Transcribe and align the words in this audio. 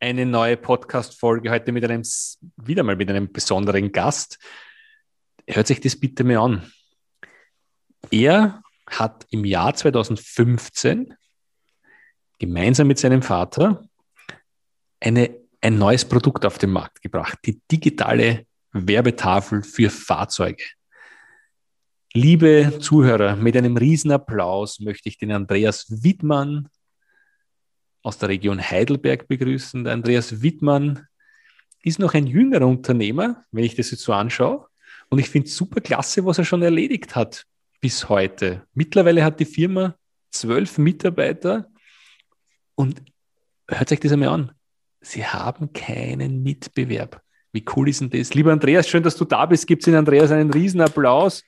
eine 0.00 0.26
neue 0.26 0.56
Podcast-Folge 0.56 1.50
heute 1.50 1.72
mit 1.72 1.84
einem, 1.84 2.02
wieder 2.56 2.82
mal 2.82 2.96
mit 2.96 3.10
einem 3.10 3.32
besonderen 3.32 3.90
Gast. 3.92 4.38
Hört 5.46 5.66
sich 5.66 5.80
das 5.80 5.98
bitte 5.98 6.24
mal 6.24 6.38
an. 6.38 6.72
Er 8.10 8.62
hat 8.86 9.26
im 9.30 9.44
Jahr 9.44 9.74
2015 9.74 11.14
gemeinsam 12.38 12.86
mit 12.86 12.98
seinem 12.98 13.22
Vater 13.22 13.88
eine, 15.00 15.36
ein 15.60 15.78
neues 15.78 16.04
Produkt 16.04 16.46
auf 16.46 16.58
den 16.58 16.70
Markt 16.70 17.02
gebracht, 17.02 17.38
die 17.44 17.60
digitale 17.70 18.46
Werbetafel 18.72 19.62
für 19.62 19.90
Fahrzeuge. 19.90 20.62
Liebe 22.14 22.78
Zuhörer, 22.80 23.36
mit 23.36 23.56
einem 23.56 23.76
Riesenapplaus 23.76 24.80
möchte 24.80 25.08
ich 25.08 25.18
den 25.18 25.32
Andreas 25.32 25.86
Wittmann 26.02 26.68
aus 28.08 28.16
der 28.16 28.30
Region 28.30 28.58
Heidelberg 28.58 29.28
begrüßen. 29.28 29.84
Der 29.84 29.92
Andreas 29.92 30.40
Wittmann 30.40 31.06
ist 31.82 31.98
noch 31.98 32.14
ein 32.14 32.26
jüngerer 32.26 32.66
Unternehmer, 32.66 33.44
wenn 33.52 33.64
ich 33.64 33.74
das 33.74 33.90
jetzt 33.90 34.02
so 34.02 34.14
anschaue. 34.14 34.66
Und 35.10 35.18
ich 35.18 35.28
finde 35.28 35.48
es 35.48 35.56
super 35.56 35.82
klasse, 35.82 36.24
was 36.24 36.38
er 36.38 36.46
schon 36.46 36.62
erledigt 36.62 37.14
hat 37.14 37.44
bis 37.82 38.08
heute. 38.08 38.66
Mittlerweile 38.72 39.22
hat 39.22 39.38
die 39.40 39.44
Firma 39.44 39.94
zwölf 40.30 40.78
Mitarbeiter 40.78 41.68
und 42.74 43.02
hört 43.68 43.92
euch 43.92 44.00
das 44.00 44.12
einmal 44.12 44.30
an. 44.30 44.52
Sie 45.02 45.26
haben 45.26 45.74
keinen 45.74 46.42
Mitbewerb. 46.42 47.20
Wie 47.52 47.64
cool 47.76 47.90
ist 47.90 48.00
denn 48.00 48.08
das? 48.08 48.32
Lieber 48.32 48.52
Andreas, 48.52 48.88
schön, 48.88 49.02
dass 49.02 49.16
du 49.16 49.26
da 49.26 49.44
bist. 49.44 49.66
Gibt 49.66 49.82
es 49.82 49.86
in 49.86 49.94
Andreas 49.94 50.30
einen 50.30 50.50
Riesenapplaus. 50.50 51.44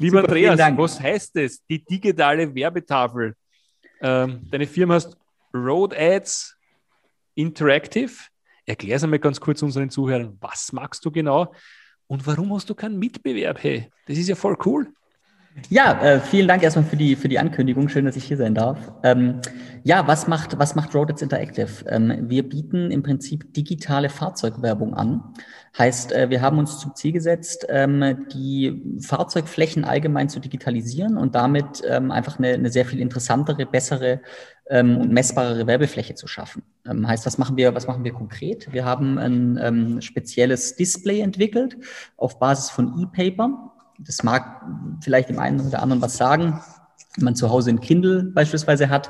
Lieber 0.00 0.22
Super, 0.22 0.32
Andreas, 0.32 0.76
was 0.76 1.00
heißt 1.00 1.36
das? 1.36 1.64
Die 1.64 1.84
digitale 1.84 2.52
Werbetafel. 2.52 3.36
Ähm, 4.00 4.40
deine 4.50 4.66
Firma 4.66 4.94
heißt 4.94 5.16
Road 5.54 5.94
Ads 5.94 6.56
Interactive. 7.34 8.12
Erklär 8.64 8.96
es 8.96 9.04
einmal 9.04 9.18
ganz 9.18 9.40
kurz 9.40 9.62
unseren 9.62 9.90
Zuhörern, 9.90 10.36
was 10.40 10.72
magst 10.72 11.04
du 11.04 11.10
genau 11.10 11.54
und 12.06 12.26
warum 12.26 12.52
hast 12.54 12.68
du 12.70 12.74
keinen 12.74 12.98
Mitbewerb? 12.98 13.62
Hey, 13.62 13.90
das 14.06 14.18
ist 14.18 14.28
ja 14.28 14.34
voll 14.34 14.56
cool. 14.64 14.92
Ja, 15.68 16.00
äh, 16.02 16.20
vielen 16.20 16.48
Dank 16.48 16.62
erstmal 16.62 16.84
für 16.84 16.96
die, 16.96 17.16
für 17.16 17.28
die 17.28 17.38
Ankündigung. 17.38 17.88
Schön, 17.88 18.04
dass 18.04 18.16
ich 18.16 18.24
hier 18.24 18.36
sein 18.36 18.54
darf. 18.54 18.78
Ähm, 19.02 19.40
ja, 19.84 20.06
was 20.06 20.28
macht, 20.28 20.58
was 20.58 20.74
macht 20.74 20.94
Roadets 20.94 21.22
Interactive? 21.22 21.84
Ähm, 21.88 22.28
wir 22.28 22.48
bieten 22.48 22.90
im 22.90 23.02
Prinzip 23.02 23.52
digitale 23.54 24.08
Fahrzeugwerbung 24.08 24.94
an. 24.94 25.22
Heißt, 25.76 26.12
äh, 26.12 26.30
wir 26.30 26.42
haben 26.42 26.58
uns 26.58 26.78
zum 26.78 26.94
Ziel 26.94 27.12
gesetzt, 27.12 27.66
ähm, 27.68 28.26
die 28.32 29.00
Fahrzeugflächen 29.00 29.84
allgemein 29.84 30.28
zu 30.28 30.40
digitalisieren 30.40 31.16
und 31.16 31.34
damit 31.34 31.82
ähm, 31.88 32.10
einfach 32.10 32.38
eine, 32.38 32.48
eine 32.48 32.70
sehr 32.70 32.84
viel 32.84 33.00
interessantere, 33.00 33.66
bessere 33.66 34.20
ähm, 34.68 34.98
und 34.98 35.12
messbarere 35.12 35.66
Werbefläche 35.66 36.14
zu 36.14 36.26
schaffen. 36.26 36.62
Ähm, 36.86 37.08
heißt, 37.08 37.26
was 37.26 37.38
machen 37.38 37.56
wir, 37.56 37.74
was 37.74 37.86
machen 37.86 38.04
wir 38.04 38.12
konkret? 38.12 38.72
Wir 38.72 38.84
haben 38.84 39.18
ein 39.18 40.00
spezielles 40.02 40.76
Display 40.76 41.20
entwickelt 41.20 41.76
auf 42.16 42.38
Basis 42.38 42.70
von 42.70 43.00
E-Paper 43.00 43.72
das 43.98 44.22
mag 44.22 44.62
vielleicht 45.02 45.28
dem 45.28 45.38
einen 45.38 45.60
oder 45.60 45.82
anderen 45.82 46.02
was 46.02 46.16
sagen. 46.16 46.60
Wenn 47.16 47.24
man 47.24 47.34
zu 47.34 47.50
Hause 47.50 47.70
ein 47.70 47.80
Kindle 47.80 48.24
beispielsweise 48.24 48.90
hat, 48.90 49.08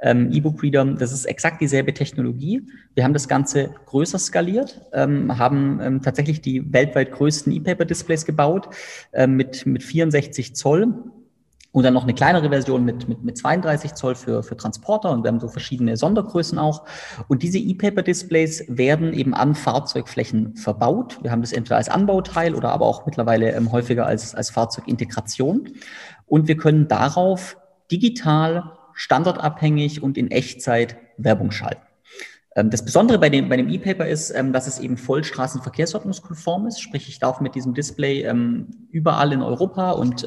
ähm, 0.00 0.30
E-Book-Reader, 0.30 0.84
das 0.94 1.12
ist 1.12 1.24
exakt 1.24 1.60
dieselbe 1.60 1.92
Technologie. 1.92 2.66
Wir 2.94 3.02
haben 3.02 3.14
das 3.14 3.26
Ganze 3.26 3.70
größer 3.86 4.18
skaliert, 4.18 4.80
ähm, 4.92 5.38
haben 5.38 5.80
ähm, 5.80 6.02
tatsächlich 6.02 6.40
die 6.40 6.72
weltweit 6.72 7.10
größten 7.12 7.52
E-Paper-Displays 7.52 8.24
gebaut 8.24 8.68
ähm, 9.12 9.34
mit, 9.34 9.66
mit 9.66 9.82
64 9.82 10.54
Zoll 10.54 10.94
und 11.78 11.84
dann 11.84 11.94
noch 11.94 12.02
eine 12.02 12.14
kleinere 12.14 12.48
Version 12.48 12.84
mit, 12.84 13.08
mit, 13.08 13.22
mit 13.22 13.38
32 13.38 13.94
Zoll 13.94 14.16
für, 14.16 14.42
für 14.42 14.56
Transporter 14.56 15.12
und 15.12 15.22
wir 15.22 15.28
haben 15.28 15.38
so 15.38 15.46
verschiedene 15.46 15.96
Sondergrößen 15.96 16.58
auch. 16.58 16.84
Und 17.28 17.44
diese 17.44 17.58
E-Paper-Displays 17.58 18.64
werden 18.66 19.12
eben 19.12 19.32
an 19.32 19.54
Fahrzeugflächen 19.54 20.56
verbaut. 20.56 21.20
Wir 21.22 21.30
haben 21.30 21.40
das 21.40 21.52
entweder 21.52 21.76
als 21.76 21.88
Anbauteil 21.88 22.56
oder 22.56 22.72
aber 22.72 22.84
auch 22.84 23.06
mittlerweile 23.06 23.52
ähm, 23.52 23.70
häufiger 23.70 24.06
als, 24.06 24.34
als 24.34 24.50
Fahrzeugintegration. 24.50 25.68
Und 26.26 26.48
wir 26.48 26.56
können 26.56 26.88
darauf 26.88 27.56
digital, 27.92 28.72
standardabhängig 28.94 30.02
und 30.02 30.18
in 30.18 30.32
Echtzeit 30.32 30.96
Werbung 31.16 31.52
schalten. 31.52 31.82
Ähm, 32.56 32.70
das 32.70 32.84
Besondere 32.84 33.20
bei 33.20 33.28
dem, 33.28 33.48
bei 33.48 33.56
dem 33.56 33.68
E-Paper 33.68 34.08
ist, 34.08 34.32
ähm, 34.32 34.52
dass 34.52 34.66
es 34.66 34.80
eben 34.80 34.96
voll 34.96 35.22
straßenverkehrsordnungskonform 35.22 36.66
ist. 36.66 36.80
Sprich, 36.80 37.08
ich 37.08 37.20
darf 37.20 37.40
mit 37.40 37.54
diesem 37.54 37.72
Display 37.72 38.22
ähm, 38.22 38.66
überall 38.90 39.32
in 39.32 39.42
Europa 39.42 39.92
und 39.92 40.26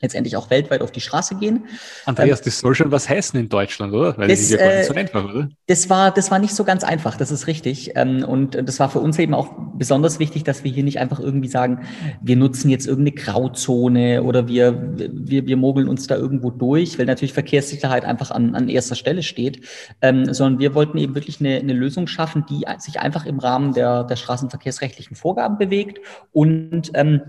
letztendlich 0.00 0.36
auch 0.36 0.50
weltweit 0.50 0.82
auf 0.82 0.92
die 0.92 1.00
Straße 1.00 1.36
gehen. 1.36 1.64
Andreas, 2.04 2.40
ähm, 2.40 2.44
das 2.44 2.58
soll 2.58 2.74
schon 2.74 2.90
was 2.90 3.08
heißen 3.08 3.38
in 3.38 3.48
Deutschland, 3.48 3.92
oder? 3.94 4.16
Weil 4.18 4.28
das, 4.28 4.38
das 4.38 4.40
ist 4.40 4.50
ja 4.50 4.56
gar 4.58 4.76
nicht 4.76 4.86
so 4.86 4.94
einfach, 4.94 5.24
oder? 5.24 5.48
Das 5.66 5.88
war, 5.88 6.10
das 6.10 6.30
war 6.30 6.38
nicht 6.38 6.54
so 6.54 6.64
ganz 6.64 6.84
einfach, 6.84 7.16
das 7.16 7.30
ist 7.30 7.46
richtig. 7.46 7.92
Ähm, 7.96 8.24
und 8.24 8.54
das 8.54 8.78
war 8.78 8.90
für 8.90 9.00
uns 9.00 9.18
eben 9.18 9.34
auch 9.34 9.50
besonders 9.74 10.18
wichtig, 10.18 10.44
dass 10.44 10.64
wir 10.64 10.70
hier 10.70 10.84
nicht 10.84 10.98
einfach 10.98 11.20
irgendwie 11.20 11.48
sagen, 11.48 11.86
wir 12.20 12.36
nutzen 12.36 12.70
jetzt 12.70 12.86
irgendeine 12.86 13.16
Grauzone 13.16 14.22
oder 14.22 14.48
wir, 14.48 14.94
wir, 14.96 15.46
wir 15.46 15.56
mogeln 15.56 15.88
uns 15.88 16.06
da 16.06 16.16
irgendwo 16.16 16.50
durch, 16.50 16.98
weil 16.98 17.06
natürlich 17.06 17.32
Verkehrssicherheit 17.32 18.04
einfach 18.04 18.30
an, 18.30 18.54
an 18.54 18.68
erster 18.68 18.94
Stelle 18.94 19.22
steht, 19.22 19.66
ähm, 20.02 20.32
sondern 20.32 20.60
wir 20.60 20.74
wollten 20.74 20.98
eben 20.98 21.14
wirklich 21.14 21.40
eine, 21.40 21.56
eine 21.56 21.72
Lösung 21.72 22.06
schaffen, 22.06 22.44
die 22.48 22.64
sich 22.78 23.00
einfach 23.00 23.26
im 23.26 23.38
Rahmen 23.38 23.72
der, 23.72 24.04
der 24.04 24.16
straßenverkehrsrechtlichen 24.16 25.16
Vorgaben 25.16 25.58
bewegt 25.58 26.00
und 26.32 26.90
ähm, 26.94 27.22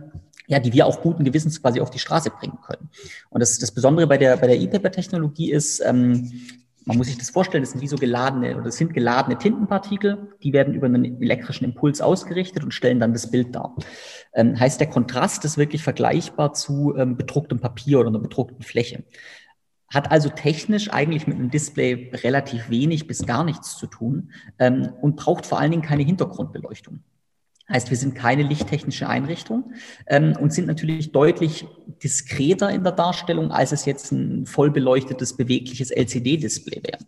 ja, 0.47 0.59
die 0.59 0.73
wir 0.73 0.87
auch 0.87 1.01
guten 1.01 1.23
Gewissens 1.23 1.61
quasi 1.61 1.79
auf 1.79 1.91
die 1.91 1.99
Straße 1.99 2.31
bringen 2.31 2.57
können. 2.65 2.89
Und 3.29 3.41
das, 3.41 3.59
das 3.59 3.71
Besondere 3.71 4.07
bei 4.07 4.17
der, 4.17 4.37
bei 4.37 4.47
der 4.47 4.59
E-Paper-Technologie 4.59 5.51
ist, 5.51 5.81
ähm, 5.85 6.31
man 6.85 6.95
muss 6.95 7.07
sich 7.07 7.17
das 7.17 7.29
vorstellen, 7.29 7.63
das 7.63 7.71
sind 7.71 7.81
wie 7.81 7.87
so 7.87 7.97
geladene 7.97 8.55
oder 8.55 8.63
das 8.63 8.77
sind 8.77 8.93
geladene 8.93 9.37
Tintenpartikel, 9.37 10.29
die 10.41 10.53
werden 10.53 10.73
über 10.73 10.85
einen 10.85 11.21
elektrischen 11.21 11.65
Impuls 11.65 11.99
ausgerichtet 11.99 12.63
und 12.63 12.73
stellen 12.73 13.01
dann 13.01 13.11
das 13.11 13.29
Bild 13.29 13.53
dar. 13.53 13.75
Ähm, 14.33 14.57
heißt, 14.57 14.79
der 14.79 14.87
Kontrast 14.87 15.43
ist 15.43 15.57
wirklich 15.57 15.83
vergleichbar 15.83 16.53
zu 16.53 16.95
ähm, 16.95 17.17
bedrucktem 17.17 17.59
Papier 17.59 17.99
oder 17.99 18.07
einer 18.07 18.19
bedruckten 18.19 18.63
Fläche. 18.63 19.03
Hat 19.89 20.11
also 20.11 20.29
technisch 20.29 20.89
eigentlich 20.89 21.27
mit 21.27 21.37
einem 21.37 21.51
Display 21.51 22.09
relativ 22.13 22.69
wenig 22.69 23.05
bis 23.05 23.25
gar 23.25 23.43
nichts 23.43 23.77
zu 23.77 23.87
tun 23.87 24.31
ähm, 24.57 24.89
und 25.01 25.17
braucht 25.17 25.45
vor 25.45 25.59
allen 25.59 25.71
Dingen 25.71 25.83
keine 25.83 26.03
Hintergrundbeleuchtung. 26.03 27.03
Heißt, 27.69 27.89
wir 27.89 27.97
sind 27.97 28.15
keine 28.15 28.43
lichttechnische 28.43 29.09
Einrichtung 29.09 29.73
ähm, 30.07 30.35
und 30.39 30.53
sind 30.53 30.67
natürlich 30.67 31.11
deutlich 31.11 31.67
diskreter 32.01 32.69
in 32.69 32.83
der 32.83 32.93
Darstellung, 32.93 33.51
als 33.51 33.73
es 33.73 33.83
jetzt 33.83 34.13
ein 34.13 34.45
voll 34.45 34.71
beleuchtetes, 34.71 35.35
bewegliches 35.35 35.91
LCD-Display 35.91 36.81
wäre. 36.83 36.99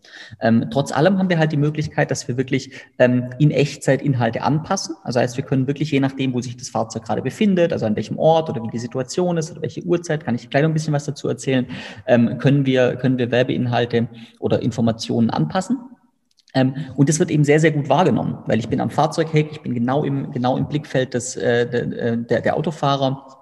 Ähm, 0.42 0.66
trotz 0.70 0.92
allem 0.92 1.18
haben 1.18 1.30
wir 1.30 1.40
halt 1.40 1.54
die 1.54 1.58
Möglichkeit, 1.58 2.12
dass 2.12 2.28
wir 2.28 2.36
wirklich 2.36 2.72
ähm, 2.98 3.30
in 3.40 3.52
Echtzeit 3.52 4.02
Inhalte 4.02 4.42
anpassen. 4.42 4.96
Also 5.04 5.22
heißt, 5.22 5.38
wir 5.38 5.46
können 5.46 5.66
wirklich 5.66 5.92
je 5.92 6.02
nachdem, 6.02 6.34
wo 6.34 6.42
sich 6.42 6.58
das 6.58 6.68
Fahrzeug 6.68 7.06
gerade 7.06 7.22
befindet, 7.22 7.72
also 7.72 7.86
an 7.86 7.96
welchem 7.96 8.20
Ort 8.20 8.50
oder 8.50 8.62
wie 8.62 8.70
die 8.70 8.80
Situation 8.80 9.38
ist 9.38 9.52
oder 9.52 9.62
welche 9.62 9.84
Uhrzeit, 9.84 10.26
kann 10.26 10.36
ich 10.36 10.50
gleich 10.50 10.64
noch 10.64 10.70
ein 10.70 10.74
bisschen 10.74 10.94
was 10.94 11.06
dazu 11.06 11.30
erzählen, 11.30 11.68
ähm, 12.06 12.38
können 12.38 12.66
wir, 12.66 12.98
können 12.98 13.18
wir 13.18 13.32
Werbeinhalte 13.32 14.10
oder 14.40 14.62
Informationen 14.62 15.30
anpassen. 15.30 15.78
Ähm, 16.54 16.74
und 16.96 17.10
das 17.10 17.20
wird 17.20 17.30
eben 17.30 17.44
sehr, 17.44 17.60
sehr 17.60 17.72
gut 17.72 17.90
wahrgenommen, 17.90 18.40
weil 18.48 18.60
ich 18.60 18.70
bin 18.70 18.82
am 18.82 18.90
Fahrzeugheck, 18.90 19.52
ich 19.52 19.62
bin 19.62 19.74
genau 19.74 20.04
im, 20.04 20.32
genau 20.32 20.58
im 20.58 20.68
Blickfeld 20.68 21.14
des, 21.14 21.36
äh, 21.36 21.68
der, 21.70 22.18
der, 22.18 22.42
der 22.42 22.58
Autofahrer 22.58 23.39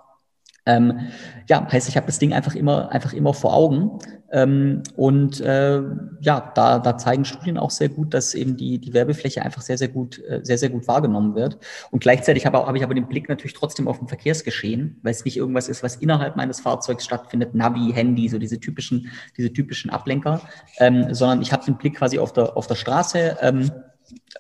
ähm, 0.67 0.99
ja, 1.47 1.65
heißt, 1.71 1.87
ich 1.89 1.95
habe 1.95 2.05
das 2.05 2.19
Ding 2.19 2.33
einfach 2.33 2.53
immer, 2.53 2.91
einfach 2.91 3.13
immer 3.13 3.33
vor 3.33 3.55
Augen. 3.55 3.99
Ähm, 4.29 4.83
und 4.97 5.39
äh, 5.39 5.81
ja, 6.19 6.51
da, 6.53 6.79
da 6.79 6.97
zeigen 6.97 7.23
Studien 7.23 7.57
auch 7.57 7.71
sehr 7.71 7.87
gut, 7.87 8.13
dass 8.13 8.33
eben 8.35 8.57
die, 8.57 8.77
die 8.77 8.93
Werbefläche 8.93 9.41
einfach 9.41 9.61
sehr, 9.61 9.77
sehr 9.77 9.87
gut, 9.87 10.21
äh, 10.27 10.41
sehr, 10.43 10.57
sehr 10.57 10.69
gut 10.69 10.87
wahrgenommen 10.89 11.35
wird. 11.35 11.57
Und 11.91 11.99
gleichzeitig 11.99 12.45
habe, 12.45 12.57
habe 12.57 12.77
ich 12.77 12.83
aber 12.83 12.93
den 12.93 13.07
Blick 13.07 13.29
natürlich 13.29 13.53
trotzdem 13.53 13.87
auf 13.87 13.99
dem 13.99 14.09
Verkehrsgeschehen, 14.09 14.99
weil 15.01 15.11
es 15.11 15.23
nicht 15.23 15.37
irgendwas 15.37 15.69
ist, 15.69 15.81
was 15.81 15.95
innerhalb 15.95 16.35
meines 16.35 16.59
Fahrzeugs 16.59 17.05
stattfindet, 17.05 17.55
Navi, 17.55 17.93
Handy, 17.93 18.27
so 18.27 18.37
diese 18.37 18.59
typischen, 18.59 19.09
diese 19.37 19.53
typischen 19.53 19.89
Ablenker, 19.89 20.41
ähm, 20.79 21.13
sondern 21.13 21.41
ich 21.41 21.53
habe 21.53 21.63
den 21.63 21.77
Blick 21.77 21.95
quasi 21.95 22.19
auf 22.19 22.33
der, 22.33 22.57
auf 22.57 22.67
der 22.67 22.75
Straße. 22.75 23.37
Ähm, 23.41 23.71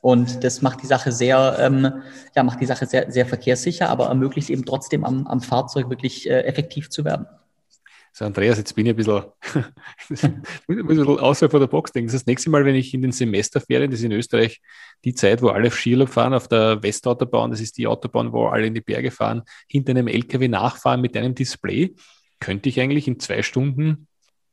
und 0.01 0.43
das 0.43 0.61
macht 0.61 0.81
die 0.83 0.87
Sache 0.87 1.11
sehr, 1.11 1.57
ähm, 1.59 1.91
ja, 2.35 2.43
macht 2.43 2.61
die 2.61 2.65
Sache 2.65 2.85
sehr, 2.85 3.11
sehr 3.11 3.25
verkehrssicher, 3.25 3.89
aber 3.89 4.07
ermöglicht 4.07 4.49
eben 4.49 4.65
trotzdem 4.65 5.03
am, 5.03 5.27
am 5.27 5.41
Fahrzeug 5.41 5.89
wirklich 5.89 6.29
äh, 6.29 6.41
effektiv 6.41 6.89
zu 6.89 7.05
werden. 7.05 7.25
So, 8.17 8.25
Andreas, 8.25 8.57
jetzt 8.57 8.73
bin 8.73 8.87
ich 8.87 8.93
ein 8.93 8.95
bisschen, 8.95 9.25
ein 10.69 10.87
bisschen 10.87 11.07
außerhalb 11.07 11.51
von 11.51 11.59
der 11.59 11.67
Box 11.67 11.91
denken. 11.91 12.11
Das, 12.11 12.25
nächste 12.25 12.49
Mal, 12.49 12.65
wenn 12.65 12.73
ich 12.73 12.91
in 12.95 13.03
den 13.03 13.11
Semesterferien, 13.11 13.91
das 13.91 13.99
ist 13.99 14.05
in 14.05 14.11
Österreich 14.11 14.59
die 15.05 15.13
Zeit, 15.13 15.43
wo 15.43 15.49
alle 15.49 15.69
Skilab 15.69 16.09
fahren 16.09 16.33
auf 16.33 16.47
der 16.47 16.81
Westautobahn, 16.81 17.51
das 17.51 17.61
ist 17.61 17.77
die 17.77 17.85
Autobahn, 17.85 18.31
wo 18.33 18.47
alle 18.47 18.65
in 18.65 18.73
die 18.73 18.81
Berge 18.81 19.11
fahren, 19.11 19.43
hinter 19.67 19.91
einem 19.91 20.07
LKW 20.07 20.47
nachfahren 20.47 20.99
mit 20.99 21.15
einem 21.15 21.35
Display, 21.35 21.93
könnte 22.39 22.69
ich 22.69 22.79
eigentlich 22.79 23.07
in 23.07 23.19
zwei 23.19 23.43
Stunden 23.43 24.07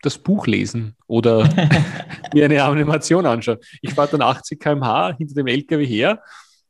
das 0.05 0.19
Buch 0.19 0.47
lesen 0.47 0.95
oder 1.06 1.49
mir 2.35 2.45
eine 2.45 2.62
Animation 2.62 3.27
anschauen. 3.27 3.59
Ich 3.83 3.95
fahre 3.95 4.11
dann 4.11 4.23
80 4.23 4.61
km/h 4.61 5.17
hinter 5.17 5.35
dem 5.35 5.47
LKW 5.47 5.87
her 5.87 6.23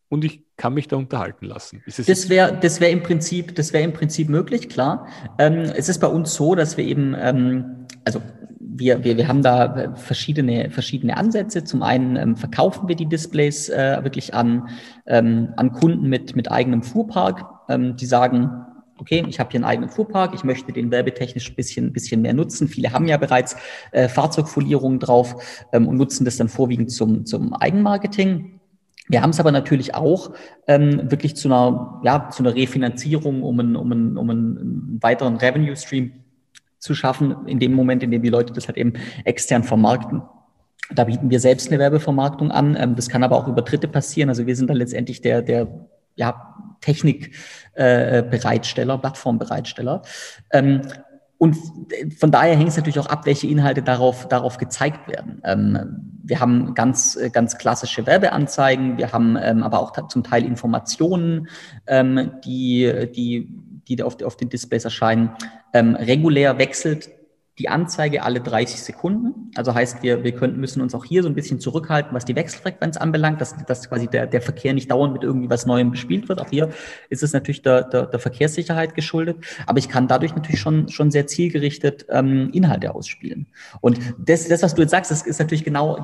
und 0.09 0.25
ich 0.25 0.43
kann 0.57 0.75
mich 0.75 0.87
da 0.89 0.97
unterhalten 0.97 1.47
lassen. 1.47 1.83
das 1.87 2.29
wäre 2.29 2.57
das 2.61 2.81
wär 2.81 2.91
im, 2.91 3.03
Prinzip, 3.03 3.57
wär 3.57 3.83
im 3.83 3.93
Prinzip 3.93 4.29
möglich, 4.29 4.69
klar. 4.69 5.09
Ähm, 5.39 5.73
es 5.75 5.89
ist 5.89 5.99
bei 5.99 6.07
uns 6.07 6.35
so, 6.35 6.55
dass 6.55 6.77
wir 6.77 6.85
eben, 6.85 7.17
ähm, 7.19 7.87
also 8.05 8.23
wir, 8.61 9.05
wir, 9.05 9.17
wir 9.17 9.29
haben 9.29 9.43
da 9.43 9.95
verschiedene, 9.95 10.71
verschiedene 10.71 11.17
Ansätze. 11.17 11.65
Zum 11.65 11.83
einen 11.83 12.17
ähm, 12.17 12.37
verkaufen 12.37 12.89
wir 12.89 12.97
die 12.97 13.07
Displays 13.07 13.69
äh, 13.69 13.99
wirklich 14.03 14.35
an, 14.35 14.69
ähm, 15.07 15.53
an 15.57 15.73
Kunden 15.73 16.09
mit, 16.09 16.37
mit 16.37 16.51
eigenem 16.51 16.83
Fuhrpark, 16.83 17.45
ähm, 17.69 17.97
die 17.97 18.07
sagen, 18.07 18.67
okay, 18.99 19.25
ich 19.29 19.41
habe 19.41 19.51
hier 19.51 19.59
einen 19.59 19.65
eigenen 19.65 19.91
Fuhrpark, 19.91 20.35
ich 20.35 20.45
möchte 20.45 20.73
den 20.73 20.91
werbetechnisch 20.91 21.51
ein 21.51 21.55
bisschen, 21.55 21.93
bisschen 21.93 22.23
mehr 22.23 22.35
nutzen. 22.35 22.69
Viele 22.69 22.93
haben 22.93 23.07
ja 23.07 23.17
bereits 23.17 23.57
äh, 23.93 24.09
Fahrzeugfolierungen 24.09 25.01
drauf 25.01 25.67
ähm, 25.73 25.89
und 25.89 25.97
nutzen 25.97 26.25
das 26.25 26.37
dann 26.37 26.49
vorwiegend 26.49 26.93
zum, 26.93 27.27
zum 27.27 27.53
Eigenmarketing. 27.55 28.61
Wir 29.09 29.21
haben 29.21 29.31
es 29.31 29.41
aber 29.41 29.53
natürlich 29.53 29.95
auch 29.95 30.33
ähm, 30.67 31.11
wirklich 31.11 31.37
zu 31.37 31.49
einer, 31.49 32.01
ja, 32.05 32.31
zu 32.31 32.43
einer 32.43 32.55
Refinanzierung, 32.55 33.43
um 33.43 33.61
einen, 33.61 33.77
um 33.77 33.93
einen, 33.93 34.17
um 34.17 34.31
einen 34.31 34.99
weiteren 35.03 35.37
Revenue 35.37 35.77
Stream 35.77 36.13
zu 36.79 36.95
schaffen, 36.95 37.47
in 37.47 37.59
dem 37.59 37.75
Moment, 37.75 38.03
in 38.03 38.11
dem 38.11 38.23
die 38.23 38.31
Leute 38.31 38.53
das 38.53 38.67
halt 38.67 38.79
eben 38.79 38.95
extern 39.25 39.65
vermarkten. 39.65 40.23
Da 40.95 41.05
bieten 41.05 41.31
wir 41.31 41.41
selbst 41.41 41.69
eine 41.69 41.79
Werbevermarktung 41.79 42.51
an. 42.51 42.77
Ähm, 42.79 42.97
das 42.97 43.09
kann 43.09 43.23
aber 43.23 43.37
auch 43.37 43.49
über 43.49 43.63
Dritte 43.63 43.89
passieren. 43.89 44.29
Also 44.29 44.47
wir 44.47 44.57
sind 44.57 44.71
dann 44.71 44.77
letztendlich 44.77 45.21
der, 45.21 45.43
der 45.43 45.89
ja, 46.17 46.55
Technikbereitsteller, 46.81 48.95
äh, 48.95 48.99
Plattformbereitsteller. 48.99 50.03
Ähm, 50.53 50.83
und 51.39 51.57
von 52.19 52.31
daher 52.31 52.57
hängt 52.57 52.69
es 52.69 52.77
natürlich 52.77 52.99
auch 52.99 53.09
ab, 53.09 53.27
welche 53.27 53.49
Inhalte 53.49 53.83
darauf, 53.83 54.29
darauf 54.29 54.57
gezeigt 54.57 55.09
werden. 55.09 55.43
Ähm, 55.45 56.11
wir 56.23 56.41
haben 56.41 56.75
ganz, 56.75 57.19
ganz 57.33 57.59
klassische 57.59 58.07
Werbeanzeigen, 58.07 58.97
wir 58.97 59.13
haben 59.13 59.37
ähm, 59.41 59.63
aber 59.63 59.81
auch 59.81 59.93
zum 60.09 60.25
Teil 60.25 60.45
Informationen, 60.45 61.49
ähm, 61.87 62.33
die, 62.45 63.11
die, 63.15 63.49
die 63.89 64.03
auf, 64.03 64.23
auf 64.23 64.37
den 64.37 64.49
Displays 64.49 64.85
erscheinen. 64.85 65.33
Ähm, 65.75 65.97
regulär 65.97 66.59
wechselt 66.59 67.11
die 67.59 67.69
Anzeige 67.69 68.25
alle 68.25 68.41
30 68.41 68.83
Sekunden. 68.83 69.53
Also 69.55 69.75
heißt, 69.75 70.03
wir, 70.03 70.25
wir 70.25 70.33
können, 70.33 70.59
müssen 70.59 70.83
uns 70.83 70.93
auch 70.93 71.05
hier 71.05 71.23
so 71.23 71.29
ein 71.29 71.37
bisschen 71.37 71.61
zurückhalten, 71.61 72.13
was 72.13 72.25
die 72.25 72.35
Wechselfrequenz 72.35 72.97
anbelangt, 72.97 73.41
dass, 73.41 73.55
dass 73.67 73.89
quasi 73.89 74.09
der, 74.09 74.27
der 74.27 74.43
Verkehr 74.43 74.75
nicht 74.75 74.91
dauernd 74.91 75.13
mit 75.13 75.23
irgendwie 75.23 75.49
was 75.49 75.65
Neuem 75.65 75.93
bespielt 75.93 76.29
wird. 76.29 76.41
Auch 76.41 76.51
hier 76.51 76.71
ist 77.11 77.23
es 77.23 77.33
natürlich 77.33 77.63
der, 77.63 77.85
der, 77.85 78.07
der 78.07 78.19
Verkehrssicherheit 78.19 78.97
geschuldet. 78.97 79.37
Aber 79.67 79.79
ich 79.79 79.89
kann 79.89 80.09
dadurch 80.09 80.35
natürlich 80.35 80.61
schon, 80.61 80.89
schon 80.89 81.13
sehr 81.13 81.29
zielgerichtet 81.29 82.07
ähm, 82.09 82.51
Inhalte 82.53 82.93
ausspielen. 82.93 83.47
Und 83.81 84.01
das, 84.19 84.49
das, 84.49 84.65
was 84.65 84.75
du 84.75 84.83
jetzt 84.83 84.91
sagst, 84.91 85.13
das 85.13 85.23
ist 85.23 85.39
natürlich 85.39 85.63
genau, 85.63 86.03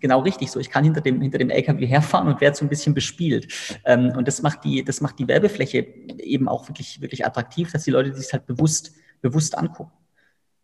genau 0.00 0.20
richtig 0.20 0.50
so. 0.50 0.60
Ich 0.60 0.70
kann 0.70 0.82
hinter 0.82 1.02
dem, 1.02 1.20
hinter 1.20 1.36
dem 1.36 1.50
LKW 1.50 1.84
herfahren 1.86 2.26
und 2.26 2.40
werde 2.40 2.56
so 2.56 2.64
ein 2.64 2.70
bisschen 2.70 2.94
bespielt. 2.94 3.80
Ähm, 3.84 4.14
und 4.16 4.26
das 4.26 4.40
macht 4.40 4.64
die, 4.64 4.82
das 4.82 5.02
macht 5.02 5.18
die 5.18 5.28
Werbefläche 5.28 5.86
eben 6.20 6.48
auch 6.48 6.68
wirklich, 6.70 7.02
wirklich 7.02 7.26
attraktiv, 7.26 7.70
dass 7.70 7.84
die 7.84 7.90
Leute 7.90 8.14
sich 8.14 8.32
halt 8.32 8.46
bewusst, 8.46 8.92
bewusst 9.20 9.58
angucken. 9.58 9.90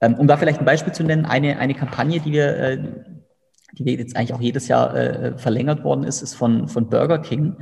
Ähm, 0.03 0.15
um 0.15 0.27
da 0.27 0.37
vielleicht 0.37 0.59
ein 0.59 0.65
Beispiel 0.65 0.93
zu 0.93 1.05
nennen, 1.05 1.25
eine, 1.25 1.59
eine 1.59 1.75
Kampagne, 1.75 2.21
die 2.21 2.33
wir, 2.33 2.57
äh, 2.59 2.79
die 3.75 3.95
jetzt 3.95 4.17
eigentlich 4.17 4.35
auch 4.35 4.41
jedes 4.41 4.67
Jahr 4.69 4.95
äh, 4.95 5.39
verlängert 5.39 5.85
worden 5.85 6.03
ist, 6.05 6.21
ist 6.23 6.35
von, 6.35 6.69
von 6.69 6.91
Burger 6.91 7.21
King, 7.21 7.57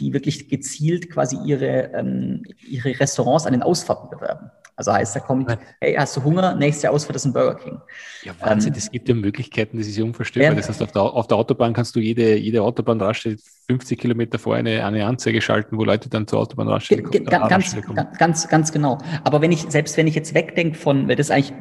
die 0.00 0.12
wirklich 0.14 0.48
gezielt 0.48 1.10
quasi 1.10 1.36
ihre, 1.44 1.92
ähm, 1.92 2.44
ihre 2.66 2.98
Restaurants 2.98 3.46
an 3.46 3.52
den 3.52 3.62
Ausfahrten 3.62 4.08
bewerben. 4.10 4.50
Also 4.76 4.92
heißt, 4.92 5.14
da 5.14 5.20
kommt, 5.20 5.48
hey, 5.80 5.94
hast 5.94 6.16
du 6.16 6.24
Hunger? 6.24 6.54
Nächstes 6.54 6.84
Jahr 6.84 6.92
Ausfahrt 6.92 7.16
ist 7.16 7.26
ein 7.26 7.32
Burger 7.32 7.56
King. 7.56 7.80
Ja, 8.24 8.32
Wahnsinn, 8.40 8.72
es 8.74 8.86
ähm, 8.86 8.92
gibt 8.92 9.08
ja 9.08 9.14
Möglichkeiten, 9.14 9.78
das 9.78 9.86
ist 9.86 9.96
ja 9.96 10.04
unvorstellbar. 10.04 10.52
Ja. 10.52 10.56
Das 10.56 10.68
heißt, 10.68 10.82
auf 10.82 10.92
der, 10.92 11.02
auf 11.02 11.26
der 11.26 11.36
Autobahn 11.36 11.72
kannst 11.72 11.94
du 11.94 12.00
jede, 12.00 12.36
jede 12.36 12.62
Autobahnraststätte 12.62 13.42
50 13.68 13.98
Kilometer 13.98 14.38
vor 14.38 14.54
eine, 14.54 14.84
eine 14.84 15.06
Anzeige 15.06 15.40
schalten, 15.40 15.76
wo 15.76 15.84
Leute 15.84 16.08
dann 16.08 16.26
zur 16.26 16.40
Autobahnraststätte 16.40 17.02
kommen. 17.02 17.24
Ganz, 17.24 17.74
ganz, 17.74 18.18
ganz, 18.18 18.48
ganz 18.48 18.72
genau. 18.72 18.98
Aber 19.24 19.40
wenn 19.40 19.52
ich, 19.52 19.66
selbst 19.68 19.96
wenn 19.96 20.06
ich 20.06 20.14
jetzt 20.14 20.34
wegdenke 20.34 20.78
von, 20.78 21.08
weil 21.08 21.16
das 21.16 21.30
eigentlich 21.30 21.52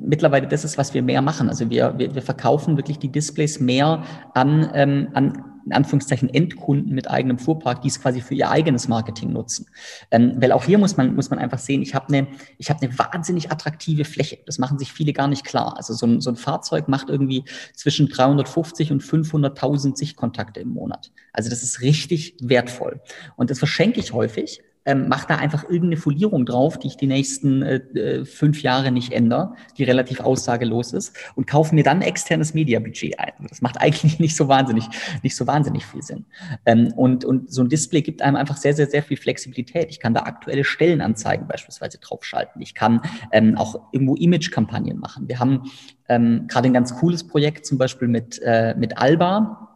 mittlerweile 0.00 0.46
das 0.46 0.64
ist, 0.64 0.76
was 0.76 0.92
wir 0.92 1.02
mehr 1.02 1.22
machen. 1.22 1.48
Also 1.48 1.70
wir, 1.70 1.98
wir, 1.98 2.14
wir 2.14 2.22
verkaufen 2.22 2.76
wirklich 2.76 2.98
die 2.98 3.10
Displays 3.10 3.60
mehr 3.60 4.02
an, 4.34 4.70
ähm, 4.74 5.08
an 5.14 5.55
in 5.66 5.72
Anführungszeichen 5.72 6.32
Endkunden 6.32 6.94
mit 6.94 7.10
eigenem 7.10 7.38
Fuhrpark, 7.38 7.82
die 7.82 7.88
es 7.88 8.00
quasi 8.00 8.20
für 8.20 8.34
ihr 8.34 8.50
eigenes 8.50 8.86
Marketing 8.86 9.32
nutzen. 9.32 9.66
Ähm, 10.10 10.34
weil 10.36 10.52
auch 10.52 10.64
hier 10.64 10.78
muss 10.78 10.96
man, 10.96 11.14
muss 11.14 11.28
man 11.28 11.40
einfach 11.40 11.58
sehen, 11.58 11.82
ich 11.82 11.94
habe 11.94 12.08
eine, 12.08 12.28
ich 12.56 12.70
habe 12.70 12.80
eine 12.82 12.96
wahnsinnig 12.98 13.50
attraktive 13.50 14.04
Fläche. 14.04 14.38
Das 14.46 14.58
machen 14.58 14.78
sich 14.78 14.92
viele 14.92 15.12
gar 15.12 15.26
nicht 15.26 15.44
klar. 15.44 15.76
Also 15.76 15.92
so 15.92 16.06
ein, 16.06 16.20
so 16.20 16.30
ein 16.30 16.36
Fahrzeug 16.36 16.88
macht 16.88 17.08
irgendwie 17.08 17.44
zwischen 17.74 18.08
350 18.08 18.92
und 18.92 19.02
500.000 19.02 19.96
Sichtkontakte 19.96 20.60
im 20.60 20.68
Monat. 20.68 21.10
Also 21.32 21.50
das 21.50 21.64
ist 21.64 21.80
richtig 21.80 22.36
wertvoll. 22.40 23.00
Und 23.34 23.50
das 23.50 23.58
verschenke 23.58 23.98
ich 23.98 24.12
häufig, 24.12 24.62
ähm, 24.86 25.08
mach 25.08 25.24
da 25.24 25.36
einfach 25.36 25.64
irgendeine 25.64 25.96
Folierung 25.96 26.46
drauf, 26.46 26.78
die 26.78 26.86
ich 26.86 26.96
die 26.96 27.08
nächsten 27.08 27.62
äh, 27.62 27.76
äh, 27.76 28.24
fünf 28.24 28.62
Jahre 28.62 28.92
nicht 28.92 29.12
ändere, 29.12 29.54
die 29.76 29.84
relativ 29.84 30.20
aussagelos 30.20 30.92
ist 30.92 31.14
und 31.34 31.46
kaufe 31.46 31.74
mir 31.74 31.82
dann 31.82 32.02
externes 32.02 32.54
Mediabudget 32.54 33.18
ein. 33.18 33.32
Das 33.48 33.60
macht 33.60 33.80
eigentlich 33.80 34.18
nicht 34.18 34.36
so 34.36 34.48
wahnsinnig, 34.48 34.88
nicht 35.22 35.36
so 35.36 35.46
wahnsinnig 35.46 35.84
viel 35.84 36.02
Sinn. 36.02 36.24
Ähm, 36.64 36.92
und, 36.96 37.24
und 37.24 37.52
so 37.52 37.62
ein 37.62 37.68
Display 37.68 38.02
gibt 38.02 38.22
einem 38.22 38.36
einfach 38.36 38.56
sehr, 38.56 38.74
sehr, 38.74 38.86
sehr 38.86 39.02
viel 39.02 39.16
Flexibilität. 39.16 39.88
Ich 39.90 40.00
kann 40.00 40.14
da 40.14 40.20
aktuelle 40.20 40.64
Stellenanzeigen 40.64 41.48
beispielsweise 41.48 41.98
draufschalten. 41.98 42.62
Ich 42.62 42.74
kann 42.74 43.02
ähm, 43.32 43.56
auch 43.56 43.92
irgendwo 43.92 44.14
Image-Kampagnen 44.14 44.98
machen. 44.98 45.28
Wir 45.28 45.40
haben 45.40 45.64
ähm, 46.08 46.46
gerade 46.46 46.68
ein 46.68 46.72
ganz 46.72 46.94
cooles 46.94 47.26
Projekt 47.26 47.66
zum 47.66 47.76
Beispiel 47.76 48.08
mit, 48.08 48.40
äh, 48.42 48.74
mit 48.76 48.98
Alba 48.98 49.66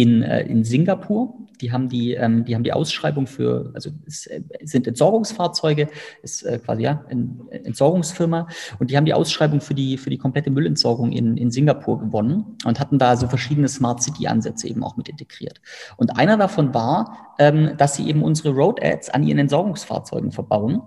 in, 0.00 0.22
äh, 0.22 0.42
in 0.42 0.64
Singapur. 0.64 1.34
Die 1.60 1.72
haben 1.72 1.90
die, 1.90 2.14
ähm, 2.14 2.46
die 2.46 2.54
haben 2.54 2.64
die 2.64 2.72
Ausschreibung 2.72 3.26
für, 3.26 3.70
also 3.74 3.90
es 4.06 4.26
äh, 4.26 4.40
sind 4.62 4.86
Entsorgungsfahrzeuge, 4.86 5.88
ist 6.22 6.42
äh, 6.42 6.58
quasi 6.58 6.84
ja 6.84 7.04
eine 7.10 7.28
Entsorgungsfirma 7.50 8.48
und 8.78 8.90
die 8.90 8.96
haben 8.96 9.04
die 9.04 9.12
Ausschreibung 9.12 9.60
für 9.60 9.74
die 9.74 9.98
für 9.98 10.08
die 10.08 10.16
komplette 10.16 10.50
Müllentsorgung 10.50 11.12
in, 11.12 11.36
in 11.36 11.50
Singapur 11.50 12.00
gewonnen 12.00 12.56
und 12.64 12.80
hatten 12.80 12.98
da 12.98 13.14
so 13.16 13.28
verschiedene 13.28 13.68
Smart 13.68 14.02
City 14.02 14.26
Ansätze 14.26 14.68
eben 14.68 14.82
auch 14.82 14.96
mit 14.96 15.10
integriert. 15.10 15.60
Und 15.98 16.16
einer 16.18 16.38
davon 16.38 16.72
war, 16.72 17.34
ähm, 17.38 17.72
dass 17.76 17.94
sie 17.94 18.08
eben 18.08 18.22
unsere 18.22 18.50
Road 18.50 18.82
Ads 18.82 19.10
an 19.10 19.22
ihren 19.22 19.38
Entsorgungsfahrzeugen 19.38 20.32
verbauen 20.32 20.80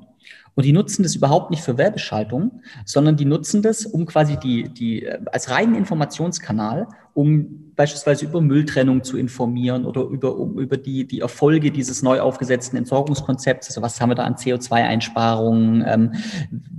und 0.56 0.66
die 0.66 0.74
nutzen 0.74 1.04
das 1.04 1.16
überhaupt 1.16 1.50
nicht 1.50 1.64
für 1.64 1.78
Werbeschaltung, 1.78 2.62
sondern 2.86 3.18
die 3.18 3.26
nutzen 3.26 3.62
das, 3.62 3.86
um 3.86 4.06
quasi 4.06 4.38
die, 4.38 4.70
die, 4.70 5.04
äh, 5.04 5.20
als 5.32 5.50
reinen 5.50 5.76
Informationskanal, 5.76 6.88
um 7.14 7.74
beispielsweise 7.76 8.26
über 8.26 8.42
Mülltrennung 8.42 9.04
zu 9.04 9.18
informieren 9.18 9.86
oder 9.86 10.04
über, 10.04 10.38
um, 10.38 10.60
über 10.60 10.78
die, 10.78 11.06
die 11.06 11.22
Erfolge 11.22 11.72
dieses 11.72 12.02
neu 12.02 12.20
aufgesetzten 12.20 12.78
Entsorgungskonzepts. 12.78 13.68
Also 13.68 13.82
was 13.82 14.00
haben 14.00 14.10
wir 14.10 14.16
da 14.16 14.24
an 14.24 14.36
CO2-Einsparungen? 14.36 15.84
Ähm, 15.88 16.12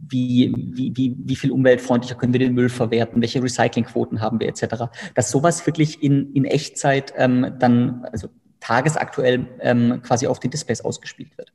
wie, 0.08 0.52
wie, 0.56 0.92
wie, 0.96 1.16
wie 1.18 1.36
viel 1.36 1.50
umweltfreundlicher 1.50 2.14
können 2.14 2.32
wir 2.32 2.40
den 2.40 2.54
Müll 2.54 2.68
verwerten? 2.68 3.20
Welche 3.20 3.42
Recyclingquoten 3.42 4.20
haben 4.20 4.38
wir 4.40 4.48
etc.? 4.48 4.84
Dass 5.14 5.30
sowas 5.30 5.66
wirklich 5.66 6.02
in, 6.02 6.32
in 6.32 6.44
Echtzeit 6.44 7.12
ähm, 7.16 7.54
dann, 7.58 8.04
also 8.12 8.28
tagesaktuell 8.60 9.46
ähm, 9.60 10.00
quasi 10.02 10.26
auf 10.26 10.40
den 10.40 10.50
Displays 10.50 10.80
ausgespielt 10.80 11.36
wird. 11.36 11.52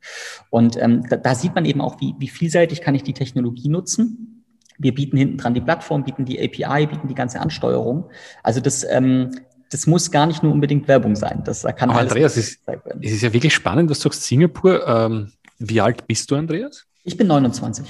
Und 0.49 0.77
ähm, 0.81 1.03
da, 1.09 1.17
da 1.17 1.33
sieht 1.33 1.55
man 1.55 1.65
eben 1.65 1.81
auch, 1.81 1.99
wie, 1.99 2.13
wie 2.19 2.27
vielseitig 2.27 2.81
kann 2.81 2.93
ich 2.93 3.03
die 3.03 3.13
Technologie 3.13 3.69
nutzen. 3.69 4.38
Wir 4.79 4.93
bieten 4.93 5.17
hinten 5.17 5.37
dran 5.37 5.53
die 5.53 5.61
Plattform, 5.61 6.03
bieten 6.03 6.25
die 6.25 6.39
API, 6.39 6.87
bieten 6.87 7.07
die 7.07 7.15
ganze 7.15 7.39
Ansteuerung. 7.39 8.09
Also 8.43 8.61
das, 8.61 8.83
ähm, 8.89 9.31
das 9.69 9.85
muss 9.85 10.09
gar 10.09 10.25
nicht 10.25 10.41
nur 10.41 10.51
unbedingt 10.51 10.87
Werbung 10.87 11.15
sein. 11.15 11.43
Das 11.45 11.61
da 11.61 11.71
kann 11.71 11.89
Aber 11.89 11.99
Andreas, 11.99 12.37
es 12.37 12.51
ist, 12.51 12.59
es 13.01 13.11
ist 13.11 13.21
ja 13.21 13.31
wirklich 13.31 13.53
spannend, 13.53 13.89
was 13.89 13.99
du 13.99 14.03
sagst, 14.03 14.23
Singapur. 14.23 14.87
Ähm, 14.87 15.31
wie 15.59 15.81
alt 15.81 16.07
bist 16.07 16.31
du, 16.31 16.35
Andreas? 16.35 16.85
Ich 17.03 17.17
bin 17.17 17.27
29. 17.27 17.85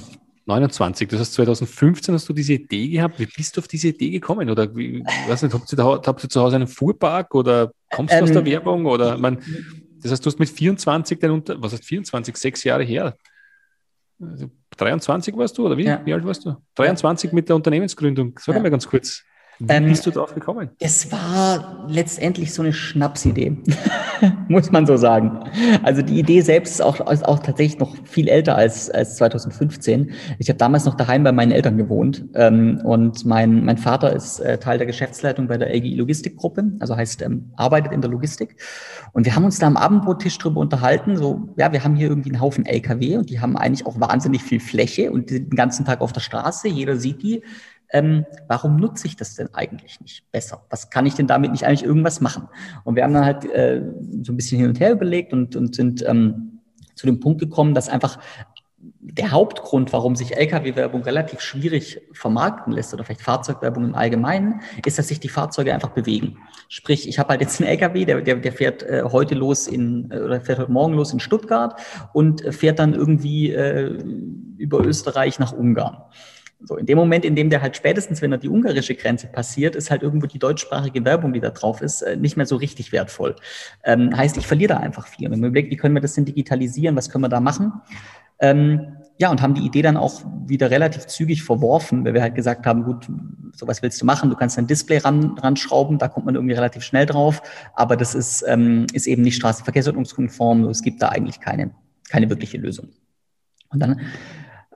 29. 0.49 1.07
Das 1.07 1.19
heißt, 1.19 1.33
2015 1.33 2.13
hast 2.13 2.27
du 2.27 2.33
diese 2.33 2.53
Idee 2.53 2.89
gehabt. 2.89 3.19
Wie 3.19 3.27
bist 3.27 3.55
du 3.55 3.61
auf 3.61 3.67
diese 3.67 3.89
Idee 3.89 4.09
gekommen? 4.09 4.49
Oder 4.49 4.75
wie, 4.75 5.03
weiß 5.27 5.43
nicht, 5.43 5.53
habt 5.53 5.71
ihr, 5.71 5.77
da, 5.77 6.01
habt 6.05 6.23
ihr 6.23 6.29
zu 6.29 6.41
Hause 6.41 6.57
einen 6.57 6.67
Fuhrpark 6.67 7.35
oder 7.35 7.71
kommst 7.91 8.13
du 8.13 8.17
ähm, 8.17 8.23
aus 8.23 8.31
der 8.31 8.41
ähm, 8.41 8.47
Werbung? 8.47 8.85
Oder 8.85 9.17
man, 9.17 9.39
das 10.01 10.11
heißt, 10.11 10.25
du 10.25 10.27
hast 10.27 10.39
mit 10.39 10.49
24 10.49 11.19
den 11.19 11.31
Unter, 11.31 11.61
was 11.61 11.73
heißt 11.73 11.85
24, 11.85 12.35
sechs 12.35 12.63
Jahre 12.63 12.83
her? 12.83 13.15
Also 14.21 14.49
23 14.77 15.35
warst 15.37 15.57
du 15.57 15.65
oder 15.65 15.77
wie? 15.77 15.85
Ja. 15.85 16.01
Wie 16.05 16.13
alt 16.13 16.25
warst 16.25 16.45
du? 16.45 16.55
23 16.75 17.31
mit 17.31 17.49
der 17.49 17.55
Unternehmensgründung. 17.55 18.37
Sag 18.39 18.55
ja. 18.55 18.61
mal 18.61 18.69
ganz 18.69 18.87
kurz. 18.87 19.23
Wie 19.59 19.73
ähm, 19.73 19.87
bist 19.87 20.05
du 20.05 20.11
drauf 20.11 20.33
gekommen? 20.33 20.69
Es 20.79 21.11
war 21.11 21.85
letztendlich 21.89 22.53
so 22.53 22.61
eine 22.61 22.71
Schnapsidee, 22.71 23.57
muss 24.47 24.71
man 24.71 24.85
so 24.85 24.95
sagen. 24.95 25.43
Also 25.83 26.01
die 26.01 26.17
Idee 26.17 26.39
selbst 26.39 26.75
ist 26.75 26.81
auch, 26.81 27.11
ist 27.11 27.25
auch 27.25 27.39
tatsächlich 27.39 27.77
noch 27.77 27.93
viel 28.05 28.29
älter 28.29 28.55
als, 28.55 28.89
als 28.89 29.17
2015. 29.17 30.11
Ich 30.37 30.47
habe 30.47 30.57
damals 30.57 30.85
noch 30.85 30.95
daheim 30.95 31.25
bei 31.25 31.33
meinen 31.33 31.51
Eltern 31.51 31.75
gewohnt 31.75 32.23
ähm, 32.35 32.79
und 32.85 33.25
mein, 33.25 33.65
mein 33.65 33.77
Vater 33.77 34.15
ist 34.15 34.39
äh, 34.39 34.57
Teil 34.59 34.77
der 34.77 34.87
Geschäftsleitung 34.87 35.47
bei 35.47 35.57
der 35.57 35.75
LGI 35.75 35.95
Logistikgruppe, 35.95 36.63
also 36.79 36.95
heißt 36.95 37.21
ähm, 37.23 37.51
arbeitet 37.57 37.91
in 37.91 37.99
der 37.99 38.09
Logistik. 38.09 38.55
Und 39.11 39.25
wir 39.25 39.35
haben 39.35 39.43
uns 39.43 39.59
da 39.59 39.67
am 39.67 39.75
Abendbrottisch 39.75 40.37
drüber 40.37 40.61
unterhalten, 40.61 41.17
so, 41.17 41.49
ja, 41.57 41.73
wir 41.73 41.83
haben 41.83 41.95
hier 41.95 42.07
irgendwie 42.07 42.29
einen 42.29 42.39
Haufen 42.39 42.65
LKW 42.65 43.17
und 43.17 43.29
die 43.29 43.41
haben 43.41 43.57
eigentlich 43.57 43.85
auch 43.85 43.99
wahnsinnig 43.99 44.41
viel 44.41 44.61
Fläche 44.61 45.11
und 45.11 45.29
die 45.29 45.33
sind 45.33 45.51
den 45.51 45.57
ganzen 45.57 45.83
Tag 45.83 45.99
auf 45.99 46.13
der 46.13 46.21
Straße, 46.21 46.69
jeder 46.69 46.95
sieht 46.95 47.21
die 47.23 47.43
ähm, 47.91 48.25
warum 48.47 48.77
nutze 48.77 49.07
ich 49.07 49.15
das 49.15 49.35
denn 49.35 49.49
eigentlich 49.53 49.99
nicht 50.01 50.31
besser? 50.31 50.63
Was 50.69 50.89
kann 50.89 51.05
ich 51.05 51.15
denn 51.15 51.27
damit 51.27 51.51
nicht 51.51 51.65
eigentlich 51.65 51.83
irgendwas 51.83 52.21
machen? 52.21 52.47
Und 52.83 52.95
wir 52.95 53.03
haben 53.03 53.13
dann 53.13 53.25
halt 53.25 53.45
äh, 53.45 53.81
so 54.21 54.33
ein 54.33 54.37
bisschen 54.37 54.59
hin 54.59 54.69
und 54.69 54.79
her 54.79 54.91
überlegt 54.91 55.33
und, 55.33 55.55
und 55.55 55.75
sind 55.75 56.05
ähm, 56.07 56.59
zu 56.95 57.05
dem 57.05 57.19
Punkt 57.19 57.39
gekommen, 57.39 57.73
dass 57.73 57.89
einfach 57.89 58.19
der 59.01 59.31
Hauptgrund, 59.31 59.91
warum 59.91 60.15
sich 60.15 60.37
Lkw-Werbung 60.37 61.01
relativ 61.03 61.41
schwierig 61.41 62.01
vermarkten 62.13 62.71
lässt 62.73 62.93
oder 62.93 63.03
vielleicht 63.03 63.21
Fahrzeugwerbung 63.21 63.83
im 63.83 63.95
Allgemeinen, 63.95 64.61
ist, 64.85 64.99
dass 64.99 65.07
sich 65.07 65.19
die 65.19 65.29
Fahrzeuge 65.29 65.73
einfach 65.73 65.89
bewegen. 65.89 66.37
Sprich, 66.69 67.07
ich 67.07 67.19
habe 67.19 67.29
halt 67.29 67.41
jetzt 67.41 67.59
einen 67.59 67.69
Lkw, 67.69 68.05
der, 68.05 68.21
der, 68.21 68.35
der 68.35 68.51
fährt 68.51 68.83
äh, 68.83 69.03
heute 69.03 69.35
los 69.35 69.67
in 69.67 70.09
äh, 70.11 70.19
oder 70.19 70.39
fährt 70.39 70.59
heute 70.59 70.71
Morgen 70.71 70.93
los 70.93 71.11
in 71.11 71.19
Stuttgart 71.19 71.79
und 72.13 72.41
fährt 72.53 72.79
dann 72.79 72.93
irgendwie 72.93 73.51
äh, 73.51 73.97
über 74.57 74.85
Österreich 74.85 75.39
nach 75.39 75.51
Ungarn. 75.51 75.97
So, 76.61 76.75
in 76.75 76.85
dem 76.85 76.97
Moment, 76.97 77.23
in 77.23 77.35
dem 77.35 77.49
der 77.49 77.61
halt 77.61 77.77
spätestens, 77.77 78.21
wenn 78.21 78.33
er 78.33 78.37
die 78.37 78.49
ungarische 78.49 78.93
Grenze 78.93 79.27
passiert, 79.27 79.75
ist 79.75 79.91
halt 79.91 80.03
irgendwo 80.03 80.27
die 80.27 80.39
deutschsprachige 80.39 81.05
Werbung, 81.05 81.31
die 81.31 81.39
da 81.39 81.51
drauf 81.51 81.81
ist, 81.81 82.01
äh, 82.01 82.17
nicht 82.17 82.35
mehr 82.35 82.45
so 82.45 82.57
richtig 82.57 82.91
wertvoll. 82.91 83.35
Ähm, 83.85 84.15
heißt, 84.15 84.35
ich 84.35 84.45
verliere 84.45 84.73
da 84.73 84.77
einfach 84.77 85.07
viel. 85.07 85.27
Und 85.27 85.39
man 85.39 85.49
überlegt, 85.51 85.71
wie 85.71 85.77
können 85.77 85.95
wir 85.95 86.01
das 86.01 86.15
denn 86.15 86.25
digitalisieren, 86.25 86.97
was 86.97 87.09
können 87.09 87.23
wir 87.23 87.29
da 87.29 87.39
machen? 87.39 87.71
Ähm, 88.39 88.97
ja, 89.17 89.29
und 89.29 89.41
haben 89.41 89.53
die 89.53 89.65
Idee 89.65 89.81
dann 89.81 89.97
auch 89.97 90.21
wieder 90.47 90.71
relativ 90.71 91.05
zügig 91.07 91.43
verworfen, 91.43 92.05
weil 92.05 92.13
wir 92.13 92.21
halt 92.21 92.35
gesagt 92.35 92.65
haben, 92.65 92.83
gut, 92.83 93.07
sowas 93.53 93.81
willst 93.81 94.01
du 94.01 94.05
machen, 94.05 94.29
du 94.29 94.35
kannst 94.35 94.57
ein 94.57 94.67
Display 94.67 94.97
ran, 94.97 95.37
ranschrauben, 95.37 95.97
da 95.97 96.07
kommt 96.07 96.25
man 96.25 96.35
irgendwie 96.35 96.53
relativ 96.55 96.83
schnell 96.83 97.05
drauf, 97.05 97.41
aber 97.73 97.97
das 97.97 98.15
ist, 98.15 98.45
ähm, 98.47 98.85
ist 98.93 99.07
eben 99.07 99.21
nicht 99.21 99.35
straßenverkehrsordnungskonform, 99.35 100.65
es 100.65 100.81
gibt 100.81 101.01
da 101.01 101.09
eigentlich 101.09 101.41
keine, 101.41 101.71
keine 102.09 102.29
wirkliche 102.29 102.57
Lösung. 102.57 102.89
Und 103.71 103.81
dann 103.81 103.99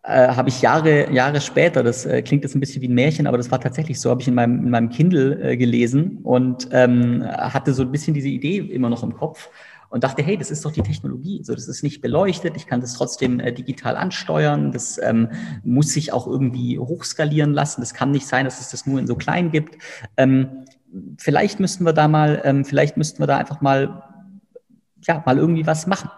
äh, 0.03 0.27
habe 0.27 0.50
ich 0.50 0.62
Jahre, 0.62 1.12
Jahre 1.12 1.39
später, 1.39 1.81
das 1.81 2.05
äh, 2.05 2.22
klingt 2.22 2.43
jetzt 2.43 2.55
ein 2.55 2.60
bisschen 2.60 2.81
wie 2.81 2.89
ein 2.89 2.93
Märchen, 2.93 3.25
aber 3.25 3.38
das 3.38 3.51
war 3.51 3.60
tatsächlich 3.60 4.00
so, 4.00 4.10
habe 4.10 4.22
ich 4.22 4.27
in 4.27 4.33
meinem, 4.33 4.60
in 4.65 4.69
meinem 4.69 4.89
Kindle 4.89 5.41
äh, 5.41 5.57
gelesen 5.57 6.19
und 6.24 6.67
ähm, 6.72 7.24
hatte 7.25 7.74
so 7.74 7.83
ein 7.83 7.91
bisschen 7.91 8.13
diese 8.13 8.27
Idee 8.27 8.57
immer 8.57 8.89
noch 8.89 9.01
im 9.03 9.13
Kopf 9.13 9.50
und 9.89 10.03
dachte, 10.03 10.22
hey, 10.22 10.36
das 10.36 10.51
ist 10.51 10.65
doch 10.65 10.72
die 10.72 10.81
Technologie. 10.81 11.41
So, 11.43 11.53
das 11.53 11.67
ist 11.67 11.83
nicht 11.83 12.01
beleuchtet, 12.01 12.57
ich 12.57 12.67
kann 12.67 12.81
das 12.81 12.95
trotzdem 12.95 13.39
äh, 13.39 13.53
digital 13.53 13.95
ansteuern, 13.95 14.72
das 14.72 15.00
ähm, 15.01 15.29
muss 15.63 15.93
sich 15.93 16.12
auch 16.12 16.27
irgendwie 16.27 16.79
hochskalieren 16.79 17.53
lassen. 17.53 17.79
Das 17.79 17.93
kann 17.93 18.12
nicht 18.12 18.27
sein, 18.27 18.43
dass 18.43 18.60
es 18.60 18.69
das 18.72 18.86
nur 18.86 19.00
in 19.00 19.07
so 19.07 19.15
klein 19.15 19.51
gibt. 19.51 19.77
Ähm, 20.17 20.65
vielleicht 21.17 21.62
müssten 21.62 21.86
wir 21.86 21.93
da 21.93 22.10
mal, 22.10 22.41
ähm, 22.43 22.65
vielleicht 22.65 22.98
müssten 22.98 23.22
wir 23.22 23.27
da 23.27 23.38
einfach 23.38 23.62
mal 23.62 24.03
ja, 25.07 25.22
mal 25.25 25.38
irgendwie 25.38 25.65
was 25.65 25.88
machen. 25.88 26.10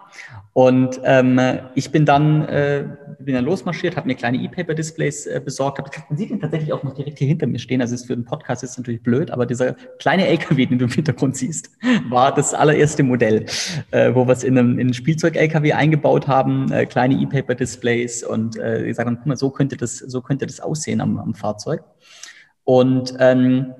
Und 0.56 1.02
ähm, 1.04 1.38
ich 1.74 1.90
bin 1.92 2.06
dann, 2.06 2.48
äh, 2.48 2.88
bin 3.18 3.34
dann 3.34 3.44
losmarschiert, 3.44 3.94
habe 3.94 4.06
mir 4.06 4.14
kleine 4.14 4.38
E-Paper-Displays 4.38 5.26
äh, 5.26 5.42
besorgt. 5.44 5.78
Hab, 5.78 6.08
man 6.08 6.16
sieht 6.16 6.30
ihn 6.30 6.40
tatsächlich 6.40 6.72
auch 6.72 6.82
noch 6.82 6.94
direkt 6.94 7.18
hier 7.18 7.28
hinter 7.28 7.46
mir 7.46 7.58
stehen. 7.58 7.82
Also 7.82 7.94
ist 7.94 8.06
für 8.06 8.16
den 8.16 8.24
Podcast 8.24 8.62
ist 8.62 8.78
natürlich 8.78 9.02
blöd, 9.02 9.30
aber 9.30 9.44
dieser 9.44 9.74
kleine 9.98 10.26
LKW, 10.26 10.64
den 10.64 10.78
du 10.78 10.86
im 10.86 10.90
Hintergrund 10.90 11.36
siehst, 11.36 11.68
war 12.08 12.34
das 12.34 12.54
allererste 12.54 13.02
Modell, 13.02 13.44
äh, 13.90 14.14
wo 14.14 14.26
wir 14.26 14.32
es 14.32 14.44
in 14.44 14.56
einem, 14.56 14.78
in 14.78 14.86
einem 14.86 14.94
Spielzeug-LKW 14.94 15.74
eingebaut 15.74 16.26
haben, 16.26 16.72
äh, 16.72 16.86
kleine 16.86 17.16
E-Paper-Displays 17.16 18.24
und 18.24 18.56
äh, 18.56 18.86
gesagt 18.86 19.06
haben, 19.06 19.16
guck 19.18 19.26
mal, 19.26 19.36
so 19.36 19.50
könnte 19.50 19.76
das, 19.76 19.98
so 19.98 20.22
könnte 20.22 20.46
das 20.46 20.60
aussehen 20.60 21.02
am, 21.02 21.18
am 21.18 21.34
Fahrzeug. 21.34 21.82
Und 22.64 23.14
ähm, 23.20 23.74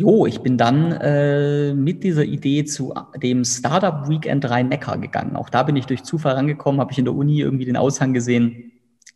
Jo, 0.00 0.24
ich 0.24 0.40
bin 0.40 0.56
dann 0.56 0.92
äh, 0.92 1.74
mit 1.74 2.04
dieser 2.04 2.24
Idee 2.24 2.64
zu 2.64 2.94
dem 3.22 3.44
Startup 3.44 4.08
Weekend 4.08 4.48
Rhein-Neckar 4.48 4.96
gegangen. 4.96 5.36
Auch 5.36 5.50
da 5.50 5.62
bin 5.62 5.76
ich 5.76 5.84
durch 5.84 6.04
Zufall 6.04 6.36
rangekommen, 6.36 6.80
habe 6.80 6.90
ich 6.90 6.98
in 6.98 7.04
der 7.04 7.14
Uni 7.14 7.38
irgendwie 7.38 7.66
den 7.66 7.76
Aushang 7.76 8.14
gesehen 8.14 8.69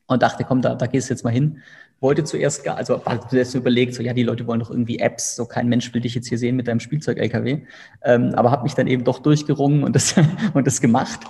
und 0.07 0.23
dachte, 0.23 0.45
komm, 0.45 0.63
da, 0.63 0.75
da 0.75 0.87
gehst 0.87 1.09
du 1.09 1.15
jetzt 1.15 1.25
mal 1.25 1.31
hin 1.31 1.63
wollte 2.05 2.23
zuerst, 2.23 2.69
also 2.69 3.01
zuerst 3.31 3.55
überlegt, 3.55 3.95
so 3.95 4.03
ja, 4.03 4.13
die 4.13 4.23
Leute 4.23 4.47
wollen 4.47 4.61
doch 4.61 4.71
irgendwie 4.71 4.99
Apps, 4.99 5.37
so 5.37 5.47
kein 5.47 5.69
Mensch 5.69 5.93
will 5.95 6.03
dich 6.03 6.15
jetzt 6.15 6.29
hier 6.29 6.37
sehen 6.39 6.55
mit 6.55 6.69
deinem 6.69 6.81
Spielzeug-LKW. 6.81 7.63
Ähm, 8.03 8.35
aber 8.35 8.51
habe 8.51 8.65
mich 8.65 8.75
dann 8.75 8.87
eben 8.87 9.05
doch 9.05 9.21
durchgerungen 9.21 9.83
und 9.83 9.97
das, 9.97 10.15
und 10.55 10.67
das 10.67 10.81
gemacht. 10.83 11.21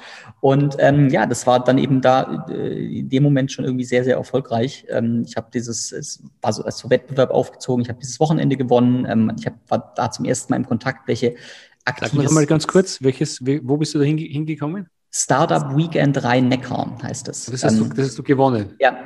Und 0.41 0.77
ähm, 0.81 1.09
ja, 1.11 1.27
das 1.27 1.47
war 1.47 1.63
dann 1.63 1.79
eben 1.79 2.01
da 2.01 2.45
äh, 2.51 2.99
in 2.99 3.09
dem 3.09 3.23
Moment 3.23 3.53
schon 3.53 3.65
irgendwie 3.65 3.85
sehr, 3.85 4.03
sehr 4.03 4.17
erfolgreich. 4.17 4.85
Ähm, 4.89 5.23
ich 5.25 5.37
habe 5.37 5.47
dieses, 5.55 5.93
es 5.93 6.23
war 6.43 6.53
so 6.53 6.65
als 6.65 6.79
so 6.79 6.91
Wettbewerb 6.91 7.31
aufgezogen, 7.31 7.83
ich 7.85 7.89
habe 7.89 8.01
dieses 8.01 8.19
Wochenende 8.19 8.57
gewonnen. 8.57 9.07
Ähm, 9.09 9.33
ich 9.39 9.47
hab, 9.47 9.55
war 9.69 9.93
da 9.95 10.11
zum 10.11 10.25
ersten 10.25 10.53
Mal 10.53 10.57
im 10.57 10.67
Kontakt, 10.67 11.07
welche 11.07 11.37
aktives... 11.85 12.25
Sag 12.25 12.33
mal 12.33 12.47
ganz 12.47 12.67
kurz, 12.67 13.01
welches, 13.01 13.41
wo 13.41 13.77
bist 13.77 13.95
du 13.95 14.01
da 14.01 14.05
hingekommen? 14.05 14.89
Startup 15.17 15.77
Weekend 15.77 16.25
Rhein-Neckar 16.25 16.99
heißt 17.01 17.29
es. 17.29 17.47
Das 17.47 17.63
hast, 17.63 17.79
du, 17.79 17.85
das 17.85 18.09
hast 18.09 18.19
du 18.19 18.25
gewonnen. 18.25 18.75
Ja, 18.81 18.97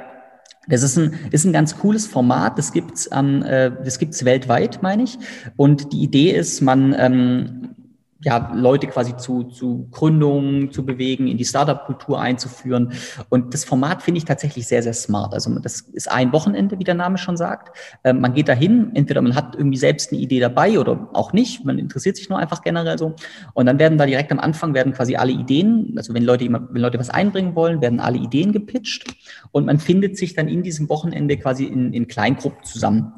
das 0.66 0.82
ist 0.82 0.96
ein, 0.96 1.12
ist 1.32 1.44
ein 1.44 1.52
ganz 1.52 1.76
cooles 1.76 2.06
Format. 2.06 2.56
Das 2.56 2.72
gibt's 2.72 3.12
an, 3.12 3.42
äh, 3.42 3.70
das 3.84 3.98
gibt's 3.98 4.24
weltweit, 4.24 4.82
meine 4.82 5.02
ich. 5.02 5.18
Und 5.56 5.92
die 5.92 6.02
Idee 6.02 6.30
ist, 6.30 6.62
man 6.62 6.94
ähm, 6.98 7.74
ja, 8.20 8.52
Leute 8.52 8.88
quasi 8.88 9.16
zu, 9.16 9.44
zu 9.44 9.88
Gründungen 9.92 10.72
zu 10.72 10.84
bewegen, 10.84 11.28
in 11.28 11.38
die 11.38 11.44
Startup-Kultur 11.44 12.20
einzuführen. 12.20 12.92
Und 13.28 13.54
das 13.54 13.64
Format 13.64 14.02
finde 14.02 14.18
ich 14.18 14.24
tatsächlich 14.24 14.66
sehr, 14.66 14.82
sehr 14.82 14.92
smart. 14.92 15.34
Also 15.34 15.56
das 15.60 15.80
ist 15.80 16.10
ein 16.10 16.32
Wochenende, 16.32 16.78
wie 16.80 16.84
der 16.84 16.94
Name 16.94 17.16
schon 17.16 17.36
sagt. 17.36 17.76
Ähm, 18.02 18.20
man 18.20 18.34
geht 18.34 18.48
dahin, 18.48 18.90
entweder 18.94 19.22
man 19.22 19.36
hat 19.36 19.54
irgendwie 19.54 19.78
selbst 19.78 20.10
eine 20.10 20.20
Idee 20.20 20.40
dabei 20.40 20.80
oder 20.80 21.08
auch 21.12 21.32
nicht. 21.32 21.64
Man 21.64 21.78
interessiert 21.78 22.16
sich 22.16 22.28
nur 22.28 22.38
einfach 22.38 22.62
generell 22.62 22.98
so. 22.98 23.14
Und 23.54 23.66
dann 23.66 23.78
werden 23.78 23.98
da 23.98 24.06
direkt 24.06 24.32
am 24.32 24.40
Anfang 24.40 24.74
werden 24.74 24.92
quasi 24.92 25.14
alle 25.14 25.32
Ideen, 25.32 25.94
also 25.96 26.12
wenn 26.12 26.24
Leute, 26.24 26.46
wenn 26.48 26.82
Leute 26.82 26.98
was 26.98 27.10
einbringen 27.10 27.54
wollen, 27.54 27.80
werden 27.80 28.00
alle 28.00 28.18
Ideen 28.18 28.52
gepitcht. 28.52 29.14
Und 29.52 29.66
man 29.66 29.78
findet 29.78 30.16
sich 30.16 30.34
dann 30.34 30.48
in 30.48 30.64
diesem 30.64 30.88
Wochenende 30.88 31.36
quasi 31.36 31.66
in, 31.66 31.92
in 31.92 32.08
Kleingruppen 32.08 32.64
zusammen 32.64 33.12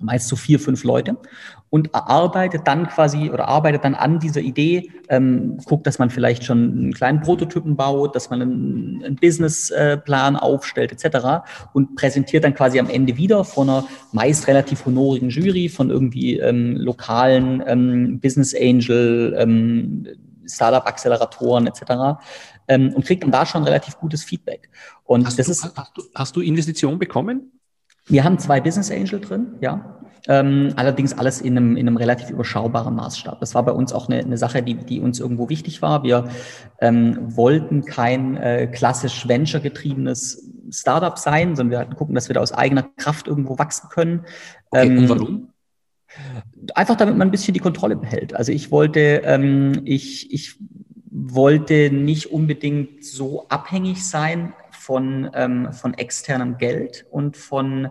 meist 0.00 0.28
so 0.28 0.36
vier, 0.36 0.58
fünf 0.58 0.84
Leute 0.84 1.16
und 1.70 1.94
arbeitet 1.94 2.66
dann 2.66 2.88
quasi 2.88 3.30
oder 3.30 3.48
arbeitet 3.48 3.84
dann 3.84 3.94
an 3.94 4.18
dieser 4.18 4.40
Idee, 4.40 4.90
ähm, 5.08 5.56
guckt, 5.64 5.86
dass 5.86 6.00
man 6.00 6.10
vielleicht 6.10 6.44
schon 6.44 6.58
einen 6.58 6.92
kleinen 6.92 7.20
Prototypen 7.20 7.76
baut, 7.76 8.16
dass 8.16 8.28
man 8.28 8.42
einen, 8.42 9.02
einen 9.04 9.16
Businessplan 9.16 10.36
aufstellt 10.36 10.92
etc. 10.92 11.44
und 11.72 11.94
präsentiert 11.94 12.42
dann 12.42 12.54
quasi 12.54 12.80
am 12.80 12.90
Ende 12.90 13.16
wieder 13.16 13.44
vor 13.44 13.62
einer 13.62 13.84
meist 14.12 14.48
relativ 14.48 14.84
honorigen 14.84 15.30
Jury 15.30 15.68
von 15.68 15.90
irgendwie 15.90 16.38
ähm, 16.38 16.76
lokalen 16.76 17.62
ähm, 17.66 18.20
Business 18.20 18.54
Angel, 18.54 19.36
ähm, 19.38 20.06
Startup-Acceleratoren 20.46 21.68
etc. 21.68 22.20
Ähm, 22.66 22.92
und 22.94 23.04
kriegt 23.04 23.22
dann 23.22 23.30
da 23.30 23.46
schon 23.46 23.62
relativ 23.62 23.96
gutes 23.98 24.24
Feedback. 24.24 24.68
Und 25.04 25.24
hast 25.24 25.38
das 25.38 25.46
du, 25.46 25.52
ist, 25.52 25.72
hast, 25.76 25.96
du, 25.96 26.02
hast 26.16 26.36
du 26.36 26.40
Investitionen 26.40 26.98
bekommen? 26.98 27.52
Wir 28.06 28.24
haben 28.24 28.40
zwei 28.40 28.60
Business 28.60 28.90
Angel 28.90 29.20
drin, 29.20 29.54
ja. 29.60 29.99
Ähm, 30.28 30.72
allerdings 30.76 31.16
alles 31.16 31.40
in 31.40 31.56
einem, 31.56 31.76
in 31.76 31.88
einem 31.88 31.96
relativ 31.96 32.30
überschaubaren 32.30 32.94
Maßstab. 32.94 33.40
Das 33.40 33.54
war 33.54 33.64
bei 33.64 33.72
uns 33.72 33.92
auch 33.92 34.08
eine, 34.08 34.20
eine 34.20 34.36
Sache, 34.36 34.62
die, 34.62 34.74
die 34.74 35.00
uns 35.00 35.18
irgendwo 35.18 35.48
wichtig 35.48 35.82
war. 35.82 36.02
Wir 36.02 36.28
ähm, 36.80 37.16
wollten 37.36 37.84
kein 37.84 38.36
äh, 38.36 38.66
klassisch 38.66 39.26
venture-getriebenes 39.26 40.50
Startup 40.70 41.18
sein, 41.18 41.56
sondern 41.56 41.70
wir 41.70 41.78
hatten 41.78 41.96
gucken, 41.96 42.14
dass 42.14 42.28
wir 42.28 42.34
da 42.34 42.40
aus 42.40 42.52
eigener 42.52 42.82
Kraft 42.96 43.28
irgendwo 43.28 43.58
wachsen 43.58 43.88
können. 43.88 44.24
Okay, 44.70 44.86
ähm, 44.86 44.98
und 44.98 45.08
warum? 45.08 45.48
Einfach 46.74 46.96
damit 46.96 47.16
man 47.16 47.28
ein 47.28 47.30
bisschen 47.30 47.54
die 47.54 47.60
Kontrolle 47.60 47.96
behält. 47.96 48.34
Also 48.34 48.52
ich 48.52 48.70
wollte, 48.70 49.22
ähm, 49.24 49.82
ich, 49.84 50.32
ich 50.32 50.58
wollte 51.10 51.90
nicht 51.90 52.32
unbedingt 52.32 53.04
so 53.04 53.48
abhängig 53.48 54.06
sein 54.06 54.52
von, 54.70 55.30
ähm, 55.34 55.72
von 55.72 55.94
externem 55.94 56.58
Geld 56.58 57.06
und 57.10 57.36
von 57.36 57.88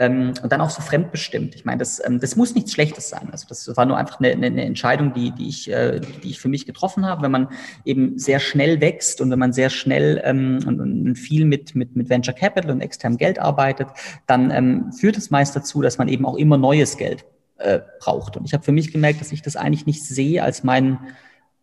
ähm, 0.00 0.32
und 0.42 0.50
dann 0.50 0.62
auch 0.62 0.70
so 0.70 0.80
fremdbestimmt. 0.80 1.54
Ich 1.54 1.66
meine, 1.66 1.78
das, 1.78 2.02
ähm, 2.04 2.18
das 2.18 2.34
muss 2.34 2.54
nichts 2.54 2.72
Schlechtes 2.72 3.10
sein. 3.10 3.28
Also 3.30 3.46
das 3.46 3.70
war 3.76 3.84
nur 3.84 3.98
einfach 3.98 4.18
eine, 4.18 4.30
eine 4.30 4.64
Entscheidung, 4.64 5.12
die, 5.12 5.30
die, 5.30 5.48
ich, 5.48 5.70
äh, 5.70 6.00
die 6.00 6.30
ich 6.30 6.40
für 6.40 6.48
mich 6.48 6.64
getroffen 6.64 7.04
habe. 7.04 7.22
Wenn 7.22 7.30
man 7.30 7.48
eben 7.84 8.18
sehr 8.18 8.40
schnell 8.40 8.80
wächst 8.80 9.20
und 9.20 9.30
wenn 9.30 9.38
man 9.38 9.52
sehr 9.52 9.68
schnell 9.68 10.20
ähm, 10.24 10.60
und, 10.66 10.80
und 10.80 11.16
viel 11.16 11.44
mit, 11.44 11.74
mit, 11.74 11.96
mit 11.96 12.08
Venture 12.08 12.34
Capital 12.34 12.70
und 12.70 12.80
externem 12.80 13.18
Geld 13.18 13.38
arbeitet, 13.38 13.88
dann 14.26 14.50
ähm, 14.50 14.90
führt 14.92 15.18
es 15.18 15.30
meist 15.30 15.54
dazu, 15.54 15.82
dass 15.82 15.98
man 15.98 16.08
eben 16.08 16.24
auch 16.24 16.36
immer 16.36 16.56
neues 16.56 16.96
Geld 16.96 17.26
äh, 17.58 17.80
braucht. 17.98 18.38
Und 18.38 18.46
ich 18.46 18.54
habe 18.54 18.64
für 18.64 18.72
mich 18.72 18.92
gemerkt, 18.92 19.20
dass 19.20 19.32
ich 19.32 19.42
das 19.42 19.56
eigentlich 19.56 19.84
nicht 19.84 20.02
sehe 20.02 20.42
als 20.42 20.64
meinen 20.64 20.98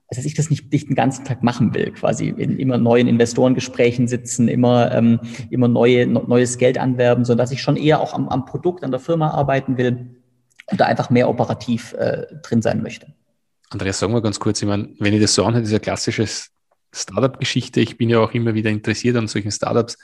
also 0.09 0.21
dass 0.21 0.25
ich 0.25 0.35
das 0.35 0.49
nicht, 0.49 0.71
nicht 0.71 0.87
den 0.87 0.95
ganzen 0.95 1.25
Tag 1.25 1.43
machen 1.43 1.73
will, 1.73 1.91
quasi 1.91 2.29
in 2.29 2.57
immer 2.57 2.77
neuen 2.77 3.07
Investorengesprächen 3.07 4.07
sitzen, 4.07 4.47
immer, 4.47 4.91
ähm, 4.93 5.19
immer 5.49 5.67
neue, 5.67 6.07
neues 6.07 6.57
Geld 6.57 6.77
anwerben, 6.77 7.25
sondern 7.25 7.43
dass 7.43 7.51
ich 7.51 7.61
schon 7.61 7.75
eher 7.75 7.99
auch 7.99 8.13
am, 8.13 8.29
am 8.29 8.45
Produkt, 8.45 8.83
an 8.83 8.91
der 8.91 9.01
Firma 9.01 9.31
arbeiten 9.31 9.77
will 9.77 10.15
und 10.71 10.79
da 10.79 10.85
einfach 10.85 11.09
mehr 11.09 11.29
operativ 11.29 11.93
äh, 11.93 12.25
drin 12.41 12.61
sein 12.61 12.81
möchte. 12.81 13.07
Andreas, 13.69 13.99
sagen 13.99 14.13
wir 14.13 14.21
ganz 14.21 14.39
kurz, 14.39 14.61
ich 14.61 14.67
meine, 14.67 14.89
wenn 14.99 15.13
ich 15.13 15.21
das 15.21 15.33
so 15.33 15.43
anhöre, 15.43 15.63
diese 15.63 15.81
klassische 15.81 16.25
Startup-Geschichte, 16.93 17.81
ich 17.81 17.97
bin 17.97 18.09
ja 18.09 18.19
auch 18.19 18.31
immer 18.31 18.53
wieder 18.53 18.69
interessiert 18.69 19.17
an 19.17 19.27
solchen 19.27 19.51
Startups. 19.51 19.97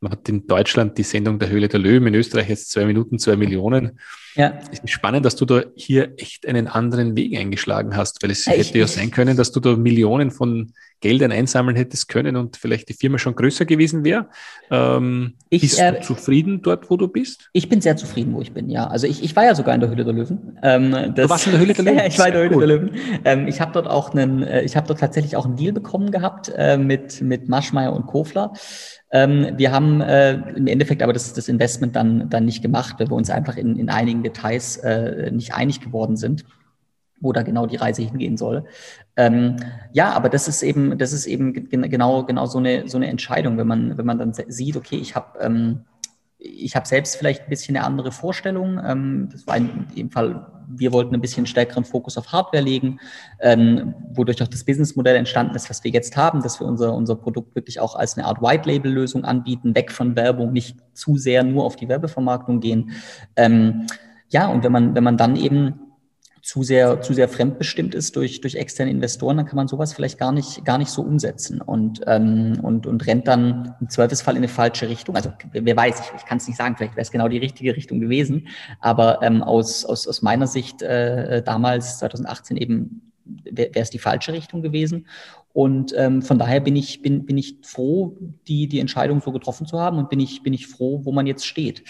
Man 0.00 0.10
hat 0.10 0.28
in 0.28 0.48
Deutschland 0.48 0.98
die 0.98 1.04
Sendung 1.04 1.38
der 1.38 1.48
Höhle 1.48 1.68
der 1.68 1.78
Löwen, 1.78 2.08
in 2.08 2.14
Österreich 2.14 2.48
jetzt 2.48 2.72
zwei 2.72 2.84
Minuten, 2.86 3.20
zwei 3.20 3.36
Millionen. 3.36 4.00
Ja. 4.34 4.58
Es 4.72 4.80
ist 4.80 4.90
spannend, 4.90 5.24
dass 5.24 5.36
du 5.36 5.44
da 5.44 5.62
hier 5.76 6.12
echt 6.16 6.46
einen 6.46 6.66
anderen 6.66 7.16
Weg 7.16 7.36
eingeschlagen 7.38 7.96
hast, 7.96 8.22
weil 8.22 8.30
es 8.30 8.46
ich, 8.46 8.52
hätte 8.52 8.78
ja 8.78 8.86
sein 8.86 9.10
können, 9.10 9.36
dass 9.36 9.52
du 9.52 9.60
da 9.60 9.76
Millionen 9.76 10.30
von 10.30 10.72
Geldern 11.00 11.32
einsammeln 11.32 11.76
hättest 11.76 12.08
können 12.08 12.36
und 12.36 12.56
vielleicht 12.56 12.88
die 12.88 12.94
Firma 12.94 13.18
schon 13.18 13.34
größer 13.34 13.66
gewesen 13.66 14.04
wäre. 14.04 14.28
Ähm, 14.70 15.34
ich, 15.50 15.60
bist 15.60 15.78
äh, 15.78 15.92
du 15.92 16.00
zufrieden 16.00 16.62
dort, 16.62 16.88
wo 16.90 16.96
du 16.96 17.08
bist? 17.08 17.50
Ich 17.52 17.68
bin 17.68 17.80
sehr 17.80 17.96
zufrieden, 17.96 18.32
wo 18.34 18.40
ich 18.40 18.52
bin, 18.52 18.70
ja. 18.70 18.86
Also 18.86 19.06
ich, 19.06 19.22
ich 19.22 19.36
war 19.36 19.44
ja 19.44 19.54
sogar 19.54 19.74
in 19.74 19.82
der 19.82 19.90
Höhle 19.90 20.04
der 20.04 20.14
Löwen. 20.14 20.58
Ähm, 20.62 20.92
das, 20.92 21.14
du 21.14 21.28
warst 21.28 21.46
in 21.46 21.52
der 21.52 21.60
Höhle 21.60 21.74
der 21.74 21.84
Löwen? 21.84 21.98
Ja, 21.98 22.06
ich 22.06 22.18
war 22.18 22.28
in 22.28 22.32
der 22.32 22.42
Höhle 22.42 22.56
cool. 22.56 22.66
der 22.66 22.76
Löwen. 22.76 22.90
Ähm, 23.24 23.46
ich 23.46 23.60
habe 23.60 23.72
dort 23.72 23.86
auch 23.86 24.14
einen, 24.14 24.42
äh, 24.42 24.62
ich 24.62 24.76
habe 24.76 24.88
dort 24.88 25.00
tatsächlich 25.00 25.36
auch 25.36 25.44
einen 25.44 25.56
Deal 25.56 25.72
bekommen 25.72 26.10
gehabt 26.10 26.50
äh, 26.56 26.78
mit, 26.78 27.20
mit 27.20 27.48
Maschmeyer 27.48 27.92
und 27.92 28.06
Kofler. 28.06 28.52
Ähm, 29.14 29.52
wir 29.56 29.70
haben 29.70 30.00
äh, 30.00 30.32
im 30.56 30.66
Endeffekt 30.66 31.00
aber 31.00 31.12
das, 31.12 31.32
das 31.34 31.48
Investment 31.48 31.94
dann, 31.94 32.28
dann 32.30 32.44
nicht 32.46 32.62
gemacht, 32.62 32.96
weil 32.98 33.08
wir 33.08 33.14
uns 33.14 33.30
einfach 33.30 33.56
in, 33.56 33.76
in 33.76 33.88
einigen 33.88 34.23
Details 34.24 34.78
äh, 34.78 35.30
nicht 35.30 35.54
einig 35.54 35.80
geworden 35.80 36.16
sind 36.16 36.44
wo 37.20 37.32
da 37.32 37.42
genau 37.42 37.66
die 37.66 37.76
Reise 37.76 38.02
hingehen 38.02 38.36
soll. 38.36 38.64
Ähm, 39.16 39.56
ja, 39.92 40.12
aber 40.12 40.28
das 40.28 40.46
ist 40.46 40.62
eben, 40.62 40.98
das 40.98 41.12
ist 41.12 41.26
eben 41.26 41.68
genau, 41.70 42.24
genau 42.24 42.46
so 42.46 42.58
eine, 42.58 42.88
so 42.88 42.98
eine 42.98 43.08
Entscheidung, 43.08 43.56
wenn 43.56 43.66
man, 43.66 43.96
wenn 43.96 44.06
man 44.06 44.18
dann 44.18 44.34
sieht, 44.34 44.76
okay, 44.76 44.96
ich 44.96 45.16
habe 45.16 45.38
ähm, 45.40 45.84
ich 46.38 46.74
selbst 46.84 47.16
vielleicht 47.16 47.44
ein 47.44 47.48
bisschen 47.48 47.74
eine 47.74 47.86
andere 47.86 48.12
Vorstellung. 48.12 48.78
Ähm, 48.84 49.28
das 49.32 49.46
war 49.46 49.56
in 49.56 49.86
dem 49.96 50.10
Fall, 50.10 50.46
wir 50.68 50.92
wollten 50.92 51.14
ein 51.14 51.20
bisschen 51.22 51.46
stärkeren 51.46 51.84
Fokus 51.84 52.18
auf 52.18 52.32
Hardware 52.32 52.62
legen, 52.62 53.00
ähm, 53.40 53.94
wodurch 54.12 54.42
auch 54.42 54.48
das 54.48 54.64
Businessmodell 54.64 55.16
entstanden 55.16 55.54
ist, 55.54 55.70
was 55.70 55.82
wir 55.84 55.90
jetzt 55.90 56.16
haben, 56.18 56.42
dass 56.42 56.60
wir 56.60 56.66
unser, 56.66 56.94
unser 56.94 57.16
Produkt 57.16 57.54
wirklich 57.54 57.80
auch 57.80 57.96
als 57.96 58.18
eine 58.18 58.26
Art 58.26 58.42
White-Label-Lösung 58.42 59.24
anbieten, 59.24 59.74
weg 59.74 59.90
von 59.90 60.16
Werbung, 60.16 60.52
nicht 60.52 60.76
zu 60.92 61.16
sehr 61.16 61.44
nur 61.44 61.64
auf 61.64 61.76
die 61.76 61.88
Werbevermarktung 61.88 62.60
gehen. 62.60 62.90
Ähm, 63.36 63.86
ja, 64.34 64.48
und 64.48 64.64
wenn 64.64 64.72
man, 64.72 64.96
wenn 64.96 65.04
man 65.04 65.16
dann 65.16 65.36
eben 65.36 65.80
zu 66.42 66.64
sehr, 66.64 67.00
zu 67.00 67.14
sehr 67.14 67.28
fremdbestimmt 67.28 67.94
ist 67.94 68.16
durch, 68.16 68.40
durch 68.40 68.56
externe 68.56 68.90
Investoren, 68.90 69.36
dann 69.36 69.46
kann 69.46 69.54
man 69.54 69.68
sowas 69.68 69.94
vielleicht 69.94 70.18
gar 70.18 70.32
nicht, 70.32 70.64
gar 70.64 70.76
nicht 70.76 70.90
so 70.90 71.02
umsetzen 71.02 71.60
und, 71.60 72.00
ähm, 72.08 72.58
und, 72.60 72.88
und 72.88 73.06
rennt 73.06 73.28
dann 73.28 73.76
im 73.80 73.88
Zweifelsfall 73.88 74.34
in 74.34 74.38
eine 74.38 74.48
falsche 74.48 74.88
Richtung. 74.88 75.14
Also 75.14 75.32
wer 75.52 75.76
weiß, 75.76 76.00
ich, 76.00 76.06
ich 76.16 76.24
kann 76.26 76.38
es 76.38 76.48
nicht 76.48 76.56
sagen, 76.56 76.74
vielleicht 76.76 76.96
wäre 76.96 77.02
es 77.02 77.12
genau 77.12 77.28
die 77.28 77.38
richtige 77.38 77.76
Richtung 77.76 78.00
gewesen, 78.00 78.48
aber 78.80 79.22
ähm, 79.22 79.40
aus, 79.40 79.84
aus, 79.84 80.08
aus 80.08 80.20
meiner 80.20 80.48
Sicht 80.48 80.82
äh, 80.82 81.40
damals, 81.44 82.00
2018 82.00 82.56
eben, 82.56 83.12
wäre 83.24 83.70
es 83.74 83.90
die 83.90 84.00
falsche 84.00 84.32
Richtung 84.32 84.62
gewesen. 84.62 85.06
Und 85.54 85.94
ähm, 85.96 86.20
von 86.20 86.38
daher 86.38 86.58
bin 86.58 86.74
ich, 86.74 87.00
bin, 87.00 87.24
bin 87.24 87.38
ich 87.38 87.58
froh, 87.62 88.18
die, 88.48 88.66
die 88.66 88.80
Entscheidung 88.80 89.22
so 89.22 89.30
getroffen 89.30 89.66
zu 89.66 89.78
haben 89.78 89.98
und 89.98 90.10
bin 90.10 90.18
ich, 90.18 90.42
bin 90.42 90.52
ich 90.52 90.66
froh, 90.66 91.02
wo 91.04 91.12
man 91.12 91.28
jetzt 91.28 91.46
steht. 91.46 91.84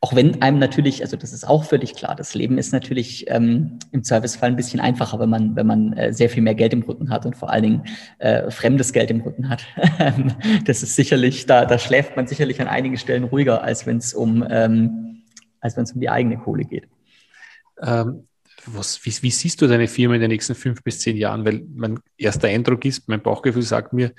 Auch 0.00 0.14
wenn 0.14 0.42
einem 0.42 0.58
natürlich, 0.58 1.02
also 1.02 1.16
das 1.16 1.32
ist 1.32 1.46
auch 1.46 1.64
völlig 1.64 1.94
klar, 1.94 2.14
das 2.14 2.34
Leben 2.34 2.58
ist 2.58 2.72
natürlich 2.72 3.24
ähm, 3.28 3.78
im 3.90 4.04
Servicefall 4.04 4.50
ein 4.50 4.56
bisschen 4.56 4.80
einfacher, 4.80 5.18
wenn 5.18 5.30
man, 5.30 5.56
wenn 5.56 5.66
man 5.66 5.92
äh, 5.94 6.12
sehr 6.12 6.28
viel 6.28 6.42
mehr 6.42 6.54
Geld 6.54 6.72
im 6.72 6.82
Rücken 6.82 7.10
hat 7.10 7.26
und 7.26 7.36
vor 7.36 7.50
allen 7.50 7.62
Dingen 7.62 7.84
äh, 8.18 8.50
fremdes 8.50 8.92
Geld 8.92 9.10
im 9.10 9.20
Rücken 9.20 9.48
hat. 9.48 9.64
das 10.66 10.82
ist 10.82 10.96
sicherlich, 10.96 11.46
da, 11.46 11.64
da 11.64 11.78
schläft 11.78 12.16
man 12.16 12.26
sicherlich 12.26 12.60
an 12.60 12.68
einigen 12.68 12.98
Stellen 12.98 13.24
ruhiger, 13.24 13.62
als 13.62 13.86
wenn 13.86 13.96
es 13.96 14.14
um, 14.14 14.44
ähm, 14.48 15.22
um 15.62 16.00
die 16.00 16.10
eigene 16.10 16.38
Kohle 16.38 16.64
geht. 16.64 16.88
Ähm, 17.80 18.28
was, 18.66 19.04
wie, 19.04 19.22
wie, 19.22 19.30
siehst 19.30 19.60
du 19.60 19.66
deine 19.66 19.88
Firma 19.88 20.14
in 20.14 20.20
den 20.20 20.30
nächsten 20.30 20.54
fünf 20.54 20.82
bis 20.82 21.00
zehn 21.00 21.16
Jahren? 21.16 21.44
Weil 21.44 21.64
mein 21.74 22.00
erster 22.16 22.48
Eindruck 22.48 22.84
ist, 22.84 23.08
mein 23.08 23.22
Bauchgefühl 23.22 23.62
sagt 23.62 23.92
mir, 23.92 24.12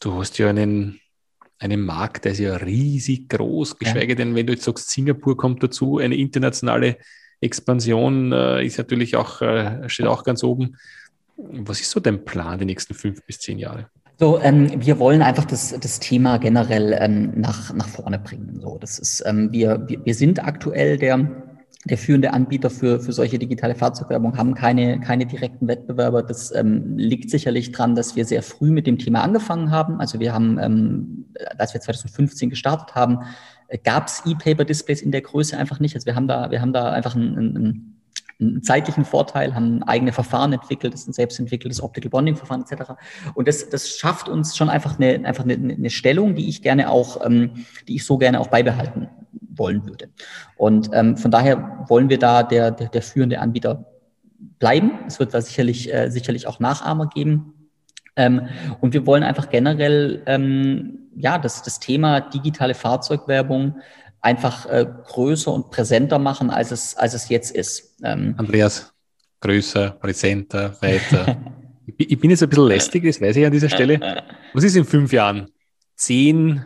du 0.00 0.14
hast 0.14 0.38
ja 0.38 0.48
einen 0.48 1.00
einem 1.60 1.84
Markt, 1.84 2.24
der 2.24 2.32
ist 2.32 2.38
ja 2.38 2.56
riesig 2.56 3.28
groß, 3.28 3.78
geschweige 3.78 4.12
ja. 4.12 4.14
denn, 4.16 4.34
wenn 4.34 4.46
du 4.46 4.54
jetzt 4.54 4.64
sagst, 4.64 4.90
Singapur 4.90 5.36
kommt 5.36 5.62
dazu, 5.62 5.98
eine 5.98 6.16
internationale 6.16 6.96
Expansion 7.40 8.32
äh, 8.32 8.64
ist 8.64 8.78
natürlich 8.78 9.14
auch, 9.16 9.40
äh, 9.42 9.88
steht 9.88 10.06
auch 10.06 10.24
ganz 10.24 10.42
oben. 10.42 10.76
Was 11.36 11.80
ist 11.80 11.90
so 11.90 12.00
dein 12.00 12.24
Plan 12.24 12.58
die 12.58 12.64
nächsten 12.64 12.94
fünf 12.94 13.22
bis 13.24 13.38
zehn 13.38 13.58
Jahre? 13.58 13.88
So, 14.18 14.38
ähm, 14.40 14.70
wir 14.84 14.98
wollen 14.98 15.22
einfach 15.22 15.46
das, 15.46 15.74
das 15.80 16.00
Thema 16.00 16.38
generell 16.38 16.96
ähm, 17.00 17.32
nach, 17.36 17.72
nach 17.72 17.88
vorne 17.88 18.18
bringen. 18.18 18.60
So, 18.60 18.76
das 18.78 18.98
ist, 18.98 19.22
ähm, 19.24 19.50
wir, 19.52 19.88
wir, 19.88 20.04
wir 20.04 20.14
sind 20.14 20.44
aktuell 20.44 20.98
der, 20.98 21.26
der 21.86 21.96
führende 21.96 22.34
Anbieter 22.34 22.68
für, 22.68 23.00
für 23.00 23.12
solche 23.12 23.38
digitale 23.38 23.74
Fahrzeugwerbung 23.74 24.36
haben 24.36 24.54
keine, 24.54 25.00
keine 25.00 25.24
direkten 25.24 25.66
Wettbewerber. 25.66 26.22
Das 26.22 26.54
ähm, 26.54 26.98
liegt 26.98 27.30
sicherlich 27.30 27.72
dran, 27.72 27.94
dass 27.94 28.16
wir 28.16 28.26
sehr 28.26 28.42
früh 28.42 28.70
mit 28.70 28.86
dem 28.86 28.98
Thema 28.98 29.22
angefangen 29.22 29.70
haben. 29.70 29.98
Also 29.98 30.20
wir 30.20 30.34
haben, 30.34 30.58
ähm, 30.58 31.26
als 31.56 31.72
wir 31.72 31.80
2015 31.80 32.50
gestartet 32.50 32.94
haben, 32.94 33.20
äh, 33.68 33.78
gab 33.78 34.08
es 34.08 34.22
E-Paper-Displays 34.26 35.00
in 35.00 35.10
der 35.10 35.22
Größe 35.22 35.56
einfach 35.56 35.80
nicht. 35.80 35.94
Also 35.94 36.04
wir 36.04 36.14
haben 36.16 36.28
da, 36.28 36.50
wir 36.50 36.60
haben 36.60 36.74
da 36.74 36.92
einfach 36.92 37.16
einen, 37.16 37.38
einen, 37.38 37.96
einen 38.38 38.62
zeitlichen 38.62 39.06
Vorteil, 39.06 39.54
haben 39.54 39.82
eigene 39.82 40.12
Verfahren 40.12 40.52
entwickelt, 40.52 40.92
das 40.92 41.02
ist 41.02 41.08
ein 41.08 41.12
selbstentwickeltes 41.14 41.82
Optical 41.82 42.10
Bonding-Verfahren 42.10 42.62
etc. 42.68 42.92
Und 43.32 43.48
das, 43.48 43.70
das 43.70 43.88
schafft 43.88 44.28
uns 44.28 44.54
schon 44.54 44.68
einfach 44.68 44.98
eine, 44.98 45.26
einfach 45.26 45.44
eine, 45.44 45.54
eine 45.54 45.90
Stellung, 45.90 46.34
die 46.34 46.46
ich 46.50 46.60
gerne 46.60 46.90
auch, 46.90 47.24
ähm, 47.24 47.64
die 47.88 47.96
ich 47.96 48.04
so 48.04 48.18
gerne 48.18 48.38
auch 48.38 48.48
beibehalten 48.48 49.08
wollen 49.60 49.86
würde. 49.86 50.08
Und 50.56 50.90
ähm, 50.92 51.16
von 51.16 51.30
daher 51.30 51.84
wollen 51.86 52.08
wir 52.08 52.18
da 52.18 52.42
der, 52.42 52.72
der, 52.72 52.88
der 52.88 53.02
führende 53.02 53.38
Anbieter 53.38 53.84
bleiben. 54.58 54.90
Es 55.06 55.20
wird 55.20 55.32
da 55.32 55.40
sicherlich, 55.40 55.94
äh, 55.94 56.10
sicherlich 56.10 56.48
auch 56.48 56.58
Nachahmer 56.58 57.08
geben. 57.08 57.70
Ähm, 58.16 58.48
und 58.80 58.92
wir 58.92 59.06
wollen 59.06 59.22
einfach 59.22 59.50
generell 59.50 60.22
ähm, 60.26 61.10
ja, 61.14 61.38
das, 61.38 61.62
das 61.62 61.78
Thema 61.78 62.20
digitale 62.20 62.74
Fahrzeugwerbung 62.74 63.76
einfach 64.20 64.66
äh, 64.66 64.86
größer 65.04 65.52
und 65.52 65.70
präsenter 65.70 66.18
machen, 66.18 66.50
als 66.50 66.72
es, 66.72 66.96
als 66.96 67.14
es 67.14 67.28
jetzt 67.28 67.54
ist. 67.54 67.96
Ähm, 68.02 68.34
Andreas, 68.36 68.92
größer, 69.40 69.90
präsenter, 69.92 70.76
weiter. 70.80 71.36
ich 71.96 72.18
bin 72.18 72.30
jetzt 72.30 72.42
ein 72.42 72.48
bisschen 72.48 72.66
lästig, 72.66 73.04
das 73.04 73.20
weiß 73.20 73.36
ich 73.36 73.46
an 73.46 73.52
dieser 73.52 73.68
Stelle. 73.68 74.22
Was 74.52 74.64
ist 74.64 74.76
in 74.76 74.84
fünf 74.84 75.12
Jahren? 75.12 75.48
Zehn 75.96 76.64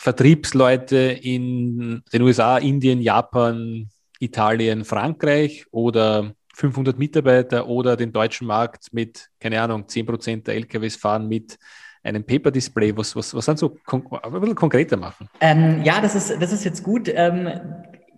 Vertriebsleute 0.00 0.96
in 0.96 2.04
den 2.12 2.22
USA, 2.22 2.58
Indien, 2.58 3.00
Japan, 3.00 3.90
Italien, 4.20 4.84
Frankreich 4.84 5.66
oder 5.72 6.34
500 6.54 6.96
Mitarbeiter 6.96 7.66
oder 7.66 7.96
den 7.96 8.12
deutschen 8.12 8.46
Markt 8.46 8.92
mit, 8.92 9.28
keine 9.40 9.60
Ahnung, 9.60 9.88
10 9.88 10.06
Prozent 10.06 10.46
der 10.46 10.54
LKWs 10.54 10.94
fahren 10.94 11.26
mit 11.26 11.58
einem 12.04 12.24
Paper-Display? 12.24 12.96
Was, 12.96 13.16
was, 13.16 13.34
was 13.34 13.44
sind 13.44 13.58
so 13.58 13.76
ein 13.86 14.40
bisschen 14.40 14.54
konkreter 14.54 14.96
machen? 14.96 15.28
Ähm, 15.40 15.82
ja, 15.82 16.00
das 16.00 16.14
ist, 16.14 16.40
das 16.40 16.52
ist 16.52 16.64
jetzt 16.64 16.84
gut. 16.84 17.10
Ähm, 17.12 17.60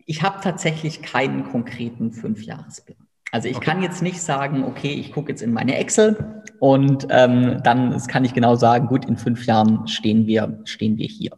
ich 0.05 0.23
habe 0.23 0.41
tatsächlich 0.43 1.01
keinen 1.01 1.45
konkreten 1.45 2.13
Fünfjahresplan. 2.13 3.10
Also 3.33 3.49
ich 3.49 3.57
okay. 3.57 3.67
kann 3.67 3.83
jetzt 3.83 4.03
nicht 4.03 4.21
sagen, 4.21 4.65
okay, 4.65 4.93
ich 4.93 5.13
gucke 5.13 5.31
jetzt 5.31 5.43
in 5.43 5.53
meine 5.53 5.77
Excel 5.77 6.43
und 6.59 7.07
ähm, 7.11 7.61
dann 7.63 7.97
kann 8.09 8.25
ich 8.25 8.35
genau 8.35 8.57
sagen, 8.57 8.89
gut, 8.89 9.05
in 9.05 9.17
fünf 9.17 9.47
Jahren 9.47 9.87
stehen 9.87 10.27
wir, 10.27 10.61
stehen 10.65 10.99
wir 10.99 11.07
hier. 11.07 11.31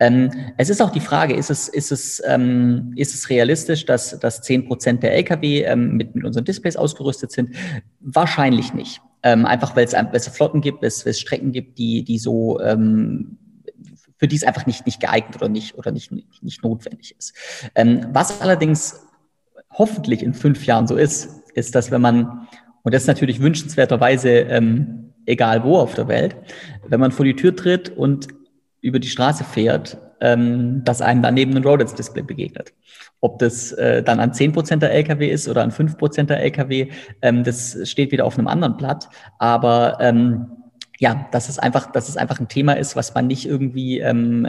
Ähm, 0.00 0.30
es 0.56 0.70
ist 0.70 0.82
auch 0.82 0.90
die 0.90 1.00
Frage, 1.00 1.34
ist 1.34 1.50
es, 1.50 1.68
ist 1.68 1.92
es, 1.92 2.22
ähm, 2.26 2.92
ist 2.96 3.14
es 3.14 3.30
realistisch, 3.30 3.84
dass, 3.84 4.18
dass 4.18 4.42
zehn 4.42 4.66
Prozent 4.66 5.02
der 5.02 5.14
Lkw 5.14 5.62
ähm, 5.62 5.96
mit, 5.96 6.14
mit 6.14 6.24
unseren 6.24 6.44
Displays 6.44 6.76
ausgerüstet 6.76 7.30
sind? 7.30 7.54
Wahrscheinlich 8.00 8.74
nicht. 8.74 9.00
Ähm, 9.22 9.46
einfach 9.46 9.76
weil 9.76 9.84
es, 9.84 9.94
es 9.94 10.28
Flotten 10.28 10.60
gibt, 10.62 10.82
weil 10.82 10.88
es, 10.88 11.06
es 11.06 11.20
Strecken 11.20 11.52
gibt, 11.52 11.78
die, 11.78 12.02
die 12.04 12.18
so 12.18 12.58
ähm, 12.60 13.36
für 14.20 14.28
die 14.28 14.36
es 14.36 14.44
einfach 14.44 14.66
nicht, 14.66 14.84
nicht 14.84 15.00
geeignet 15.00 15.36
oder 15.36 15.48
nicht, 15.48 15.78
oder 15.78 15.92
nicht, 15.92 16.12
nicht 16.42 16.62
notwendig 16.62 17.16
ist. 17.18 17.34
Ähm, 17.74 18.06
was 18.12 18.42
allerdings 18.42 19.06
hoffentlich 19.72 20.22
in 20.22 20.34
fünf 20.34 20.66
Jahren 20.66 20.86
so 20.86 20.96
ist, 20.96 21.42
ist, 21.54 21.74
dass 21.74 21.90
wenn 21.90 22.00
man, 22.00 22.48
und 22.82 22.94
das 22.94 23.02
ist 23.02 23.08
natürlich 23.08 23.40
wünschenswerterweise 23.40 24.30
ähm, 24.30 25.12
egal 25.26 25.64
wo 25.64 25.76
auf 25.76 25.94
der 25.94 26.08
Welt, 26.08 26.36
wenn 26.86 27.00
man 27.00 27.12
vor 27.12 27.24
die 27.24 27.36
Tür 27.36 27.54
tritt 27.54 27.90
und 27.90 28.28
über 28.80 28.98
die 28.98 29.08
Straße 29.08 29.44
fährt, 29.44 29.98
ähm, 30.20 30.82
dass 30.84 31.00
einem 31.00 31.22
daneben 31.22 31.56
ein 31.56 31.64
Rolex-Display 31.64 32.22
begegnet. 32.22 32.72
Ob 33.20 33.38
das 33.38 33.72
äh, 33.72 34.02
dann 34.02 34.20
an 34.20 34.34
zehn 34.34 34.52
Prozent 34.52 34.82
der 34.82 34.92
Lkw 34.92 35.28
ist 35.28 35.48
oder 35.48 35.62
an 35.62 35.70
fünf 35.70 35.96
Prozent 35.96 36.30
der 36.30 36.42
Lkw, 36.42 36.88
ähm, 37.22 37.44
das 37.44 37.78
steht 37.88 38.12
wieder 38.12 38.24
auf 38.24 38.38
einem 38.38 38.48
anderen 38.48 38.76
Blatt. 38.76 39.08
Aber 39.38 39.98
ähm, 40.00 40.46
ja, 41.00 41.26
dass 41.32 41.48
es 41.48 41.58
einfach, 41.58 41.90
dass 41.90 42.10
es 42.10 42.18
einfach 42.18 42.40
ein 42.40 42.48
Thema 42.48 42.74
ist, 42.74 42.94
was 42.94 43.14
man 43.14 43.26
nicht 43.26 43.46
irgendwie 43.46 44.00
ähm, 44.00 44.46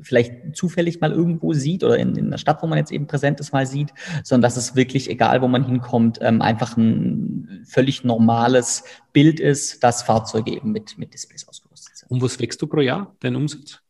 vielleicht 0.00 0.56
zufällig 0.56 0.98
mal 1.02 1.12
irgendwo 1.12 1.52
sieht 1.52 1.84
oder 1.84 1.98
in, 1.98 2.16
in 2.16 2.30
der 2.30 2.38
Stadt, 2.38 2.62
wo 2.62 2.66
man 2.66 2.78
jetzt 2.78 2.90
eben 2.90 3.06
präsent 3.06 3.38
ist, 3.38 3.52
mal 3.52 3.66
sieht, 3.66 3.92
sondern 4.24 4.48
dass 4.48 4.56
es 4.56 4.74
wirklich, 4.74 5.10
egal 5.10 5.42
wo 5.42 5.46
man 5.46 5.66
hinkommt, 5.66 6.18
ähm, 6.22 6.40
einfach 6.40 6.78
ein 6.78 7.66
völlig 7.68 8.02
normales 8.02 8.82
Bild 9.12 9.40
ist, 9.40 9.84
dass 9.84 10.02
Fahrzeuge 10.02 10.52
eben 10.52 10.72
mit, 10.72 10.96
mit 10.96 11.12
Displays 11.12 11.46
ausgerüstet 11.46 11.98
sind. 11.98 12.10
Und 12.10 12.22
was 12.22 12.40
wächst 12.40 12.62
du 12.62 12.66
pro 12.66 12.80
Jahr, 12.80 13.14
dein 13.20 13.36
Umsatz? 13.36 13.82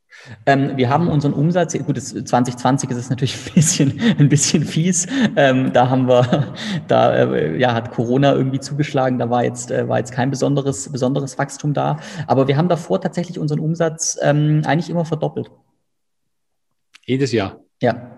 Ähm, 0.46 0.76
wir 0.76 0.88
haben 0.88 1.08
unseren 1.08 1.32
Umsatz, 1.32 1.76
gut, 1.78 1.96
das 1.96 2.10
2020 2.10 2.90
ist 2.90 2.96
es 2.96 3.10
natürlich 3.10 3.36
ein 3.36 3.54
bisschen, 3.54 4.00
ein 4.18 4.28
bisschen 4.28 4.64
fies. 4.64 5.06
Ähm, 5.36 5.72
da 5.72 5.88
haben 5.88 6.08
wir, 6.08 6.54
da 6.88 7.14
äh, 7.14 7.58
ja, 7.58 7.74
hat 7.74 7.90
Corona 7.90 8.34
irgendwie 8.34 8.60
zugeschlagen, 8.60 9.18
da 9.18 9.30
war 9.30 9.44
jetzt, 9.44 9.70
äh, 9.70 9.88
war 9.88 9.98
jetzt 9.98 10.12
kein 10.12 10.30
besonderes, 10.30 10.90
besonderes 10.90 11.38
Wachstum 11.38 11.74
da. 11.74 11.98
Aber 12.26 12.48
wir 12.48 12.56
haben 12.56 12.68
davor 12.68 13.00
tatsächlich 13.00 13.38
unseren 13.38 13.60
Umsatz 13.60 14.18
ähm, 14.22 14.62
eigentlich 14.66 14.90
immer 14.90 15.04
verdoppelt. 15.04 15.50
Jedes 17.04 17.32
Jahr. 17.32 17.60
Ja. 17.82 18.16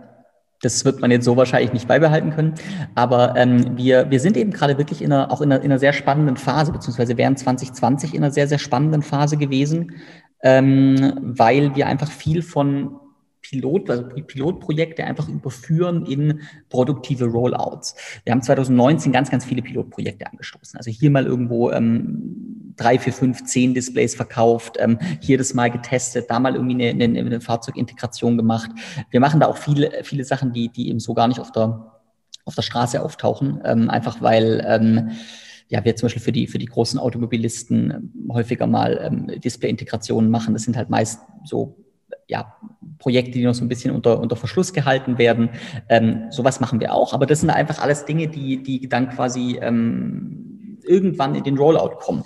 Das 0.63 0.85
wird 0.85 1.01
man 1.01 1.11
jetzt 1.11 1.25
so 1.25 1.37
wahrscheinlich 1.37 1.73
nicht 1.73 1.89
beibehalten 1.89 2.31
können. 2.31 2.55
Aber 2.95 3.35
ähm, 3.37 3.77
wir, 3.77 4.11
wir 4.11 4.21
sind 4.21 4.37
eben 4.37 4.53
gerade 4.53 4.79
wirklich 4.79 5.03
in 5.03 5.13
einer, 5.13 5.33
auch 5.33 5.41
in 5.41 5.51
einer, 5.51 5.61
in 5.61 5.73
einer 5.73 5.81
sehr 5.81 5.93
spannenden 5.93 6.37
Phase, 6.37 6.71
beziehungsweise 6.71 7.17
während 7.17 7.41
2020 7.41 8.15
in 8.15 8.23
einer 8.23 8.33
sehr, 8.33 8.47
sehr 8.47 8.61
spannenden 8.61 9.03
Phase 9.03 9.37
gewesen, 9.37 9.97
ähm, 10.43 11.15
weil 11.21 11.75
wir 11.75 11.87
einfach 11.87 12.11
viel 12.11 12.43
von 12.43 12.99
Pilot, 13.43 13.91
also 13.91 14.05
Pilotprojekte 14.05 15.05
einfach 15.05 15.29
überführen 15.29 16.07
in 16.07 16.43
produktive 16.71 17.27
Rollouts. 17.27 17.95
Wir 18.25 18.33
haben 18.33 18.43
2019 18.43 19.13
ganz, 19.13 19.31
ganz 19.31 19.45
viele 19.45 19.63
Pilotprojekte 19.63 20.27
angestoßen. 20.27 20.77
Also 20.77 20.91
hier 20.91 21.11
mal 21.11 21.27
irgendwo 21.27 21.71
ähm, 21.71 22.73
drei, 22.77 22.99
vier, 22.99 23.13
fünf, 23.13 23.45
zehn 23.45 23.75
Displays 23.75 24.15
verkauft, 24.15 24.77
ähm, 24.79 24.99
hier 25.21 25.39
das 25.39 25.55
mal 25.55 25.71
getestet, 25.71 26.31
da 26.31 26.39
mal 26.39 26.55
irgendwie 26.55 26.91
eine, 26.91 27.05
eine, 27.05 27.19
eine 27.19 27.41
Fahrzeugintegration 27.41 28.37
gemacht. 28.37 28.71
Wir 29.11 29.21
machen 29.21 29.41
da 29.41 29.49
auch 29.49 29.57
viele, 29.57 30.05
viele 30.05 30.25
Sachen, 30.25 30.53
die, 30.53 30.69
die 30.69 30.89
eben 30.89 31.01
so 31.01 31.13
gar 31.13 31.29
nicht 31.29 31.41
auf 31.41 31.53
der, 31.53 31.93
auf 32.45 32.55
der 32.55 32.63
Straße 32.63 33.03
auftauchen, 33.03 33.61
ähm, 33.65 33.91
einfach 33.91 34.23
weil 34.23 34.65
ähm, 34.67 35.11
ja, 35.73 35.83
wir 35.87 35.97
zum 35.97 36.07
Beispiel 36.07 36.23
für 36.23 36.33
die, 36.33 36.47
für 36.47 36.59
die 36.59 36.67
großen 36.67 37.01
Automobilisten 37.01 37.91
ähm, 37.91 38.31
häufiger 38.31 38.67
mal 38.67 39.01
ähm, 39.03 39.41
Display-Integrationen 39.41 40.31
machen. 40.31 40.53
Das 40.53 40.65
sind 40.65 40.77
halt 40.77 40.91
meist 40.91 41.21
so 41.45 41.79
ja, 42.29 42.55
Projekte, 42.99 43.33
die 43.33 43.45
noch 43.45 43.55
so 43.55 43.65
ein 43.65 43.69
bisschen 43.69 43.95
unter, 43.95 44.21
unter 44.21 44.37
Verschluss 44.37 44.75
gehalten 44.75 45.17
werden. 45.17 45.49
Ähm, 45.89 46.27
sowas 46.29 46.61
machen 46.61 46.79
wir 46.79 46.93
auch, 46.93 47.15
aber 47.15 47.25
das 47.25 47.41
sind 47.41 47.49
einfach 47.49 47.81
alles 47.81 48.05
Dinge, 48.05 48.29
die, 48.29 48.63
die 48.63 48.87
dann 48.87 49.09
quasi 49.09 49.59
ähm, 49.63 50.79
irgendwann 50.85 51.35
in 51.35 51.43
den 51.43 51.57
Rollout 51.57 51.97
kommen. 52.01 52.25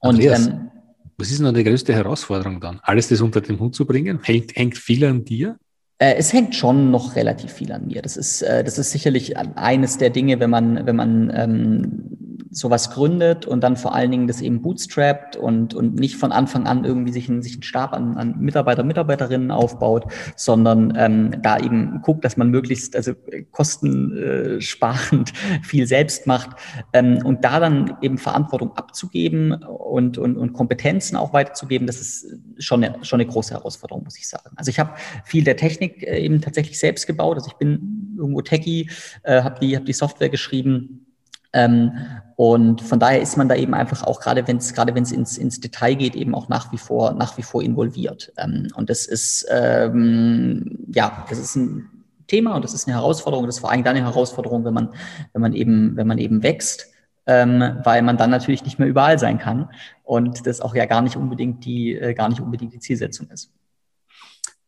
Und 0.00 0.14
Andreas, 0.14 0.46
ähm, 0.46 0.70
was 1.18 1.30
ist 1.30 1.42
denn 1.42 1.54
die 1.54 1.64
größte 1.64 1.92
Herausforderung 1.92 2.58
dann? 2.58 2.80
Alles 2.82 3.08
das 3.08 3.20
unter 3.20 3.42
den 3.42 3.60
Hut 3.60 3.74
zu 3.74 3.84
bringen? 3.84 4.20
Hängt, 4.22 4.56
hängt 4.56 4.78
viel 4.78 5.04
an 5.04 5.24
dir? 5.24 5.58
Äh, 6.02 6.16
es 6.16 6.32
hängt 6.32 6.56
schon 6.56 6.90
noch 6.90 7.14
relativ 7.14 7.52
viel 7.52 7.70
an 7.70 7.86
mir. 7.86 8.02
Das 8.02 8.16
ist, 8.16 8.42
äh, 8.42 8.64
das 8.64 8.76
ist 8.76 8.90
sicherlich 8.90 9.36
eines 9.38 9.98
der 9.98 10.10
Dinge, 10.10 10.40
wenn 10.40 10.50
man, 10.50 10.84
wenn 10.84 10.96
man 10.96 11.32
ähm, 11.32 12.12
sowas 12.50 12.90
gründet 12.90 13.46
und 13.46 13.62
dann 13.62 13.76
vor 13.76 13.94
allen 13.94 14.10
Dingen 14.10 14.26
das 14.26 14.42
eben 14.42 14.60
bootstrapped 14.60 15.36
und, 15.36 15.74
und 15.74 15.94
nicht 15.94 16.16
von 16.16 16.32
Anfang 16.32 16.66
an 16.66 16.84
irgendwie 16.84 17.12
sich, 17.12 17.28
ein, 17.28 17.40
sich 17.40 17.54
einen 17.54 17.62
Stab 17.62 17.94
an, 17.94 18.16
an 18.16 18.38
Mitarbeiter, 18.38 18.82
Mitarbeiterinnen 18.82 19.50
aufbaut, 19.50 20.12
sondern 20.36 20.92
ähm, 20.96 21.40
da 21.40 21.58
eben 21.58 22.02
guckt, 22.02 22.24
dass 22.24 22.36
man 22.36 22.50
möglichst 22.50 22.94
also 22.94 23.12
kostensparend 23.52 25.32
viel 25.62 25.86
selbst 25.86 26.26
macht 26.26 26.50
ähm, 26.92 27.20
und 27.24 27.44
da 27.44 27.58
dann 27.58 27.96
eben 28.02 28.18
Verantwortung 28.18 28.76
abzugeben 28.76 29.52
und, 29.52 30.18
und, 30.18 30.36
und 30.36 30.52
Kompetenzen 30.52 31.16
auch 31.16 31.32
weiterzugeben, 31.32 31.86
das 31.86 32.00
ist 32.00 32.26
schon 32.62 32.84
eine, 32.84 33.04
schon 33.04 33.20
eine 33.20 33.30
große 33.30 33.54
Herausforderung, 33.54 34.04
muss 34.04 34.18
ich 34.18 34.28
sagen. 34.28 34.50
Also 34.56 34.70
ich 34.70 34.78
habe 34.78 34.92
viel 35.24 35.44
der 35.44 35.56
Technik 35.56 36.02
äh, 36.02 36.18
eben 36.18 36.40
tatsächlich 36.40 36.78
selbst 36.78 37.06
gebaut, 37.06 37.36
also 37.36 37.48
ich 37.48 37.56
bin 37.56 38.16
irgendwo 38.16 38.40
Techie, 38.42 38.90
äh, 39.22 39.42
habe 39.42 39.60
die, 39.60 39.76
hab 39.76 39.84
die 39.84 39.92
Software 39.92 40.28
geschrieben, 40.28 41.06
ähm, 41.52 41.92
und 42.36 42.80
von 42.80 42.98
daher 42.98 43.20
ist 43.20 43.36
man 43.36 43.48
da 43.48 43.54
eben 43.54 43.74
einfach 43.74 44.02
auch 44.04 44.20
gerade 44.20 44.46
wenn 44.48 44.56
es 44.56 44.72
gerade 44.72 44.94
wenn 44.94 45.02
es 45.02 45.12
ins, 45.12 45.36
ins 45.36 45.60
Detail 45.60 45.94
geht 45.94 46.16
eben 46.16 46.34
auch 46.34 46.48
nach 46.48 46.72
wie 46.72 46.78
vor 46.78 47.12
nach 47.12 47.36
wie 47.36 47.42
vor 47.42 47.62
involviert. 47.62 48.32
Ähm, 48.38 48.68
und 48.74 48.88
das 48.88 49.06
ist 49.06 49.46
ähm, 49.50 50.78
ja 50.92 51.26
das 51.28 51.38
ist 51.38 51.56
ein 51.56 51.88
Thema 52.26 52.54
und 52.56 52.64
das 52.64 52.72
ist 52.72 52.88
eine 52.88 52.96
Herausforderung. 52.96 53.46
Das 53.46 53.56
ist 53.56 53.60
vor 53.60 53.70
allem 53.70 53.84
dann 53.84 53.96
eine 53.96 54.06
Herausforderung, 54.06 54.64
wenn 54.64 54.74
man 54.74 54.94
wenn 55.34 55.42
man 55.42 55.52
eben 55.52 55.96
wenn 55.96 56.06
man 56.06 56.18
eben 56.18 56.42
wächst, 56.42 56.88
ähm, 57.26 57.78
weil 57.84 58.02
man 58.02 58.16
dann 58.16 58.30
natürlich 58.30 58.64
nicht 58.64 58.78
mehr 58.78 58.88
überall 58.88 59.18
sein 59.18 59.38
kann 59.38 59.68
und 60.02 60.46
das 60.46 60.60
auch 60.60 60.74
ja 60.74 60.86
gar 60.86 61.02
nicht 61.02 61.16
unbedingt 61.16 61.64
die 61.64 61.94
äh, 61.94 62.14
gar 62.14 62.28
nicht 62.28 62.40
unbedingt 62.40 62.72
die 62.72 62.80
Zielsetzung 62.80 63.28
ist. 63.30 63.52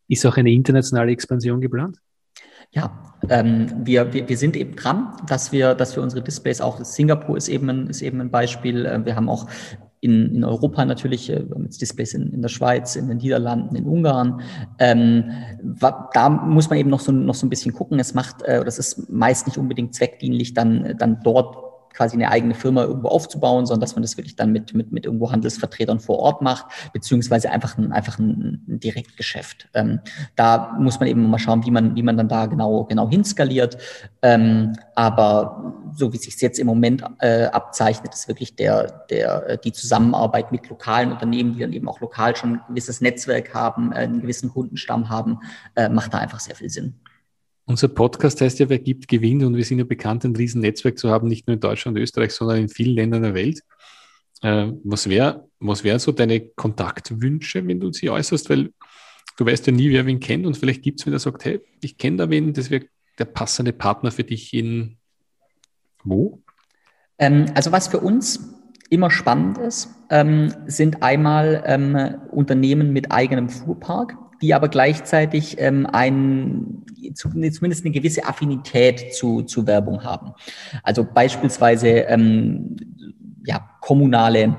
Ist 0.07 0.25
auch 0.25 0.37
eine 0.37 0.51
internationale 0.51 1.11
Expansion 1.11 1.61
geplant? 1.61 1.97
Ja, 2.71 3.15
ähm, 3.29 3.67
wir, 3.83 4.13
wir, 4.13 4.27
wir 4.27 4.37
sind 4.37 4.55
eben 4.55 4.75
dran, 4.75 5.13
dass 5.27 5.51
wir, 5.51 5.75
dass 5.75 5.95
wir 5.95 6.03
unsere 6.03 6.21
Displays 6.21 6.61
auch, 6.61 6.83
Singapur 6.83 7.37
ist 7.37 7.47
eben 7.47 7.69
ein, 7.69 7.87
ist 7.87 8.01
eben 8.01 8.19
ein 8.19 8.31
Beispiel. 8.31 8.85
Äh, 8.85 9.05
wir 9.05 9.15
haben 9.15 9.29
auch 9.29 9.47
in, 10.01 10.35
in 10.35 10.43
Europa 10.43 10.83
natürlich, 10.85 11.29
äh, 11.29 11.43
mit 11.55 11.79
Displays 11.79 12.13
in, 12.13 12.33
in 12.33 12.41
der 12.41 12.49
Schweiz, 12.49 12.95
in 12.95 13.07
den 13.07 13.17
Niederlanden, 13.17 13.75
in 13.75 13.85
Ungarn. 13.85 14.41
Ähm, 14.77 15.31
da 16.13 16.29
muss 16.29 16.69
man 16.69 16.77
eben 16.77 16.89
noch 16.89 16.99
so, 16.99 17.11
noch 17.11 17.35
so 17.35 17.45
ein 17.45 17.49
bisschen 17.49 17.73
gucken. 17.73 17.97
Es 17.97 18.13
macht, 18.13 18.43
äh, 18.43 18.63
das 18.63 18.77
ist 18.77 19.09
meist 19.09 19.47
nicht 19.47 19.57
unbedingt 19.57 19.95
zweckdienlich, 19.95 20.53
dann, 20.53 20.95
dann 20.97 21.21
dort 21.23 21.64
quasi 21.95 22.15
eine 22.15 22.29
eigene 22.29 22.53
Firma 22.53 22.83
irgendwo 22.83 23.07
aufzubauen, 23.07 23.65
sondern 23.65 23.81
dass 23.81 23.95
man 23.95 24.01
das 24.01 24.17
wirklich 24.17 24.35
dann 24.35 24.51
mit, 24.51 24.73
mit, 24.73 24.91
mit 24.91 25.05
irgendwo 25.05 25.31
Handelsvertretern 25.31 25.99
vor 25.99 26.19
Ort 26.19 26.41
macht, 26.41 26.65
beziehungsweise 26.93 27.51
einfach 27.51 27.77
ein, 27.77 27.91
einfach 27.91 28.19
ein, 28.19 28.61
Direktgeschäft. 28.67 29.69
Ähm, 29.73 29.99
da 30.35 30.75
muss 30.79 30.99
man 30.99 31.07
eben 31.07 31.29
mal 31.29 31.39
schauen, 31.39 31.65
wie 31.65 31.71
man, 31.71 31.95
wie 31.95 32.03
man 32.03 32.17
dann 32.17 32.27
da 32.27 32.45
genau, 32.45 32.83
genau 32.83 33.09
hinskaliert. 33.09 33.77
Ähm, 34.21 34.73
aber 34.95 35.73
so 35.93 36.11
wie 36.11 36.17
sich 36.17 36.39
jetzt 36.41 36.59
im 36.59 36.67
Moment 36.67 37.03
äh, 37.19 37.45
abzeichnet, 37.45 38.13
ist 38.13 38.27
wirklich 38.27 38.55
der, 38.55 39.05
der, 39.09 39.49
äh, 39.49 39.57
die 39.57 39.71
Zusammenarbeit 39.71 40.51
mit 40.51 40.69
lokalen 40.69 41.11
Unternehmen, 41.11 41.53
die 41.53 41.59
dann 41.61 41.73
eben 41.73 41.87
auch 41.87 42.01
lokal 42.01 42.35
schon 42.35 42.55
ein 42.55 42.61
gewisses 42.67 43.01
Netzwerk 43.01 43.53
haben, 43.53 43.91
äh, 43.91 43.97
einen 43.97 44.21
gewissen 44.21 44.51
Kundenstamm 44.51 45.09
haben, 45.09 45.39
äh, 45.75 45.89
macht 45.89 46.13
da 46.13 46.17
einfach 46.17 46.39
sehr 46.39 46.55
viel 46.55 46.69
Sinn. 46.69 46.95
Unser 47.65 47.87
Podcast 47.87 48.41
heißt 48.41 48.59
ja, 48.59 48.69
wer 48.69 48.79
gibt, 48.79 49.07
gewinnt 49.07 49.43
und 49.43 49.55
wir 49.55 49.65
sind 49.65 49.79
ja 49.79 49.85
bekannt, 49.85 50.23
ein 50.23 50.35
Riesennetzwerk 50.35 50.99
zu 50.99 51.09
haben, 51.09 51.27
nicht 51.27 51.47
nur 51.47 51.55
in 51.55 51.59
Deutschland 51.59 51.97
und 51.97 52.03
Österreich, 52.03 52.31
sondern 52.31 52.57
in 52.57 52.69
vielen 52.69 52.95
Ländern 52.95 53.23
der 53.23 53.33
Welt. 53.33 53.61
Äh, 54.41 54.71
was 54.83 55.09
wären 55.09 55.41
was 55.59 55.83
wär 55.83 55.97
so 55.97 56.11
deine 56.11 56.41
Kontaktwünsche, 56.41 57.65
wenn 57.67 57.79
du 57.79 57.91
sie 57.91 58.09
äußerst? 58.09 58.49
Weil 58.49 58.71
du 59.37 59.45
weißt 59.45 59.65
ja 59.67 59.73
nie, 59.73 59.89
wer 59.89 60.05
wen 60.05 60.19
kennt 60.19 60.45
und 60.45 60.57
vielleicht 60.57 60.83
gibt 60.83 60.99
es, 60.99 61.05
wen 61.05 61.11
der 61.11 61.19
sagt, 61.19 61.45
hey, 61.45 61.59
ich 61.81 61.97
kenne 61.97 62.17
da 62.17 62.29
wen, 62.29 62.53
das 62.53 62.69
wäre 62.69 62.85
der 63.17 63.25
passende 63.25 63.73
Partner 63.73 64.11
für 64.11 64.23
dich 64.23 64.53
in 64.53 64.97
wo? 66.03 66.43
Ähm, 67.17 67.45
also 67.55 67.71
was 67.71 67.87
für 67.87 67.99
uns 67.99 68.53
immer 68.89 69.09
spannend 69.09 69.57
ist, 69.57 69.89
ähm, 70.09 70.53
sind 70.67 71.01
einmal 71.01 71.63
ähm, 71.65 71.95
Unternehmen 72.29 72.93
mit 72.93 73.11
eigenem 73.11 73.49
Fuhrpark 73.49 74.15
die 74.45 74.53
aber 74.53 74.69
gleichzeitig 74.69 75.55
ähm, 75.59 75.87
ein, 75.91 76.85
zumindest 77.15 77.83
eine 77.83 77.91
gewisse 77.91 78.25
Affinität 78.25 79.15
zu, 79.15 79.41
zu 79.41 79.65
Werbung 79.65 80.03
haben. 80.03 80.33
Also 80.83 81.03
beispielsweise 81.03 81.87
ähm, 81.87 82.75
ja, 83.43 83.71
kommunale 83.81 84.55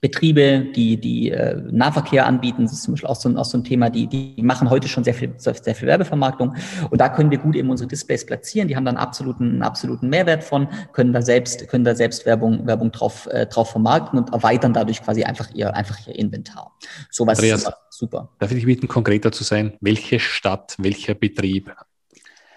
Betriebe, 0.00 0.66
die, 0.74 0.96
die 0.96 1.30
äh, 1.30 1.56
Nahverkehr 1.70 2.26
anbieten, 2.26 2.62
das 2.62 2.72
ist 2.72 2.82
zum 2.84 2.94
Beispiel 2.94 3.08
auch 3.08 3.16
so 3.16 3.28
ein, 3.28 3.36
auch 3.36 3.44
so 3.44 3.58
ein 3.58 3.64
Thema, 3.64 3.90
die, 3.90 4.06
die 4.06 4.42
machen 4.42 4.70
heute 4.70 4.88
schon 4.88 5.04
sehr 5.04 5.14
viel, 5.14 5.32
sehr 5.36 5.74
viel 5.74 5.88
Werbevermarktung. 5.88 6.54
Und 6.90 7.00
da 7.00 7.08
können 7.08 7.30
wir 7.30 7.38
gut 7.38 7.54
eben 7.54 7.70
unsere 7.70 7.88
Displays 7.88 8.24
platzieren. 8.24 8.68
Die 8.68 8.76
haben 8.76 8.84
dann 8.84 8.96
absoluten, 8.96 9.44
einen 9.44 9.62
absoluten 9.62 10.08
Mehrwert 10.08 10.42
von, 10.42 10.68
können 10.92 11.12
da 11.12 11.22
selbst, 11.22 11.68
können 11.68 11.84
da 11.84 11.94
selbst 11.94 12.24
Werbung, 12.24 12.66
Werbung 12.66 12.92
drauf, 12.92 13.28
äh, 13.30 13.46
drauf 13.46 13.70
vermarkten 13.70 14.18
und 14.18 14.32
erweitern 14.32 14.72
dadurch 14.72 15.02
quasi 15.02 15.24
einfach 15.24 15.50
ihr, 15.54 15.74
einfach 15.74 16.06
ihr 16.06 16.18
Inventar. 16.18 16.72
Sowas 17.10 17.38
Andreas, 17.38 17.64
ist 17.64 17.72
super. 17.90 18.30
Darf 18.38 18.50
ich 18.50 18.56
dich 18.56 18.66
bitten, 18.66 18.88
konkreter 18.88 19.32
zu 19.32 19.44
sein? 19.44 19.74
Welche 19.80 20.18
Stadt, 20.18 20.76
welcher 20.78 21.14
Betrieb 21.14 21.70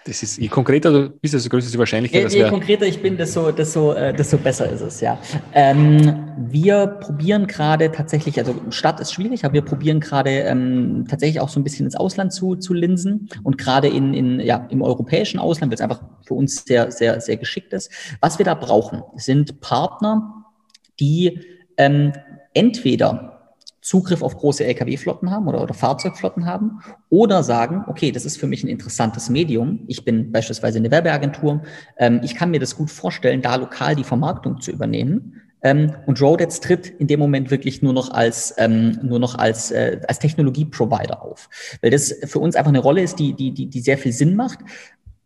das 0.06 0.22
ist, 0.22 0.38
je 0.38 0.48
konkreter 0.48 0.92
du 0.92 1.10
bist, 1.10 1.32
desto 1.32 1.48
größer 1.48 1.66
ist 1.66 1.74
die 1.74 1.78
Wahrscheinlichkeit. 1.78 2.30
Je, 2.30 2.44
je 2.44 2.50
konkreter 2.50 2.86
ich 2.86 3.00
bin, 3.00 3.16
desto, 3.16 3.50
desto, 3.50 3.94
äh, 3.94 4.12
desto 4.12 4.36
besser 4.36 4.70
ist 4.70 4.82
es, 4.82 5.00
ja. 5.00 5.18
Ähm, 5.54 6.28
wir 6.36 6.86
probieren 6.86 7.46
gerade 7.46 7.90
tatsächlich, 7.90 8.38
also 8.38 8.54
Stadt 8.68 9.00
ist 9.00 9.12
schwierig, 9.12 9.44
aber 9.44 9.54
wir 9.54 9.62
probieren 9.62 10.00
gerade 10.00 10.30
ähm, 10.30 11.06
tatsächlich 11.08 11.40
auch 11.40 11.48
so 11.48 11.58
ein 11.58 11.64
bisschen 11.64 11.86
ins 11.86 11.96
Ausland 11.96 12.34
zu, 12.34 12.56
zu 12.56 12.74
linsen 12.74 13.30
und 13.42 13.56
gerade 13.56 13.88
in, 13.88 14.12
in, 14.12 14.40
ja, 14.40 14.66
im 14.70 14.82
europäischen 14.82 15.38
Ausland, 15.40 15.70
weil 15.70 15.76
es 15.76 15.80
einfach 15.80 16.02
für 16.26 16.34
uns 16.34 16.64
sehr, 16.64 16.90
sehr, 16.90 17.20
sehr 17.20 17.38
geschickt 17.38 17.72
ist. 17.72 17.90
Was 18.20 18.38
wir 18.38 18.44
da 18.44 18.54
brauchen, 18.54 19.02
sind 19.16 19.62
Partner, 19.62 20.44
die 21.00 21.40
ähm, 21.78 22.12
entweder 22.52 23.33
Zugriff 23.84 24.22
auf 24.22 24.38
große 24.38 24.64
Lkw-Flotten 24.64 25.30
haben 25.30 25.46
oder, 25.46 25.62
oder 25.62 25.74
Fahrzeugflotten 25.74 26.46
haben 26.46 26.80
oder 27.10 27.42
sagen, 27.42 27.84
okay, 27.86 28.12
das 28.12 28.24
ist 28.24 28.38
für 28.38 28.46
mich 28.46 28.64
ein 28.64 28.68
interessantes 28.68 29.28
Medium. 29.28 29.80
Ich 29.88 30.06
bin 30.06 30.32
beispielsweise 30.32 30.78
eine 30.78 30.90
Werbeagentur. 30.90 31.60
Ähm, 31.98 32.20
ich 32.24 32.34
kann 32.34 32.50
mir 32.50 32.60
das 32.60 32.76
gut 32.76 32.90
vorstellen, 32.90 33.42
da 33.42 33.56
lokal 33.56 33.94
die 33.94 34.02
Vermarktung 34.02 34.62
zu 34.62 34.70
übernehmen. 34.70 35.42
Ähm, 35.62 35.92
und 36.06 36.20
Rodex 36.22 36.60
tritt 36.60 36.88
in 36.88 37.08
dem 37.08 37.20
Moment 37.20 37.50
wirklich 37.50 37.82
nur 37.82 37.92
noch 37.92 38.10
als, 38.10 38.54
ähm, 38.56 38.98
nur 39.02 39.18
noch 39.18 39.34
als, 39.34 39.70
äh, 39.70 40.00
als 40.08 40.18
Technologie-Provider 40.18 41.22
auf. 41.22 41.50
Weil 41.82 41.90
das 41.90 42.10
für 42.24 42.38
uns 42.38 42.56
einfach 42.56 42.70
eine 42.70 42.80
Rolle 42.80 43.02
ist, 43.02 43.18
die, 43.18 43.34
die, 43.34 43.52
die, 43.52 43.66
die 43.66 43.80
sehr 43.80 43.98
viel 43.98 44.12
Sinn 44.12 44.34
macht, 44.34 44.60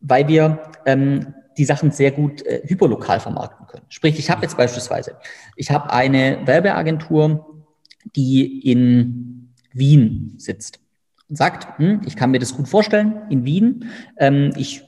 weil 0.00 0.26
wir 0.26 0.58
ähm, 0.84 1.32
die 1.56 1.64
Sachen 1.64 1.92
sehr 1.92 2.10
gut 2.10 2.44
äh, 2.44 2.62
hyperlokal 2.64 3.20
vermarkten 3.20 3.68
können. 3.68 3.84
Sprich, 3.88 4.18
ich 4.18 4.30
habe 4.30 4.42
jetzt 4.42 4.56
beispielsweise, 4.56 5.16
ich 5.54 5.70
habe 5.70 5.92
eine 5.92 6.44
Werbeagentur, 6.44 7.57
die 8.04 8.70
in 8.70 9.54
Wien 9.72 10.34
sitzt. 10.38 10.80
und 11.28 11.36
sagt, 11.36 11.78
hm, 11.78 12.00
ich 12.06 12.16
kann 12.16 12.30
mir 12.30 12.38
das 12.38 12.56
gut 12.56 12.68
vorstellen 12.68 13.22
in 13.28 13.44
Wien. 13.44 13.90
Ähm, 14.16 14.52
ich 14.56 14.82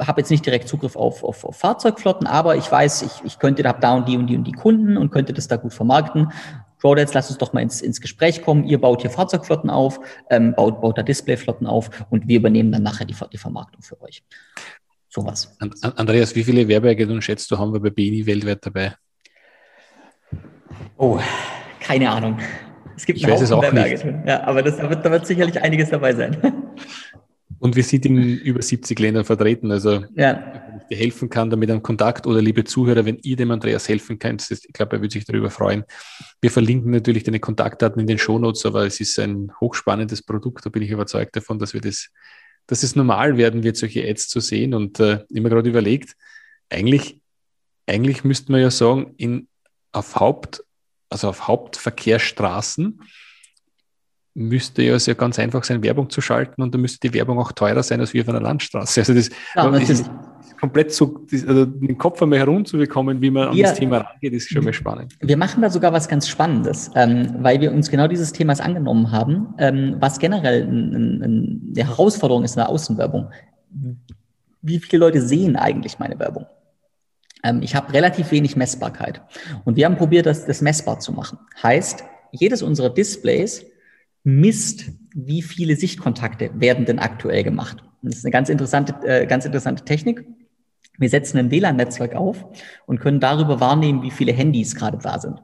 habe 0.00 0.20
jetzt 0.20 0.30
nicht 0.30 0.44
direkt 0.44 0.68
Zugriff 0.68 0.96
auf, 0.96 1.24
auf, 1.24 1.44
auf 1.44 1.56
Fahrzeugflotten, 1.56 2.26
aber 2.26 2.56
ich 2.56 2.70
weiß, 2.70 3.02
ich, 3.02 3.24
ich 3.24 3.38
könnte 3.38 3.62
da 3.62 3.72
da 3.72 3.94
und 3.94 4.08
die 4.08 4.16
und 4.16 4.26
die 4.26 4.36
und 4.36 4.44
die 4.44 4.52
Kunden 4.52 4.96
und 4.96 5.10
könnte 5.10 5.32
das 5.32 5.48
da 5.48 5.56
gut 5.56 5.72
vermarkten. 5.72 6.32
Crawdads, 6.80 7.14
lasst 7.14 7.30
uns 7.30 7.38
doch 7.38 7.52
mal 7.52 7.60
ins, 7.60 7.80
ins 7.80 8.00
Gespräch 8.00 8.42
kommen. 8.42 8.64
Ihr 8.64 8.80
baut 8.80 9.00
hier 9.00 9.10
Fahrzeugflotten 9.10 9.70
auf, 9.70 9.98
ähm, 10.30 10.54
baut, 10.54 10.80
baut 10.80 10.98
da 10.98 11.02
Displayflotten 11.02 11.66
auf 11.66 12.06
und 12.10 12.28
wir 12.28 12.36
übernehmen 12.36 12.70
dann 12.70 12.82
nachher 12.82 13.06
die, 13.06 13.16
die 13.32 13.38
Vermarktung 13.38 13.82
für 13.82 14.00
euch. 14.02 14.22
Sowas. 15.08 15.56
Andreas, 15.96 16.34
wie 16.34 16.44
viele 16.44 16.68
Werbeagenturen 16.68 17.22
schätzt 17.22 17.50
du, 17.50 17.58
haben 17.58 17.72
wir 17.72 17.80
bei 17.80 17.90
BNI 17.90 18.26
weltweit 18.26 18.66
dabei? 18.66 18.94
Oh, 20.98 21.18
keine 21.86 22.10
Ahnung. 22.10 22.38
Es 22.96 23.04
gibt 23.04 23.18
ich 23.18 23.26
weiß 23.26 23.42
es 23.42 23.52
auch 23.52 23.72
nicht. 23.72 24.04
Ja, 24.26 24.44
aber 24.44 24.62
das, 24.62 24.78
da, 24.78 24.88
wird, 24.88 25.04
da 25.04 25.10
wird 25.10 25.26
sicherlich 25.26 25.60
einiges 25.60 25.90
dabei 25.90 26.14
sein. 26.14 26.36
Und 27.58 27.74
wir 27.74 27.84
sind 27.84 28.04
in 28.04 28.16
über 28.38 28.60
70 28.60 28.98
Ländern 28.98 29.24
vertreten. 29.24 29.70
Also, 29.72 30.04
ja. 30.14 30.62
wenn 30.68 30.78
ich 30.80 30.86
dir 30.88 30.96
helfen 30.96 31.30
kann, 31.30 31.48
damit 31.48 31.70
ein 31.70 31.82
Kontakt 31.82 32.26
oder 32.26 32.42
liebe 32.42 32.64
Zuhörer, 32.64 33.04
wenn 33.06 33.18
ihr 33.22 33.36
dem 33.36 33.50
Andreas 33.50 33.88
helfen 33.88 34.18
könnt, 34.18 34.50
ich 34.50 34.72
glaube, 34.72 34.96
er 34.96 35.02
würde 35.02 35.12
sich 35.12 35.24
darüber 35.24 35.50
freuen. 35.50 35.84
Wir 36.40 36.50
verlinken 36.50 36.90
natürlich 36.90 37.24
deine 37.24 37.40
Kontaktdaten 37.40 38.00
in 38.00 38.06
den 38.06 38.18
Shownotes, 38.18 38.66
aber 38.66 38.84
es 38.84 39.00
ist 39.00 39.18
ein 39.18 39.52
hochspannendes 39.60 40.22
Produkt. 40.22 40.66
Da 40.66 40.70
bin 40.70 40.82
ich 40.82 40.90
überzeugt 40.90 41.34
davon, 41.34 41.58
dass 41.58 41.72
wir 41.72 41.80
das, 41.80 42.10
dass 42.66 42.82
es 42.82 42.94
normal 42.94 43.38
werden 43.38 43.62
wird, 43.62 43.76
solche 43.76 44.06
Ads 44.06 44.28
zu 44.28 44.40
sehen. 44.40 44.74
Und 44.74 45.00
äh, 45.00 45.20
immer 45.30 45.48
gerade 45.48 45.68
überlegt, 45.68 46.14
eigentlich, 46.68 47.20
eigentlich 47.86 48.22
müsste 48.22 48.52
man 48.52 48.60
ja 48.60 48.70
sagen, 48.70 49.14
in, 49.16 49.48
auf 49.92 50.16
Haupt, 50.16 50.62
also 51.08 51.28
auf 51.28 51.48
Hauptverkehrsstraßen, 51.48 53.00
müsste 54.34 54.82
ja 54.82 54.98
sehr 54.98 55.14
ganz 55.14 55.38
einfach 55.38 55.64
sein, 55.64 55.82
Werbung 55.82 56.10
zu 56.10 56.20
schalten 56.20 56.60
und 56.60 56.74
dann 56.74 56.82
müsste 56.82 57.08
die 57.08 57.14
Werbung 57.14 57.38
auch 57.38 57.52
teurer 57.52 57.82
sein 57.82 58.00
als 58.00 58.12
wie 58.12 58.20
auf 58.20 58.28
einer 58.28 58.40
Landstraße. 58.40 59.00
Also 59.00 59.14
das, 59.14 59.30
ja, 59.54 59.70
das 59.70 59.88
ist 59.88 60.10
komplett 60.60 60.92
so, 60.92 61.24
also 61.46 61.64
den 61.64 61.96
Kopf 61.96 62.20
einmal 62.22 62.38
herumzubekommen, 62.38 63.20
wie 63.22 63.30
man 63.30 63.48
an 63.48 63.56
das 63.56 63.74
Thema 63.74 63.98
rangeht, 63.98 64.34
ist 64.34 64.50
schon 64.50 64.64
mal 64.64 64.74
spannend. 64.74 65.14
Wir 65.20 65.38
machen 65.38 65.62
da 65.62 65.70
sogar 65.70 65.92
was 65.92 66.06
ganz 66.06 66.28
Spannendes, 66.28 66.90
ähm, 66.94 67.34
weil 67.38 67.62
wir 67.62 67.72
uns 67.72 67.90
genau 67.90 68.08
dieses 68.08 68.32
Themas 68.32 68.60
angenommen 68.60 69.10
haben, 69.10 69.54
ähm, 69.58 69.96
was 70.00 70.18
generell 70.18 70.64
ein, 70.64 71.22
ein, 71.22 71.72
eine 71.74 71.88
Herausforderung 71.88 72.44
ist 72.44 72.52
in 72.52 72.60
der 72.60 72.68
Außenwerbung. 72.68 73.30
Wie 74.60 74.78
viele 74.80 75.00
Leute 75.00 75.22
sehen 75.22 75.56
eigentlich 75.56 75.98
meine 75.98 76.18
Werbung? 76.18 76.46
Ähm, 77.46 77.62
ich 77.62 77.74
habe 77.74 77.92
relativ 77.92 78.32
wenig 78.32 78.56
Messbarkeit. 78.56 79.22
Und 79.64 79.76
wir 79.76 79.86
haben 79.86 79.96
probiert, 79.96 80.26
das, 80.26 80.46
das 80.46 80.60
messbar 80.60 80.98
zu 80.98 81.12
machen. 81.12 81.38
Heißt, 81.62 82.04
jedes 82.32 82.62
unserer 82.62 82.90
Displays 82.90 83.64
misst, 84.24 84.86
wie 85.14 85.42
viele 85.42 85.76
Sichtkontakte 85.76 86.50
werden 86.54 86.84
denn 86.84 86.98
aktuell 86.98 87.44
gemacht. 87.44 87.82
Und 88.02 88.12
das 88.12 88.18
ist 88.18 88.24
eine 88.24 88.32
ganz 88.32 88.48
interessante, 88.48 88.94
äh, 89.06 89.26
ganz 89.26 89.44
interessante 89.44 89.84
Technik. 89.84 90.26
Wir 90.98 91.08
setzen 91.08 91.38
ein 91.38 91.50
WLAN-Netzwerk 91.50 92.14
auf 92.14 92.44
und 92.86 93.00
können 93.00 93.20
darüber 93.20 93.60
wahrnehmen, 93.60 94.02
wie 94.02 94.10
viele 94.10 94.32
Handys 94.32 94.74
gerade 94.74 94.98
da 94.98 95.18
sind. 95.18 95.42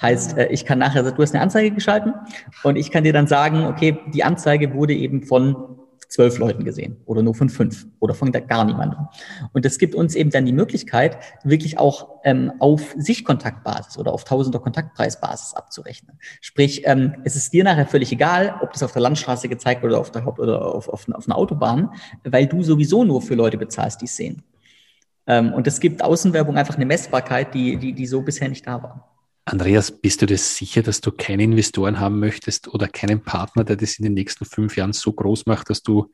Heißt, 0.00 0.38
äh, 0.38 0.48
ich 0.48 0.64
kann 0.64 0.78
nachher, 0.78 1.02
du 1.02 1.22
hast 1.22 1.34
eine 1.34 1.42
Anzeige 1.42 1.74
geschalten 1.74 2.14
und 2.62 2.76
ich 2.76 2.90
kann 2.90 3.04
dir 3.04 3.12
dann 3.12 3.26
sagen, 3.26 3.66
okay, 3.66 3.98
die 4.14 4.22
Anzeige 4.22 4.74
wurde 4.74 4.94
eben 4.94 5.22
von 5.22 5.78
zwölf 6.12 6.38
Leuten 6.38 6.64
gesehen 6.64 6.98
oder 7.06 7.22
nur 7.22 7.34
von 7.34 7.48
fünf 7.48 7.86
oder 7.98 8.14
von 8.14 8.30
gar 8.32 8.64
niemandem. 8.64 9.08
Und 9.52 9.64
das 9.64 9.78
gibt 9.78 9.94
uns 9.94 10.14
eben 10.14 10.30
dann 10.30 10.44
die 10.44 10.52
Möglichkeit, 10.52 11.16
wirklich 11.42 11.78
auch 11.78 12.20
ähm, 12.24 12.52
auf 12.58 12.94
Sichtkontaktbasis 12.98 13.98
oder 13.98 14.12
auf 14.12 14.24
Tausender 14.24 14.58
Kontaktpreisbasis 14.58 15.54
abzurechnen. 15.54 16.18
Sprich, 16.40 16.82
ähm, 16.84 17.14
es 17.24 17.34
ist 17.34 17.52
dir 17.52 17.64
nachher 17.64 17.86
völlig 17.86 18.12
egal, 18.12 18.54
ob 18.60 18.72
das 18.72 18.82
auf 18.82 18.92
der 18.92 19.02
Landstraße 19.02 19.48
gezeigt 19.48 19.82
wird 19.82 19.92
oder 19.92 20.00
auf 20.00 20.12
der 20.12 20.24
Haupt- 20.24 20.38
oder 20.38 20.74
auf, 20.74 20.88
auf, 20.88 21.08
auf 21.08 21.26
einer 21.26 21.36
Autobahn, 21.36 21.90
weil 22.24 22.46
du 22.46 22.62
sowieso 22.62 23.04
nur 23.04 23.22
für 23.22 23.34
Leute 23.34 23.56
bezahlst, 23.56 24.02
die 24.02 24.06
es 24.06 24.16
sehen. 24.16 24.42
Ähm, 25.26 25.54
und 25.54 25.66
es 25.66 25.80
gibt 25.80 26.04
Außenwerbung 26.04 26.56
einfach 26.56 26.76
eine 26.76 26.86
Messbarkeit, 26.86 27.54
die, 27.54 27.76
die, 27.78 27.94
die 27.94 28.06
so 28.06 28.22
bisher 28.22 28.48
nicht 28.48 28.66
da 28.66 28.82
war. 28.82 29.11
Andreas, 29.44 29.90
bist 29.90 30.22
du 30.22 30.26
dir 30.26 30.38
sicher, 30.38 30.82
dass 30.82 31.00
du 31.00 31.10
keine 31.10 31.42
Investoren 31.42 31.98
haben 31.98 32.20
möchtest 32.20 32.72
oder 32.72 32.86
keinen 32.86 33.22
Partner, 33.22 33.64
der 33.64 33.76
das 33.76 33.98
in 33.98 34.04
den 34.04 34.14
nächsten 34.14 34.44
fünf 34.44 34.76
Jahren 34.76 34.92
so 34.92 35.12
groß 35.12 35.46
macht, 35.46 35.68
dass 35.68 35.82
du 35.82 36.10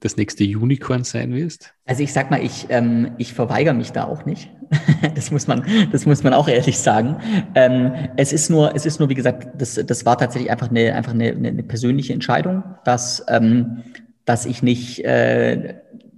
das 0.00 0.16
nächste 0.16 0.42
Unicorn 0.44 1.04
sein 1.04 1.32
wirst? 1.32 1.74
Also 1.86 2.02
ich 2.02 2.12
sag 2.12 2.30
mal, 2.30 2.42
ich, 2.42 2.66
ähm, 2.70 3.12
ich 3.18 3.34
verweigere 3.34 3.74
mich 3.74 3.92
da 3.92 4.04
auch 4.04 4.24
nicht. 4.24 4.50
das 5.14 5.30
muss 5.30 5.46
man, 5.46 5.64
das 5.92 6.06
muss 6.06 6.24
man 6.24 6.34
auch 6.34 6.48
ehrlich 6.48 6.78
sagen. 6.78 7.18
Ähm, 7.54 7.92
es 8.16 8.32
ist 8.32 8.50
nur, 8.50 8.74
es 8.74 8.84
ist 8.84 8.98
nur, 8.98 9.08
wie 9.08 9.14
gesagt, 9.14 9.48
das, 9.60 9.74
das 9.74 10.04
war 10.04 10.18
tatsächlich 10.18 10.50
einfach 10.50 10.70
eine, 10.70 10.94
einfach 10.94 11.12
eine, 11.12 11.30
eine 11.30 11.62
persönliche 11.62 12.12
Entscheidung, 12.12 12.64
dass, 12.84 13.24
ähm, 13.28 13.84
dass 14.24 14.44
ich 14.44 14.62
nicht, 14.62 15.04
äh, 15.04 15.76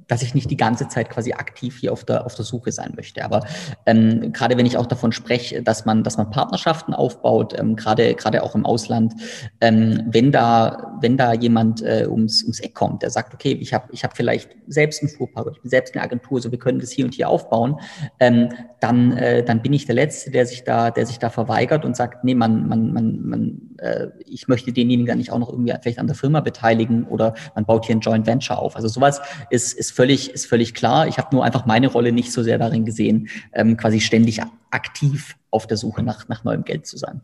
dass 0.09 0.23
ich 0.23 0.35
nicht 0.35 0.51
die 0.51 0.57
ganze 0.57 0.89
Zeit 0.89 1.11
quasi 1.11 1.33
aktiv 1.33 1.79
hier 1.79 1.93
auf 1.93 2.05
der, 2.05 2.27
auf 2.27 2.35
der 2.35 2.45
Suche 2.45 2.73
sein 2.73 2.93
möchte. 2.97 3.25
Aber 3.25 3.45
ähm, 3.87 4.33
gerade 4.33 4.57
wenn 4.57 4.67
ich 4.67 4.77
auch 4.77 4.87
davon 4.87 5.13
spreche, 5.13 5.63
dass 5.63 5.85
man, 5.85 6.03
dass 6.03 6.17
man 6.17 6.31
Partnerschaften 6.31 6.95
aufbaut, 6.95 7.59
ähm, 7.59 7.77
gerade, 7.77 8.15
gerade 8.15 8.43
auch 8.43 8.55
im 8.55 8.67
Ausland, 8.67 9.15
ähm, 9.61 10.03
wenn 10.07 10.33
da, 10.33 10.99
wenn 11.01 11.17
da 11.17 11.33
jemand 11.33 11.83
äh, 11.83 12.07
ums, 12.09 12.43
ums 12.43 12.61
Eck 12.61 12.75
kommt, 12.75 13.03
der 13.03 13.11
sagt, 13.11 13.35
okay, 13.35 13.53
ich 13.53 13.73
habe 13.73 13.89
ich 13.93 14.05
hab 14.05 14.17
vielleicht 14.17 14.51
selbst 14.67 15.03
einen 15.03 15.11
Fuhrpark 15.11 15.45
ich 15.53 15.61
bin 15.61 15.71
selbst 15.71 15.95
eine 15.95 16.03
Agentur, 16.03 16.41
so 16.41 16.51
wir 16.51 16.59
können 16.59 16.79
das 16.79 16.91
hier 16.91 17.05
und 17.05 17.15
hier 17.15 17.29
aufbauen, 17.29 17.81
ähm, 18.21 18.49
dann, 18.81 19.13
äh, 19.17 19.45
dann 19.45 19.63
bin 19.63 19.73
ich 19.73 19.87
der 19.87 19.95
Letzte, 19.95 20.31
der 20.31 20.47
sich 20.47 20.65
da, 20.65 20.91
der 20.91 21.07
sich 21.07 21.19
da 21.19 21.31
verweigert 21.31 21.85
und 21.85 21.97
sagt, 21.97 22.25
nee, 22.25 22.35
man, 22.35 22.69
man, 22.69 22.93
man, 22.93 23.21
man 23.23 23.74
äh, 23.85 24.09
ich 24.27 24.49
möchte 24.49 24.73
denjenigen 24.73 25.07
dann 25.07 25.19
nicht 25.19 25.31
auch 25.31 25.39
noch 25.39 25.51
irgendwie 25.51 25.75
vielleicht 25.83 25.99
an 25.99 26.07
der 26.07 26.17
Firma 26.17 26.41
beteiligen 26.41 27.05
oder 27.05 27.35
man 27.55 27.67
baut 27.67 27.87
hier 27.87 27.95
ein 27.95 28.01
Joint 28.01 28.27
Venture 28.27 28.59
auf. 28.59 28.77
Also 28.77 28.89
sowas 28.89 29.21
ist, 29.51 29.75
ist 29.75 29.93
völlig, 29.93 30.31
ist 30.31 30.47
völlig 30.47 30.75
klar. 30.75 31.07
Ich 31.07 31.19
habe 31.19 31.35
nur 31.35 31.45
einfach 31.45 31.67
meine 31.67 31.89
Rolle 31.89 32.13
nicht 32.13 32.33
so 32.33 32.43
sehr 32.43 32.59
darin 32.59 32.85
gesehen, 32.85 33.29
ähm, 33.53 33.77
quasi 33.77 34.01
ständig 34.01 34.41
aktiv 34.71 35.37
auf 35.51 35.67
der 35.67 35.77
Suche 35.77 36.03
nach, 36.03 36.29
nach 36.29 36.45
neuem 36.45 36.65
Geld 36.65 36.87
zu 36.87 36.97
sein. 36.97 37.21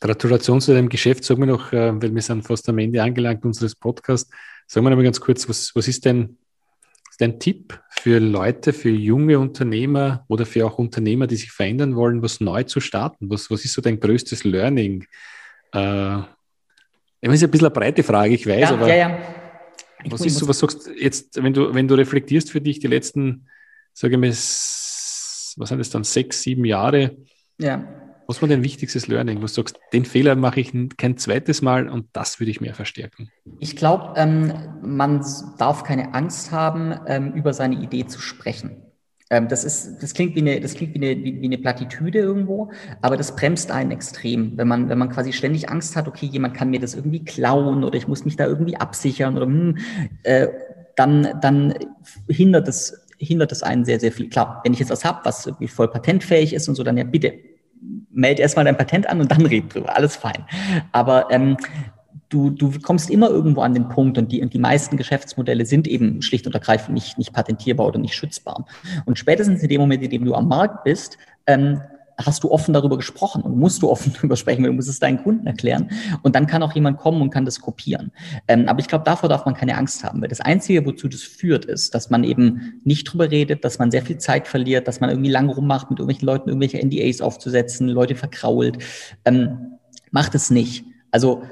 Gratulation 0.00 0.60
zu 0.60 0.72
deinem 0.72 0.88
Geschäft. 0.88 1.24
Sag 1.24 1.38
mir 1.38 1.46
noch, 1.46 1.72
äh, 1.72 2.00
weil 2.00 2.14
wir 2.14 2.22
sind 2.22 2.46
fast 2.46 2.68
am 2.68 2.78
Ende 2.78 3.02
angelangt 3.02 3.44
unseres 3.44 3.74
Podcasts. 3.74 4.30
Sag 4.66 4.84
mir 4.84 4.90
noch 4.90 4.96
mal 4.96 5.02
ganz 5.02 5.20
kurz, 5.20 5.48
was, 5.48 5.74
was 5.74 5.88
ist 5.88 6.04
denn 6.04 6.38
dein 7.18 7.38
Tipp 7.38 7.80
für 7.90 8.20
Leute, 8.20 8.72
für 8.72 8.90
junge 8.90 9.38
Unternehmer 9.38 10.24
oder 10.28 10.46
für 10.46 10.64
auch 10.66 10.78
Unternehmer, 10.78 11.26
die 11.26 11.36
sich 11.36 11.50
verändern 11.50 11.96
wollen, 11.96 12.22
was 12.22 12.40
neu 12.40 12.62
zu 12.62 12.80
starten? 12.80 13.28
Was, 13.28 13.50
was 13.50 13.64
ist 13.64 13.74
so 13.74 13.82
dein 13.82 14.00
größtes 14.00 14.44
Learning? 14.44 15.04
Äh, 15.72 16.22
das 17.20 17.34
ist 17.34 17.44
ein 17.44 17.50
bisschen 17.50 17.66
eine 17.66 17.74
breite 17.74 18.02
Frage, 18.04 18.34
ich 18.34 18.46
weiß, 18.46 18.70
ja, 18.70 18.70
aber 18.70 18.88
ja, 18.88 18.94
ja. 18.94 19.18
was 20.08 20.24
ist 20.24 20.36
so, 20.36 20.46
was 20.46 20.60
sagst 20.60 20.86
du 20.86 20.92
jetzt, 20.92 21.42
wenn 21.42 21.52
du, 21.52 21.74
wenn 21.74 21.88
du 21.88 21.96
reflektierst 21.96 22.52
für 22.52 22.60
dich 22.60 22.78
die 22.78 22.86
letzten, 22.86 23.48
sage 23.92 24.14
ich 24.14 24.20
mal, 24.20 24.30
was 24.30 25.56
sind 25.56 25.78
das 25.78 25.90
dann, 25.90 26.04
sechs, 26.04 26.42
sieben 26.42 26.64
Jahre? 26.64 27.16
Ja. 27.58 28.07
Was 28.30 28.42
war 28.42 28.48
dein 28.48 28.62
wichtigstes 28.62 29.08
Learning? 29.08 29.40
Was 29.40 29.54
sagst 29.54 29.80
den 29.94 30.04
Fehler 30.04 30.36
mache 30.36 30.60
ich 30.60 30.70
kein 30.98 31.16
zweites 31.16 31.62
Mal 31.62 31.88
und 31.88 32.08
das 32.12 32.38
würde 32.38 32.50
ich 32.50 32.60
mehr 32.60 32.74
verstärken? 32.74 33.30
Ich 33.58 33.74
glaube, 33.74 34.12
ähm, 34.16 34.52
man 34.82 35.24
darf 35.56 35.82
keine 35.82 36.12
Angst 36.12 36.52
haben, 36.52 36.94
ähm, 37.06 37.32
über 37.32 37.54
seine 37.54 37.76
Idee 37.76 38.06
zu 38.06 38.20
sprechen. 38.20 38.82
Ähm, 39.30 39.48
das, 39.48 39.64
ist, 39.64 40.02
das 40.02 40.12
klingt, 40.12 40.34
wie 40.34 40.40
eine, 40.40 40.60
das 40.60 40.74
klingt 40.74 40.92
wie, 40.92 40.98
eine, 40.98 41.24
wie, 41.24 41.40
wie 41.40 41.46
eine 41.46 41.56
Plattitüde 41.56 42.18
irgendwo, 42.18 42.70
aber 43.00 43.16
das 43.16 43.34
bremst 43.34 43.70
einen 43.70 43.92
extrem. 43.92 44.58
Wenn 44.58 44.68
man, 44.68 44.90
wenn 44.90 44.98
man 44.98 45.08
quasi 45.08 45.32
ständig 45.32 45.70
Angst 45.70 45.96
hat, 45.96 46.06
okay, 46.06 46.26
jemand 46.26 46.52
kann 46.52 46.68
mir 46.68 46.80
das 46.80 46.94
irgendwie 46.94 47.24
klauen 47.24 47.82
oder 47.82 47.96
ich 47.96 48.08
muss 48.08 48.26
mich 48.26 48.36
da 48.36 48.46
irgendwie 48.46 48.76
absichern 48.76 49.38
oder 49.38 49.46
hm, 49.46 49.78
äh, 50.24 50.48
dann, 50.96 51.40
dann 51.40 51.72
hindert 52.28 52.68
es 52.68 53.06
hindert 53.20 53.52
es 53.52 53.62
einen 53.62 53.84
sehr, 53.84 53.98
sehr 53.98 54.12
viel. 54.12 54.28
Klar, 54.28 54.60
wenn 54.64 54.74
ich 54.74 54.78
jetzt 54.78 54.90
was 54.90 55.04
habe, 55.04 55.20
was 55.24 55.46
irgendwie 55.46 55.66
voll 55.66 55.88
patentfähig 55.88 56.52
ist 56.52 56.68
und 56.68 56.76
so, 56.76 56.84
dann 56.84 56.96
ja 56.96 57.04
bitte 57.04 57.34
meld 58.18 58.40
erstmal 58.40 58.64
dein 58.64 58.76
Patent 58.76 59.08
an 59.08 59.20
und 59.20 59.30
dann 59.30 59.46
red 59.46 59.72
drüber. 59.72 59.96
Alles 59.96 60.16
fein. 60.16 60.44
Aber 60.92 61.28
ähm, 61.30 61.56
du, 62.28 62.50
du 62.50 62.72
kommst 62.80 63.10
immer 63.10 63.30
irgendwo 63.30 63.62
an 63.62 63.74
den 63.74 63.88
Punkt 63.88 64.18
und 64.18 64.32
die, 64.32 64.42
und 64.42 64.52
die 64.52 64.58
meisten 64.58 64.96
Geschäftsmodelle 64.96 65.64
sind 65.64 65.86
eben 65.86 66.20
schlicht 66.20 66.46
und 66.46 66.54
ergreifend 66.54 66.94
nicht, 66.94 67.16
nicht 67.16 67.32
patentierbar 67.32 67.86
oder 67.86 67.98
nicht 67.98 68.14
schützbar. 68.14 68.66
Und 69.06 69.18
spätestens 69.18 69.62
in 69.62 69.68
dem 69.68 69.80
Moment, 69.80 70.02
in 70.02 70.10
dem 70.10 70.24
du 70.24 70.34
am 70.34 70.48
Markt 70.48 70.84
bist, 70.84 71.16
ähm, 71.46 71.80
hast 72.18 72.42
du 72.44 72.50
offen 72.50 72.74
darüber 72.74 72.96
gesprochen 72.96 73.42
und 73.42 73.56
musst 73.56 73.82
du 73.82 73.88
offen 73.88 74.12
darüber 74.16 74.36
sprechen, 74.36 74.62
weil 74.62 74.70
du 74.70 74.76
musst 74.76 74.88
es 74.88 74.98
deinen 74.98 75.22
Kunden 75.22 75.46
erklären. 75.46 75.90
Und 76.22 76.34
dann 76.34 76.46
kann 76.46 76.62
auch 76.62 76.74
jemand 76.74 76.98
kommen 76.98 77.22
und 77.22 77.30
kann 77.30 77.44
das 77.44 77.60
kopieren. 77.60 78.12
Ähm, 78.48 78.68
aber 78.68 78.80
ich 78.80 78.88
glaube, 78.88 79.04
davor 79.04 79.28
darf 79.28 79.44
man 79.44 79.54
keine 79.54 79.76
Angst 79.76 80.04
haben, 80.04 80.20
weil 80.20 80.28
das 80.28 80.40
Einzige, 80.40 80.84
wozu 80.84 81.08
das 81.08 81.22
führt, 81.22 81.64
ist, 81.64 81.94
dass 81.94 82.10
man 82.10 82.24
eben 82.24 82.80
nicht 82.84 83.04
drüber 83.04 83.30
redet, 83.30 83.64
dass 83.64 83.78
man 83.78 83.90
sehr 83.90 84.02
viel 84.02 84.18
Zeit 84.18 84.48
verliert, 84.48 84.88
dass 84.88 85.00
man 85.00 85.10
irgendwie 85.10 85.30
lang 85.30 85.48
rummacht, 85.48 85.90
mit 85.90 85.98
irgendwelchen 85.98 86.26
Leuten 86.26 86.48
irgendwelche 86.48 86.84
NDAs 86.84 87.20
aufzusetzen, 87.20 87.88
Leute 87.88 88.14
verkrault. 88.14 88.78
Ähm, 89.24 89.78
macht 90.10 90.34
es 90.34 90.50
nicht. 90.50 90.84
Also 91.10 91.42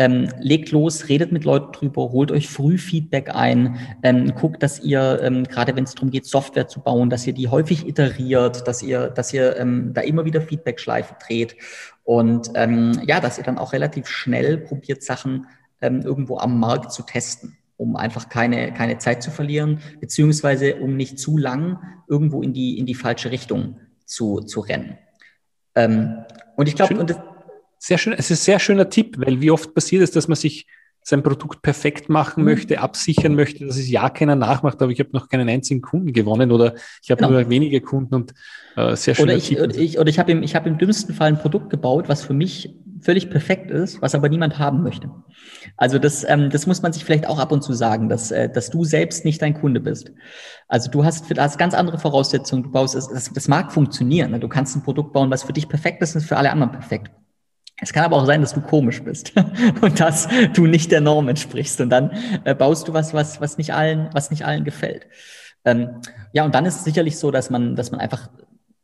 ähm, 0.00 0.28
legt 0.38 0.70
los, 0.70 1.10
redet 1.10 1.30
mit 1.30 1.44
Leuten 1.44 1.72
drüber, 1.72 2.10
holt 2.10 2.32
euch 2.32 2.48
früh 2.48 2.78
Feedback 2.78 3.34
ein, 3.34 3.76
ähm, 4.02 4.34
guckt, 4.34 4.62
dass 4.62 4.80
ihr, 4.80 5.20
ähm, 5.22 5.44
gerade 5.44 5.76
wenn 5.76 5.84
es 5.84 5.94
darum 5.94 6.10
geht, 6.10 6.24
Software 6.24 6.68
zu 6.68 6.80
bauen, 6.80 7.10
dass 7.10 7.26
ihr 7.26 7.34
die 7.34 7.48
häufig 7.48 7.86
iteriert, 7.86 8.66
dass 8.66 8.82
ihr, 8.82 9.08
dass 9.08 9.34
ihr 9.34 9.58
ähm, 9.58 9.92
da 9.92 10.00
immer 10.00 10.24
wieder 10.24 10.40
Feedback-Schleife 10.40 11.16
dreht 11.22 11.54
und 12.02 12.50
ähm, 12.54 12.92
ja, 13.06 13.20
dass 13.20 13.36
ihr 13.36 13.44
dann 13.44 13.58
auch 13.58 13.74
relativ 13.74 14.08
schnell 14.08 14.56
probiert, 14.56 15.02
Sachen 15.02 15.46
ähm, 15.82 16.00
irgendwo 16.00 16.38
am 16.38 16.58
Markt 16.58 16.92
zu 16.92 17.02
testen, 17.02 17.58
um 17.76 17.94
einfach 17.94 18.30
keine, 18.30 18.72
keine 18.72 18.96
Zeit 18.96 19.22
zu 19.22 19.30
verlieren, 19.30 19.80
beziehungsweise 20.00 20.76
um 20.76 20.96
nicht 20.96 21.18
zu 21.18 21.36
lang 21.36 21.78
irgendwo 22.08 22.40
in 22.40 22.54
die, 22.54 22.78
in 22.78 22.86
die 22.86 22.94
falsche 22.94 23.30
Richtung 23.30 23.80
zu, 24.06 24.40
zu 24.40 24.60
rennen. 24.60 24.96
Ähm, 25.74 26.24
und 26.56 26.68
ich 26.68 26.74
glaube, 26.74 26.98
und 26.98 27.10
das, 27.10 27.18
sehr 27.80 27.98
schön, 27.98 28.12
es 28.12 28.30
ist 28.30 28.42
ein 28.42 28.44
sehr 28.44 28.58
schöner 28.58 28.90
Tipp, 28.90 29.16
weil 29.18 29.40
wie 29.40 29.50
oft 29.50 29.74
passiert 29.74 30.02
es, 30.02 30.10
dass 30.10 30.28
man 30.28 30.36
sich 30.36 30.66
sein 31.02 31.22
Produkt 31.22 31.62
perfekt 31.62 32.10
machen 32.10 32.42
mhm. 32.42 32.50
möchte, 32.50 32.80
absichern 32.80 33.34
möchte, 33.34 33.66
dass 33.66 33.78
es 33.78 33.90
ja 33.90 34.10
keiner 34.10 34.36
nachmacht, 34.36 34.82
aber 34.82 34.92
ich 34.92 35.00
habe 35.00 35.10
noch 35.12 35.28
keinen 35.28 35.48
einzigen 35.48 35.80
Kunden 35.80 36.12
gewonnen 36.12 36.52
oder 36.52 36.74
ich 37.02 37.10
habe 37.10 37.22
genau. 37.22 37.32
nur 37.32 37.48
wenige 37.48 37.80
Kunden 37.80 38.14
und 38.14 38.34
äh, 38.76 38.94
sehr 38.96 39.14
schön. 39.14 39.24
Oder 39.24 39.34
ich, 39.34 39.58
oder 39.58 39.74
ich, 39.74 39.98
oder 39.98 40.10
ich 40.10 40.18
habe 40.18 40.30
im, 40.30 40.42
hab 40.42 40.66
im 40.66 40.76
dümmsten 40.76 41.14
Fall 41.14 41.28
ein 41.28 41.38
Produkt 41.38 41.70
gebaut, 41.70 42.08
was 42.08 42.22
für 42.22 42.34
mich 42.34 42.76
völlig 43.00 43.30
perfekt 43.30 43.70
ist, 43.70 44.02
was 44.02 44.14
aber 44.14 44.28
niemand 44.28 44.58
haben 44.58 44.82
möchte. 44.82 45.10
Also 45.78 45.98
das, 45.98 46.22
ähm, 46.28 46.50
das 46.50 46.66
muss 46.66 46.82
man 46.82 46.92
sich 46.92 47.02
vielleicht 47.02 47.26
auch 47.26 47.38
ab 47.38 47.50
und 47.50 47.62
zu 47.62 47.72
sagen, 47.72 48.10
dass, 48.10 48.30
äh, 48.30 48.50
dass 48.50 48.68
du 48.68 48.84
selbst 48.84 49.24
nicht 49.24 49.40
dein 49.40 49.54
Kunde 49.54 49.80
bist. 49.80 50.12
Also 50.68 50.90
du 50.90 51.02
hast, 51.02 51.24
hast 51.34 51.58
ganz 51.58 51.72
andere 51.72 51.98
Voraussetzungen. 51.98 52.62
Du 52.62 52.70
baust, 52.70 52.94
das, 52.94 53.32
das 53.32 53.48
mag 53.48 53.72
funktionieren. 53.72 54.32
Ne? 54.32 54.38
Du 54.38 54.48
kannst 54.48 54.76
ein 54.76 54.82
Produkt 54.82 55.14
bauen, 55.14 55.30
was 55.30 55.44
für 55.44 55.54
dich 55.54 55.66
perfekt 55.66 56.02
ist 56.02 56.14
und 56.14 56.20
für 56.20 56.36
alle 56.36 56.50
anderen 56.50 56.72
perfekt. 56.72 57.10
Es 57.80 57.92
kann 57.92 58.04
aber 58.04 58.16
auch 58.16 58.26
sein, 58.26 58.40
dass 58.40 58.54
du 58.54 58.60
komisch 58.60 59.02
bist 59.02 59.32
und 59.80 60.00
dass 60.00 60.28
du 60.54 60.66
nicht 60.66 60.92
der 60.92 61.00
Norm 61.00 61.28
entsprichst 61.28 61.80
und 61.80 61.90
dann 61.90 62.10
äh, 62.44 62.54
baust 62.54 62.88
du 62.88 62.92
was, 62.92 63.14
was, 63.14 63.40
was 63.40 63.58
nicht 63.58 63.72
allen, 63.72 64.10
was 64.12 64.30
nicht 64.30 64.44
allen 64.44 64.64
gefällt. 64.64 65.06
Ähm, 65.64 66.00
ja, 66.32 66.44
und 66.44 66.54
dann 66.54 66.66
ist 66.66 66.76
es 66.76 66.84
sicherlich 66.84 67.18
so, 67.18 67.30
dass 67.30 67.50
man, 67.50 67.76
dass 67.76 67.90
man 67.90 68.00
einfach 68.00 68.30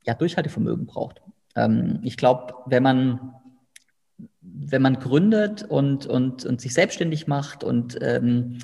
ja, 0.04 0.14
Durchhaltevermögen 0.14 0.86
braucht. 0.86 1.20
Ähm, 1.54 2.00
ich 2.02 2.16
glaube, 2.16 2.54
wenn 2.66 2.82
man, 2.82 3.34
wenn 4.40 4.82
man 4.82 4.98
gründet 4.98 5.62
und, 5.62 6.06
und, 6.06 6.44
und 6.44 6.60
sich 6.60 6.74
selbstständig 6.74 7.26
macht 7.26 7.64
und 7.64 7.98
ähm, 8.00 8.58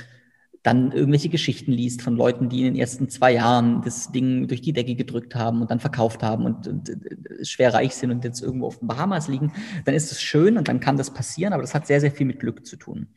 dann 0.62 0.92
irgendwelche 0.92 1.28
Geschichten 1.28 1.72
liest 1.72 2.02
von 2.02 2.16
Leuten, 2.16 2.48
die 2.48 2.60
in 2.60 2.66
den 2.66 2.76
ersten 2.76 3.08
zwei 3.08 3.32
Jahren 3.32 3.82
das 3.82 4.12
Ding 4.12 4.46
durch 4.46 4.60
die 4.60 4.72
Decke 4.72 4.94
gedrückt 4.94 5.34
haben 5.34 5.60
und 5.60 5.70
dann 5.70 5.80
verkauft 5.80 6.22
haben 6.22 6.44
und, 6.44 6.68
und, 6.68 6.88
und 6.88 7.06
äh, 7.06 7.44
schwer 7.44 7.74
reich 7.74 7.96
sind 7.96 8.12
und 8.12 8.24
jetzt 8.24 8.42
irgendwo 8.42 8.66
auf 8.66 8.78
den 8.78 8.86
Bahamas 8.86 9.26
liegen, 9.26 9.52
dann 9.84 9.94
ist 9.94 10.12
es 10.12 10.22
schön 10.22 10.56
und 10.56 10.68
dann 10.68 10.78
kann 10.78 10.96
das 10.96 11.12
passieren, 11.12 11.52
aber 11.52 11.62
das 11.62 11.74
hat 11.74 11.86
sehr, 11.86 12.00
sehr 12.00 12.12
viel 12.12 12.26
mit 12.26 12.38
Glück 12.38 12.64
zu 12.64 12.76
tun. 12.76 13.08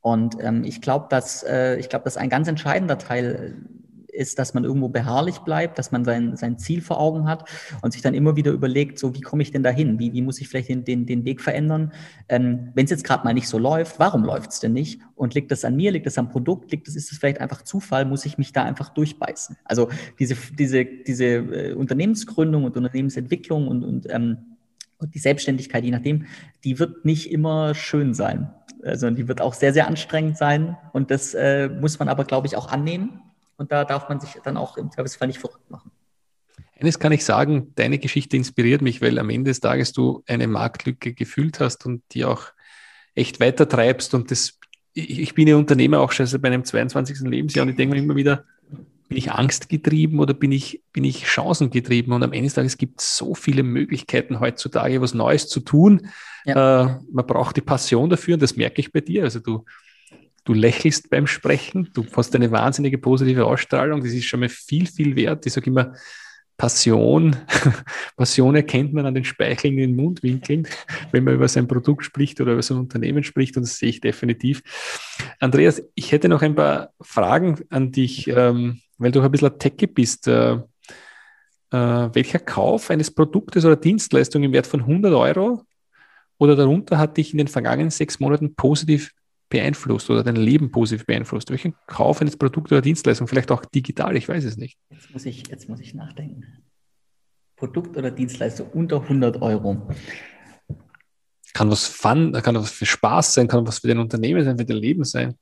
Und 0.00 0.36
ähm, 0.40 0.64
ich 0.64 0.80
glaube, 0.80 1.06
dass 1.10 1.42
äh, 1.42 1.76
ich 1.76 1.90
glaube, 1.90 2.04
dass 2.04 2.16
ein 2.16 2.30
ganz 2.30 2.48
entscheidender 2.48 2.96
Teil 2.96 3.54
ist, 4.14 4.38
dass 4.38 4.54
man 4.54 4.64
irgendwo 4.64 4.88
beharrlich 4.88 5.38
bleibt, 5.40 5.78
dass 5.78 5.92
man 5.92 6.04
sein, 6.04 6.36
sein 6.36 6.58
Ziel 6.58 6.80
vor 6.80 7.00
Augen 7.00 7.26
hat 7.26 7.48
und 7.82 7.92
sich 7.92 8.02
dann 8.02 8.14
immer 8.14 8.36
wieder 8.36 8.52
überlegt, 8.52 8.98
so 8.98 9.14
wie 9.14 9.20
komme 9.20 9.42
ich 9.42 9.50
denn 9.50 9.62
dahin? 9.62 9.98
Wie, 9.98 10.12
wie 10.12 10.22
muss 10.22 10.40
ich 10.40 10.48
vielleicht 10.48 10.68
den, 10.68 10.84
den, 10.84 11.06
den 11.06 11.24
Weg 11.24 11.40
verändern? 11.40 11.92
Ähm, 12.28 12.70
Wenn 12.74 12.84
es 12.84 12.90
jetzt 12.90 13.04
gerade 13.04 13.24
mal 13.24 13.34
nicht 13.34 13.48
so 13.48 13.58
läuft, 13.58 13.98
warum 13.98 14.24
läuft 14.24 14.52
es 14.52 14.60
denn 14.60 14.72
nicht? 14.72 15.00
Und 15.14 15.34
liegt 15.34 15.50
das 15.50 15.64
an 15.64 15.76
mir, 15.76 15.92
liegt 15.92 16.06
das 16.06 16.18
am 16.18 16.28
Produkt, 16.28 16.70
liegt 16.70 16.86
das, 16.86 16.96
ist 16.96 17.12
es 17.12 17.18
vielleicht 17.18 17.40
einfach 17.40 17.62
Zufall, 17.62 18.04
muss 18.04 18.24
ich 18.24 18.38
mich 18.38 18.52
da 18.52 18.64
einfach 18.64 18.90
durchbeißen? 18.90 19.56
Also 19.64 19.88
diese, 20.18 20.36
diese, 20.58 20.84
diese 20.84 21.24
äh, 21.24 21.72
Unternehmensgründung 21.74 22.64
und 22.64 22.76
Unternehmensentwicklung 22.76 23.68
und, 23.68 23.84
und, 23.84 24.06
ähm, 24.10 24.38
die 25.12 25.18
Selbstständigkeit, 25.18 25.84
je 25.84 25.90
nachdem, 25.90 26.26
die 26.62 26.78
wird 26.78 27.04
nicht 27.04 27.30
immer 27.30 27.74
schön 27.74 28.14
sein. 28.14 28.50
Also 28.82 29.10
die 29.10 29.28
wird 29.28 29.40
auch 29.42 29.52
sehr, 29.52 29.74
sehr 29.74 29.86
anstrengend 29.86 30.38
sein. 30.38 30.78
Und 30.92 31.10
das 31.10 31.34
äh, 31.34 31.68
muss 31.68 31.98
man 31.98 32.08
aber, 32.08 32.24
glaube 32.24 32.46
ich, 32.46 32.56
auch 32.56 32.70
annehmen 32.70 33.20
und 33.56 33.72
da 33.72 33.84
darf 33.84 34.08
man 34.08 34.20
sich 34.20 34.32
dann 34.42 34.56
auch 34.56 34.76
im 34.76 34.90
Zweifelsfall 34.90 35.28
nicht 35.28 35.40
verrückt 35.40 35.70
machen. 35.70 35.90
Eines 36.78 36.98
kann 36.98 37.12
ich 37.12 37.24
sagen, 37.24 37.72
deine 37.76 37.98
Geschichte 37.98 38.36
inspiriert 38.36 38.82
mich, 38.82 39.00
weil 39.00 39.18
am 39.18 39.30
Ende 39.30 39.50
des 39.50 39.60
Tages 39.60 39.92
du 39.92 40.24
eine 40.26 40.48
Marktlücke 40.48 41.14
gefühlt 41.14 41.60
hast 41.60 41.86
und 41.86 42.02
die 42.12 42.24
auch 42.24 42.46
echt 43.14 43.38
weiter 43.40 43.68
treibst. 43.68 44.12
Und 44.14 44.30
das, 44.30 44.58
ich, 44.92 45.20
ich 45.20 45.34
bin 45.34 45.46
ja 45.46 45.56
Unternehmer 45.56 46.00
auch 46.00 46.12
schon 46.12 46.26
seit 46.26 46.42
meinem 46.42 46.64
22. 46.64 47.20
Lebensjahr 47.20 47.64
und 47.64 47.70
ich 47.70 47.76
denke 47.76 47.94
mir 47.94 48.02
immer 48.02 48.16
wieder, 48.16 48.44
bin 49.08 49.18
ich 49.18 49.30
angstgetrieben 49.30 50.18
oder 50.18 50.34
bin 50.34 50.50
ich, 50.50 50.82
bin 50.92 51.04
ich 51.04 51.30
chancengetrieben? 51.30 52.12
Und 52.12 52.22
am 52.22 52.32
Ende 52.32 52.46
des 52.46 52.54
Tages 52.54 52.76
gibt 52.76 53.00
es 53.00 53.16
so 53.16 53.34
viele 53.34 53.62
Möglichkeiten 53.62 54.40
heutzutage, 54.40 55.00
was 55.00 55.14
Neues 55.14 55.48
zu 55.48 55.60
tun. 55.60 56.08
Ja. 56.44 56.82
Äh, 56.82 56.98
man 57.12 57.26
braucht 57.26 57.56
die 57.56 57.60
Passion 57.60 58.10
dafür 58.10 58.34
und 58.34 58.42
das 58.42 58.56
merke 58.56 58.80
ich 58.80 58.92
bei 58.92 59.00
dir. 59.00 59.24
Also 59.24 59.40
du, 59.40 59.64
du 60.44 60.52
lächelst 60.52 61.10
beim 61.10 61.26
Sprechen, 61.26 61.90
du 61.94 62.04
hast 62.16 62.34
eine 62.34 62.50
wahnsinnige 62.50 62.98
positive 62.98 63.46
Ausstrahlung, 63.46 64.02
das 64.02 64.12
ist 64.12 64.24
schon 64.24 64.40
mal 64.40 64.48
viel, 64.48 64.86
viel 64.86 65.16
wert. 65.16 65.46
Ich 65.46 65.52
sage 65.52 65.70
immer, 65.70 65.94
Passion, 66.56 67.36
Passion 68.16 68.54
erkennt 68.54 68.92
man 68.92 69.06
an 69.06 69.14
den 69.14 69.24
Speicheln 69.24 69.74
in 69.74 69.90
den 69.90 69.96
Mundwinkeln, 69.96 70.68
wenn 71.10 71.24
man 71.24 71.34
über 71.34 71.48
sein 71.48 71.66
Produkt 71.66 72.04
spricht 72.04 72.40
oder 72.40 72.52
über 72.52 72.62
sein 72.62 72.78
Unternehmen 72.78 73.24
spricht, 73.24 73.56
und 73.56 73.64
das 73.64 73.78
sehe 73.78 73.88
ich 73.88 74.00
definitiv. 74.00 74.62
Andreas, 75.40 75.82
ich 75.94 76.12
hätte 76.12 76.28
noch 76.28 76.42
ein 76.42 76.54
paar 76.54 76.90
Fragen 77.00 77.60
an 77.70 77.90
dich, 77.90 78.28
ähm, 78.28 78.80
weil 78.98 79.10
du 79.10 79.20
ein 79.20 79.30
bisschen 79.30 79.58
Techie 79.58 79.88
bist. 79.88 80.28
Äh, 80.28 80.58
äh, 81.74 82.14
welcher 82.14 82.38
Kauf 82.38 82.90
eines 82.90 83.10
Produktes 83.10 83.64
oder 83.64 83.74
Dienstleistungen 83.74 84.44
im 84.44 84.52
Wert 84.52 84.66
von 84.66 84.80
100 84.80 85.12
Euro 85.12 85.62
oder 86.38 86.54
darunter 86.54 86.98
hat 86.98 87.16
dich 87.16 87.32
in 87.32 87.38
den 87.38 87.48
vergangenen 87.48 87.90
sechs 87.90 88.20
Monaten 88.20 88.54
positiv 88.54 89.12
beeinflusst 89.48 90.10
oder 90.10 90.22
dein 90.22 90.36
Leben 90.36 90.70
positiv 90.70 91.06
beeinflusst? 91.06 91.50
Welchen 91.50 91.74
Kauf 91.86 92.20
eines 92.20 92.36
Produkts 92.36 92.72
oder 92.72 92.82
Dienstleistung, 92.82 93.28
vielleicht 93.28 93.50
auch 93.50 93.64
digital, 93.64 94.16
ich 94.16 94.28
weiß 94.28 94.44
es 94.44 94.56
nicht. 94.56 94.78
Jetzt 94.90 95.10
muss 95.12 95.26
ich, 95.26 95.48
jetzt 95.48 95.68
muss 95.68 95.80
ich 95.80 95.94
nachdenken. 95.94 96.44
Produkt 97.56 97.96
oder 97.96 98.10
Dienstleistung 98.10 98.68
unter 98.70 99.00
100 99.02 99.40
Euro. 99.40 99.88
Kann 101.52 101.70
was 101.70 101.86
Fun, 101.86 102.32
kann 102.32 102.56
was 102.56 102.72
für 102.72 102.86
Spaß 102.86 103.34
sein, 103.34 103.46
kann 103.46 103.66
was 103.66 103.78
für 103.78 103.88
dein 103.88 103.98
Unternehmen 103.98 104.44
sein, 104.44 104.58
für 104.58 104.64
dein 104.64 104.76
Leben 104.76 105.04
sein. 105.04 105.36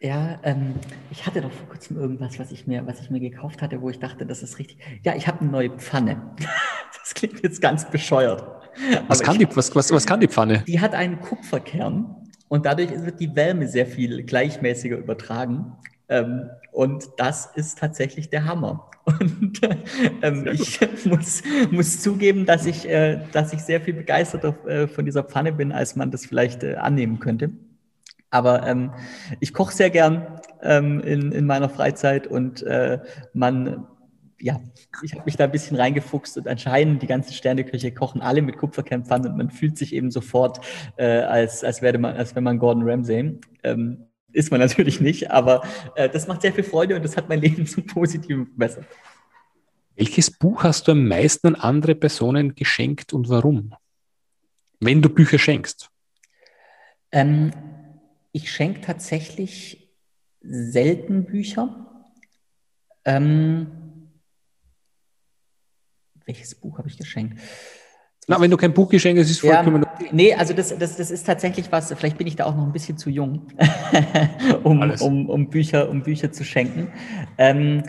Ja, 0.00 0.38
ähm, 0.42 0.74
ich 1.10 1.26
hatte 1.26 1.40
doch 1.40 1.50
vor 1.50 1.68
kurzem 1.68 1.96
irgendwas, 1.96 2.38
was 2.38 2.52
ich 2.52 2.66
mir, 2.66 2.86
was 2.86 3.00
ich 3.00 3.10
mir 3.10 3.20
gekauft 3.20 3.62
hatte, 3.62 3.80
wo 3.80 3.88
ich 3.88 3.98
dachte, 3.98 4.26
das 4.26 4.42
ist 4.42 4.58
richtig. 4.58 4.78
Ja, 5.02 5.16
ich 5.16 5.26
habe 5.26 5.40
eine 5.40 5.50
neue 5.50 5.70
Pfanne. 5.70 6.34
das 7.02 7.14
klingt 7.14 7.42
jetzt 7.42 7.62
ganz 7.62 7.90
bescheuert. 7.90 8.44
Was 9.08 9.22
kann, 9.22 9.40
ich, 9.40 9.48
die, 9.48 9.56
was, 9.56 9.74
was, 9.74 9.90
was 9.90 10.06
kann 10.06 10.20
die 10.20 10.28
Pfanne? 10.28 10.62
Die 10.66 10.80
hat 10.80 10.94
einen 10.94 11.18
Kupferkern 11.18 12.25
und 12.48 12.66
dadurch 12.66 12.90
wird 13.04 13.20
die 13.20 13.34
Wärme 13.34 13.66
sehr 13.68 13.86
viel 13.86 14.22
gleichmäßiger 14.22 14.96
übertragen. 14.96 15.72
Ähm, 16.08 16.50
und 16.72 17.08
das 17.16 17.46
ist 17.54 17.78
tatsächlich 17.78 18.30
der 18.30 18.44
Hammer. 18.44 18.90
Und 19.20 19.60
ähm, 20.22 20.48
ich 20.52 20.80
muss, 21.04 21.42
muss 21.70 22.00
zugeben, 22.00 22.44
dass 22.44 22.66
ich, 22.66 22.88
äh, 22.88 23.20
dass 23.30 23.52
ich 23.52 23.60
sehr 23.60 23.80
viel 23.80 23.94
begeisterter 23.94 24.54
äh, 24.66 24.88
von 24.88 25.04
dieser 25.04 25.22
Pfanne 25.22 25.52
bin, 25.52 25.70
als 25.70 25.94
man 25.94 26.10
das 26.10 26.26
vielleicht 26.26 26.64
äh, 26.64 26.74
annehmen 26.74 27.20
könnte. 27.20 27.50
Aber 28.30 28.66
ähm, 28.66 28.92
ich 29.38 29.54
koche 29.54 29.72
sehr 29.72 29.90
gern 29.90 30.40
ähm, 30.60 31.00
in, 31.00 31.30
in 31.30 31.46
meiner 31.46 31.68
Freizeit 31.68 32.26
und 32.26 32.64
äh, 32.64 32.98
man 33.32 33.86
ja, 34.38 34.60
ich 35.02 35.14
habe 35.14 35.24
mich 35.24 35.36
da 35.36 35.44
ein 35.44 35.50
bisschen 35.50 35.76
reingefuchst 35.76 36.36
und 36.36 36.48
anscheinend 36.48 37.02
die 37.02 37.06
ganzen 37.06 37.32
Sterneköche 37.32 37.92
kochen 37.92 38.20
alle 38.20 38.42
mit 38.42 38.58
Kupferkernpfannen 38.58 39.32
und 39.32 39.38
man 39.38 39.50
fühlt 39.50 39.78
sich 39.78 39.94
eben 39.94 40.10
sofort, 40.10 40.60
äh, 40.96 41.06
als, 41.06 41.64
als, 41.64 41.80
wäre 41.80 41.98
man, 41.98 42.16
als 42.16 42.32
wäre 42.34 42.42
man 42.42 42.58
Gordon 42.58 42.88
Ramsay. 42.88 43.38
Ähm, 43.62 44.06
ist 44.32 44.50
man 44.50 44.60
natürlich 44.60 45.00
nicht, 45.00 45.30
aber 45.30 45.62
äh, 45.94 46.10
das 46.10 46.26
macht 46.26 46.42
sehr 46.42 46.52
viel 46.52 46.64
Freude 46.64 46.96
und 46.96 47.04
das 47.04 47.16
hat 47.16 47.28
mein 47.28 47.40
Leben 47.40 47.66
zum 47.66 47.86
Positiven 47.86 48.46
verbessert. 48.46 48.86
Welches 49.94 50.30
Buch 50.30 50.64
hast 50.64 50.88
du 50.88 50.92
am 50.92 51.08
meisten 51.08 51.46
an 51.46 51.54
andere 51.54 51.94
Personen 51.94 52.54
geschenkt 52.54 53.14
und 53.14 53.30
warum? 53.30 53.74
Wenn 54.78 55.00
du 55.00 55.08
Bücher 55.08 55.38
schenkst. 55.38 55.88
Ähm, 57.12 57.52
ich 58.32 58.52
schenke 58.52 58.82
tatsächlich 58.82 59.88
selten 60.42 61.24
Bücher. 61.24 62.04
Ähm, 63.06 63.85
welches 66.26 66.54
Buch 66.54 66.78
habe 66.78 66.88
ich 66.88 66.98
geschenkt? 66.98 67.40
Na, 68.28 68.40
wenn 68.40 68.50
du 68.50 68.56
kein 68.56 68.74
Buch 68.74 68.88
geschenkt 68.88 69.20
hast, 69.20 69.30
ist 69.30 69.36
es 69.36 69.48
vollkommen 69.48 69.84
ja, 69.84 69.92
okay. 69.94 70.08
Nee, 70.10 70.34
also 70.34 70.52
das, 70.52 70.76
das, 70.76 70.96
das 70.96 71.12
ist 71.12 71.24
tatsächlich 71.24 71.70
was, 71.70 71.92
vielleicht 71.92 72.18
bin 72.18 72.26
ich 72.26 72.34
da 72.34 72.44
auch 72.44 72.56
noch 72.56 72.64
ein 72.64 72.72
bisschen 72.72 72.98
zu 72.98 73.08
jung, 73.08 73.46
um, 74.64 74.82
um, 75.00 75.30
um, 75.30 75.48
Bücher, 75.48 75.88
um 75.88 76.02
Bücher 76.02 76.32
zu 76.32 76.42
schenken. 76.42 76.92
Ähm, 77.38 77.84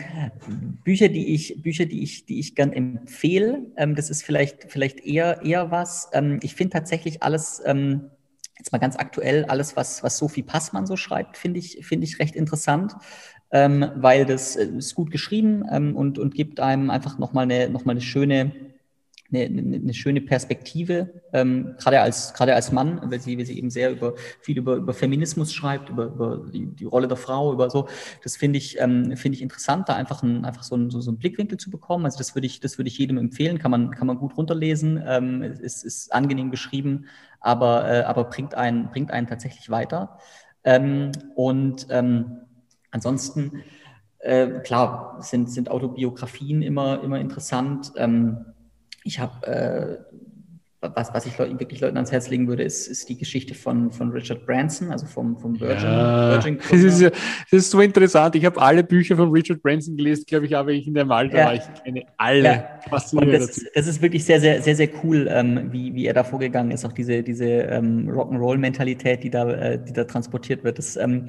Bücher, 0.84 1.08
die 1.08 1.34
ich, 1.34 1.60
Bücher, 1.60 1.86
die 1.86 2.04
ich, 2.04 2.24
die 2.26 2.38
ich 2.38 2.54
gern 2.54 2.72
empfehle, 2.72 3.66
ähm, 3.76 3.96
das 3.96 4.10
ist 4.10 4.22
vielleicht, 4.22 4.70
vielleicht 4.70 5.00
eher, 5.00 5.42
eher 5.42 5.72
was. 5.72 6.08
Ähm, 6.12 6.38
ich 6.42 6.54
finde 6.54 6.74
tatsächlich 6.74 7.20
alles, 7.24 7.60
ähm, 7.64 8.10
jetzt 8.56 8.70
mal 8.70 8.78
ganz 8.78 8.96
aktuell, 8.96 9.44
alles, 9.46 9.74
was, 9.74 10.04
was 10.04 10.18
Sophie 10.18 10.44
Passmann 10.44 10.86
so 10.86 10.96
schreibt, 10.96 11.36
finde 11.36 11.58
ich, 11.58 11.84
finde 11.84 12.06
ich 12.06 12.20
recht 12.20 12.36
interessant 12.36 12.94
ähm, 13.50 13.90
weil 13.96 14.26
das 14.26 14.56
äh, 14.56 14.66
ist 14.66 14.94
gut 14.94 15.10
geschrieben 15.10 15.64
ähm, 15.70 15.96
und, 15.96 16.18
und 16.18 16.34
gibt 16.34 16.60
einem 16.60 16.90
einfach 16.90 17.18
nochmal 17.18 17.44
eine, 17.44 17.68
noch 17.70 17.86
eine 17.86 18.00
schöne 18.00 18.52
eine, 19.32 19.44
eine 19.44 19.94
schöne 19.94 20.20
Perspektive, 20.20 21.22
ähm, 21.32 21.74
gerade 21.78 22.00
als 22.00 22.32
gerade 22.32 22.54
als 22.54 22.72
Mann, 22.72 23.00
weil 23.04 23.20
sie, 23.20 23.36
weil 23.36 23.44
sie 23.44 23.58
eben 23.58 23.70
sehr 23.70 23.90
über 23.90 24.14
viel 24.40 24.56
über, 24.56 24.76
über 24.76 24.94
Feminismus 24.94 25.52
schreibt, 25.52 25.90
über, 25.90 26.06
über 26.06 26.46
die, 26.50 26.66
die 26.66 26.84
Rolle 26.84 27.08
der 27.08 27.16
Frau, 27.16 27.52
über 27.52 27.68
so. 27.68 27.88
Das 28.22 28.36
finde 28.36 28.58
ich 28.58 28.80
ähm, 28.80 29.16
finde 29.16 29.36
ich 29.36 29.42
interessant, 29.42 29.88
da 29.88 29.96
einfach 29.96 30.22
ein, 30.22 30.44
einfach 30.44 30.62
so, 30.62 30.76
ein, 30.76 30.90
so, 30.90 31.00
so 31.00 31.10
einen 31.10 31.18
Blickwinkel 31.18 31.58
zu 31.58 31.70
bekommen. 31.70 32.06
Also 32.06 32.18
das 32.18 32.34
würde 32.34 32.46
ich 32.46 32.60
das 32.60 32.78
würde 32.78 32.88
ich 32.88 32.98
jedem 32.98 33.18
empfehlen, 33.18 33.58
kann 33.58 33.70
man 33.70 33.90
kann 33.90 34.06
man 34.06 34.18
gut 34.18 34.36
runterlesen, 34.36 35.02
ähm, 35.06 35.42
ist, 35.42 35.84
ist 35.84 36.12
angenehm 36.12 36.50
geschrieben, 36.50 37.06
aber 37.40 37.90
äh, 37.90 38.02
aber 38.04 38.24
bringt 38.24 38.54
einen 38.54 38.90
bringt 38.90 39.10
einen 39.10 39.26
tatsächlich 39.26 39.68
weiter. 39.68 40.18
Ähm, 40.64 41.12
und 41.34 41.86
ähm, 41.90 42.38
ansonsten, 42.90 43.62
äh, 44.20 44.60
klar, 44.60 45.18
sind, 45.20 45.50
sind 45.50 45.70
Autobiografien 45.70 46.62
immer, 46.62 47.02
immer 47.02 47.20
interessant. 47.20 47.92
Ähm, 47.96 48.46
ich 49.04 49.20
habe 49.20 49.46
äh, 49.46 49.98
was, 50.80 51.12
was 51.12 51.26
ich 51.26 51.36
Leuten, 51.36 51.58
wirklich 51.58 51.80
Leuten 51.80 51.96
ans 51.96 52.12
Herz 52.12 52.30
legen 52.30 52.46
würde, 52.46 52.62
ist, 52.62 52.86
ist 52.86 53.08
die 53.08 53.18
Geschichte 53.18 53.54
von, 53.54 53.90
von 53.90 54.10
Richard 54.12 54.46
Branson, 54.46 54.92
also 54.92 55.06
vom, 55.06 55.36
vom 55.36 55.58
Virgin. 55.58 55.88
Ja, 55.88 56.30
Virgin 56.30 56.58
das, 56.58 56.80
ist, 56.80 57.02
das 57.02 57.12
ist 57.50 57.70
so 57.70 57.80
interessant. 57.80 58.36
Ich 58.36 58.44
habe 58.44 58.60
alle 58.62 58.84
Bücher 58.84 59.16
von 59.16 59.30
Richard 59.30 59.60
Branson 59.60 59.96
gelesen, 59.96 60.24
glaube 60.28 60.46
ich, 60.46 60.56
aber 60.56 60.70
ich 60.70 60.86
in 60.86 60.94
dem 60.94 61.10
Alter 61.10 61.38
ja. 61.38 61.46
war. 61.46 61.54
Ich 61.54 61.82
kenne 61.82 62.04
alle. 62.16 62.44
Ja. 62.44 62.80
das, 62.90 63.10
das, 63.74 63.86
ist 63.88 64.00
wirklich 64.00 64.24
sehr, 64.24 64.40
sehr, 64.40 64.62
sehr, 64.62 64.76
sehr 64.76 64.88
cool, 65.02 65.26
ähm, 65.28 65.72
wie, 65.72 65.92
wie 65.94 66.06
er 66.06 66.14
da 66.14 66.22
vorgegangen 66.22 66.70
ist. 66.70 66.84
Auch 66.84 66.92
diese, 66.92 67.24
diese 67.24 67.46
ähm, 67.46 68.08
Rock'n'Roll-Mentalität, 68.08 69.24
die 69.24 69.30
da, 69.30 69.50
äh, 69.50 69.82
die 69.82 69.92
da 69.92 70.04
transportiert 70.04 70.62
wird. 70.62 70.78
Das, 70.78 70.96
ähm, 70.96 71.28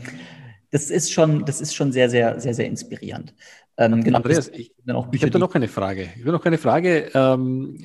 das 0.71 0.89
ist 0.89 1.11
schon, 1.11 1.45
das 1.45 1.61
ist 1.61 1.75
schon 1.75 1.91
sehr, 1.91 2.09
sehr, 2.09 2.39
sehr, 2.39 2.53
sehr 2.53 2.67
inspirierend. 2.67 3.33
Ähm, 3.77 4.03
genau, 4.03 4.17
Andreas, 4.17 4.49
ich, 4.49 4.73
ich 5.11 5.21
habe 5.21 5.31
da 5.31 5.39
noch 5.39 5.55
eine 5.55 5.67
Frage. 5.67 6.09
Ich 6.15 6.21
habe 6.21 6.31
noch 6.31 6.45
eine 6.45 6.57
Frage. 6.57 7.11
Ähm, 7.13 7.77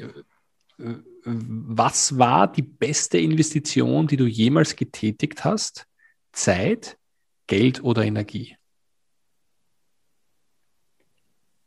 was 1.24 2.18
war 2.18 2.50
die 2.52 2.62
beste 2.62 3.18
Investition, 3.18 4.06
die 4.06 4.16
du 4.16 4.26
jemals 4.26 4.76
getätigt 4.76 5.44
hast? 5.44 5.86
Zeit, 6.32 6.98
Geld 7.46 7.82
oder 7.82 8.04
Energie? 8.04 8.56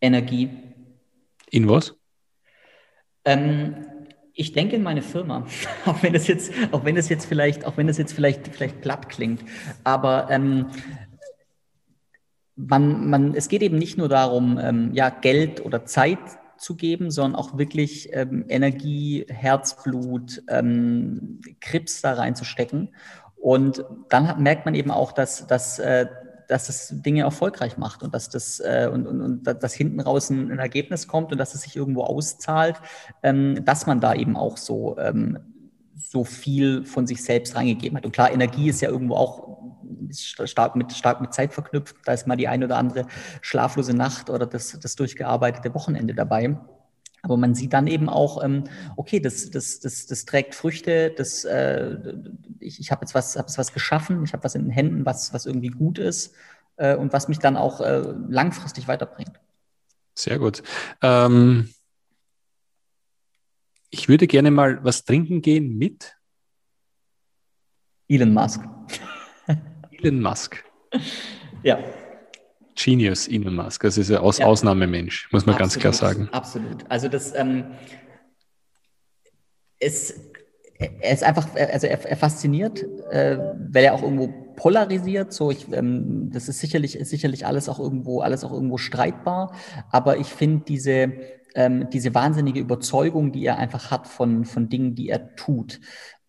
Energie. 0.01 0.49
In 1.49 1.67
was? 1.69 1.95
Ähm, 3.25 3.85
ich 4.33 4.53
denke 4.53 4.75
in 4.75 4.83
meine 4.83 5.01
Firma, 5.01 5.47
auch 5.85 6.03
wenn 6.03 6.13
das 6.13 6.27
jetzt, 6.27 6.51
auch 6.71 6.85
wenn 6.85 6.95
das 6.95 7.09
jetzt 7.09 7.25
vielleicht, 7.25 7.65
auch 7.65 7.77
wenn 7.77 7.87
das 7.87 7.97
jetzt 7.97 8.13
vielleicht, 8.13 8.47
vielleicht 8.49 8.81
platt 8.81 9.09
klingt. 9.09 9.43
Aber 9.83 10.27
ähm, 10.29 10.67
man, 12.57 13.09
man, 13.09 13.35
es 13.35 13.47
geht 13.47 13.61
eben 13.61 13.77
nicht 13.77 13.97
nur 13.97 14.09
darum, 14.09 14.59
ähm, 14.61 14.89
ja, 14.93 15.09
Geld 15.09 15.63
oder 15.63 15.85
Zeit 15.85 16.19
zu 16.57 16.75
geben, 16.75 17.11
sondern 17.11 17.39
auch 17.39 17.57
wirklich 17.57 18.09
ähm, 18.13 18.45
Energie, 18.49 19.25
Herzblut, 19.29 20.41
ähm, 20.49 21.39
Krips 21.61 22.01
da 22.01 22.13
reinzustecken. 22.13 22.89
Und 23.35 23.85
dann 24.09 24.41
merkt 24.41 24.65
man 24.65 24.73
eben 24.73 24.89
auch, 24.89 25.11
dass, 25.11 25.45
dass, 25.45 25.77
äh, 25.77 26.07
dass 26.47 26.65
das 26.65 26.93
Dinge 27.03 27.21
erfolgreich 27.21 27.77
macht 27.77 28.01
und 28.01 28.15
dass 28.15 28.29
das 28.29 28.59
äh, 28.59 28.89
und, 28.91 29.05
und, 29.05 29.21
und 29.21 29.43
dass 29.43 29.73
hinten 29.75 29.99
raus 29.99 30.31
ein, 30.31 30.51
ein, 30.51 30.59
Ergebnis 30.59 31.07
kommt 31.07 31.31
und 31.31 31.37
dass 31.37 31.53
es 31.53 31.61
sich 31.61 31.75
irgendwo 31.75 32.03
auszahlt, 32.03 32.77
ähm, 33.21 33.63
dass 33.63 33.85
man 33.85 33.99
da 33.99 34.15
eben 34.15 34.35
auch 34.35 34.57
so 34.57 34.97
ähm, 34.97 35.37
so 35.99 36.23
viel 36.23 36.85
von 36.85 37.07
sich 37.07 37.23
selbst 37.23 37.55
reingegeben 37.55 37.97
hat. 37.97 38.05
Und 38.05 38.11
klar, 38.11 38.31
Energie 38.31 38.69
ist 38.69 38.81
ja 38.81 38.89
irgendwo 38.89 39.15
auch 39.15 39.56
stark 40.13 40.75
mit, 40.75 40.93
stark 40.93 41.21
mit 41.21 41.33
Zeit 41.33 41.53
verknüpft. 41.53 41.95
Da 42.05 42.13
ist 42.13 42.27
mal 42.27 42.35
die 42.35 42.47
eine 42.47 42.65
oder 42.65 42.77
andere 42.77 43.05
schlaflose 43.41 43.93
Nacht 43.93 44.29
oder 44.29 44.45
das, 44.45 44.77
das 44.79 44.95
durchgearbeitete 44.95 45.73
Wochenende 45.73 46.13
dabei. 46.13 46.57
Aber 47.23 47.37
man 47.37 47.55
sieht 47.55 47.73
dann 47.73 47.87
eben 47.87 48.09
auch, 48.09 48.43
ähm, 48.43 48.65
okay, 48.95 49.19
das, 49.19 49.49
das, 49.49 49.79
das, 49.79 50.05
das 50.05 50.25
trägt 50.25 50.55
Früchte, 50.55 51.11
das, 51.11 51.43
äh, 51.45 51.97
ich, 52.59 52.79
ich 52.79 52.91
habe 52.91 53.01
jetzt, 53.01 53.15
was, 53.15 53.35
hab 53.35 53.47
jetzt 53.47 53.57
was 53.57 53.73
geschaffen, 53.73 54.23
ich 54.23 54.33
habe 54.33 54.43
was 54.43 54.55
in 54.55 54.63
den 54.63 54.71
Händen, 54.71 55.05
was, 55.05 55.33
was 55.33 55.45
irgendwie 55.45 55.69
gut 55.69 55.99
ist 55.99 56.35
äh, 56.77 56.95
und 56.95 57.13
was 57.13 57.27
mich 57.27 57.39
dann 57.39 57.57
auch 57.57 57.81
äh, 57.81 58.13
langfristig 58.29 58.87
weiterbringt. 58.87 59.39
Sehr 60.15 60.39
gut. 60.39 60.63
Ähm, 61.01 61.73
ich 63.89 64.07
würde 64.09 64.27
gerne 64.27 64.51
mal 64.51 64.83
was 64.83 65.03
trinken 65.03 65.41
gehen 65.41 65.77
mit 65.77 66.15
Elon 68.07 68.33
Musk. 68.33 68.61
Elon 70.01 70.21
Musk. 70.21 70.63
Ja. 71.63 71.79
Genius, 72.75 73.27
Elon 73.27 73.55
Musk. 73.55 73.81
Das 73.81 73.97
ist 73.97 74.11
ein 74.11 74.17
Aus 74.17 74.37
ja. 74.37 74.45
Ausnahmemensch, 74.45 75.29
muss 75.31 75.45
man 75.45 75.55
absolut, 75.55 75.83
ganz 75.83 75.99
klar 75.99 76.13
sagen. 76.13 76.29
Absolut. 76.31 76.85
Also 76.89 77.07
das 77.07 77.33
ähm, 77.35 77.65
ist, 79.79 80.19
er 80.77 81.11
ist 81.11 81.23
einfach, 81.23 81.47
also 81.55 81.87
er, 81.87 82.05
er 82.05 82.17
fasziniert, 82.17 82.83
äh, 83.09 83.37
weil 83.71 83.85
er 83.85 83.93
auch 83.93 84.03
irgendwo 84.03 84.27
polarisiert. 84.55 85.33
So, 85.33 85.49
ich, 85.49 85.71
ähm, 85.71 86.29
das 86.31 86.47
ist 86.49 86.59
sicherlich, 86.59 86.95
ist 86.95 87.09
sicherlich 87.09 87.45
alles 87.45 87.67
auch 87.67 87.79
irgendwo, 87.79 88.21
alles 88.21 88.43
auch 88.43 88.51
irgendwo 88.51 88.77
streitbar. 88.77 89.53
Aber 89.91 90.17
ich 90.17 90.27
finde 90.27 90.65
diese, 90.65 91.13
ähm, 91.55 91.89
diese 91.91 92.13
wahnsinnige 92.13 92.59
Überzeugung, 92.59 93.31
die 93.31 93.45
er 93.45 93.57
einfach 93.57 93.89
hat 93.89 94.07
von, 94.07 94.45
von 94.45 94.69
Dingen, 94.69 94.93
die 94.93 95.09
er 95.09 95.35
tut. 95.35 95.79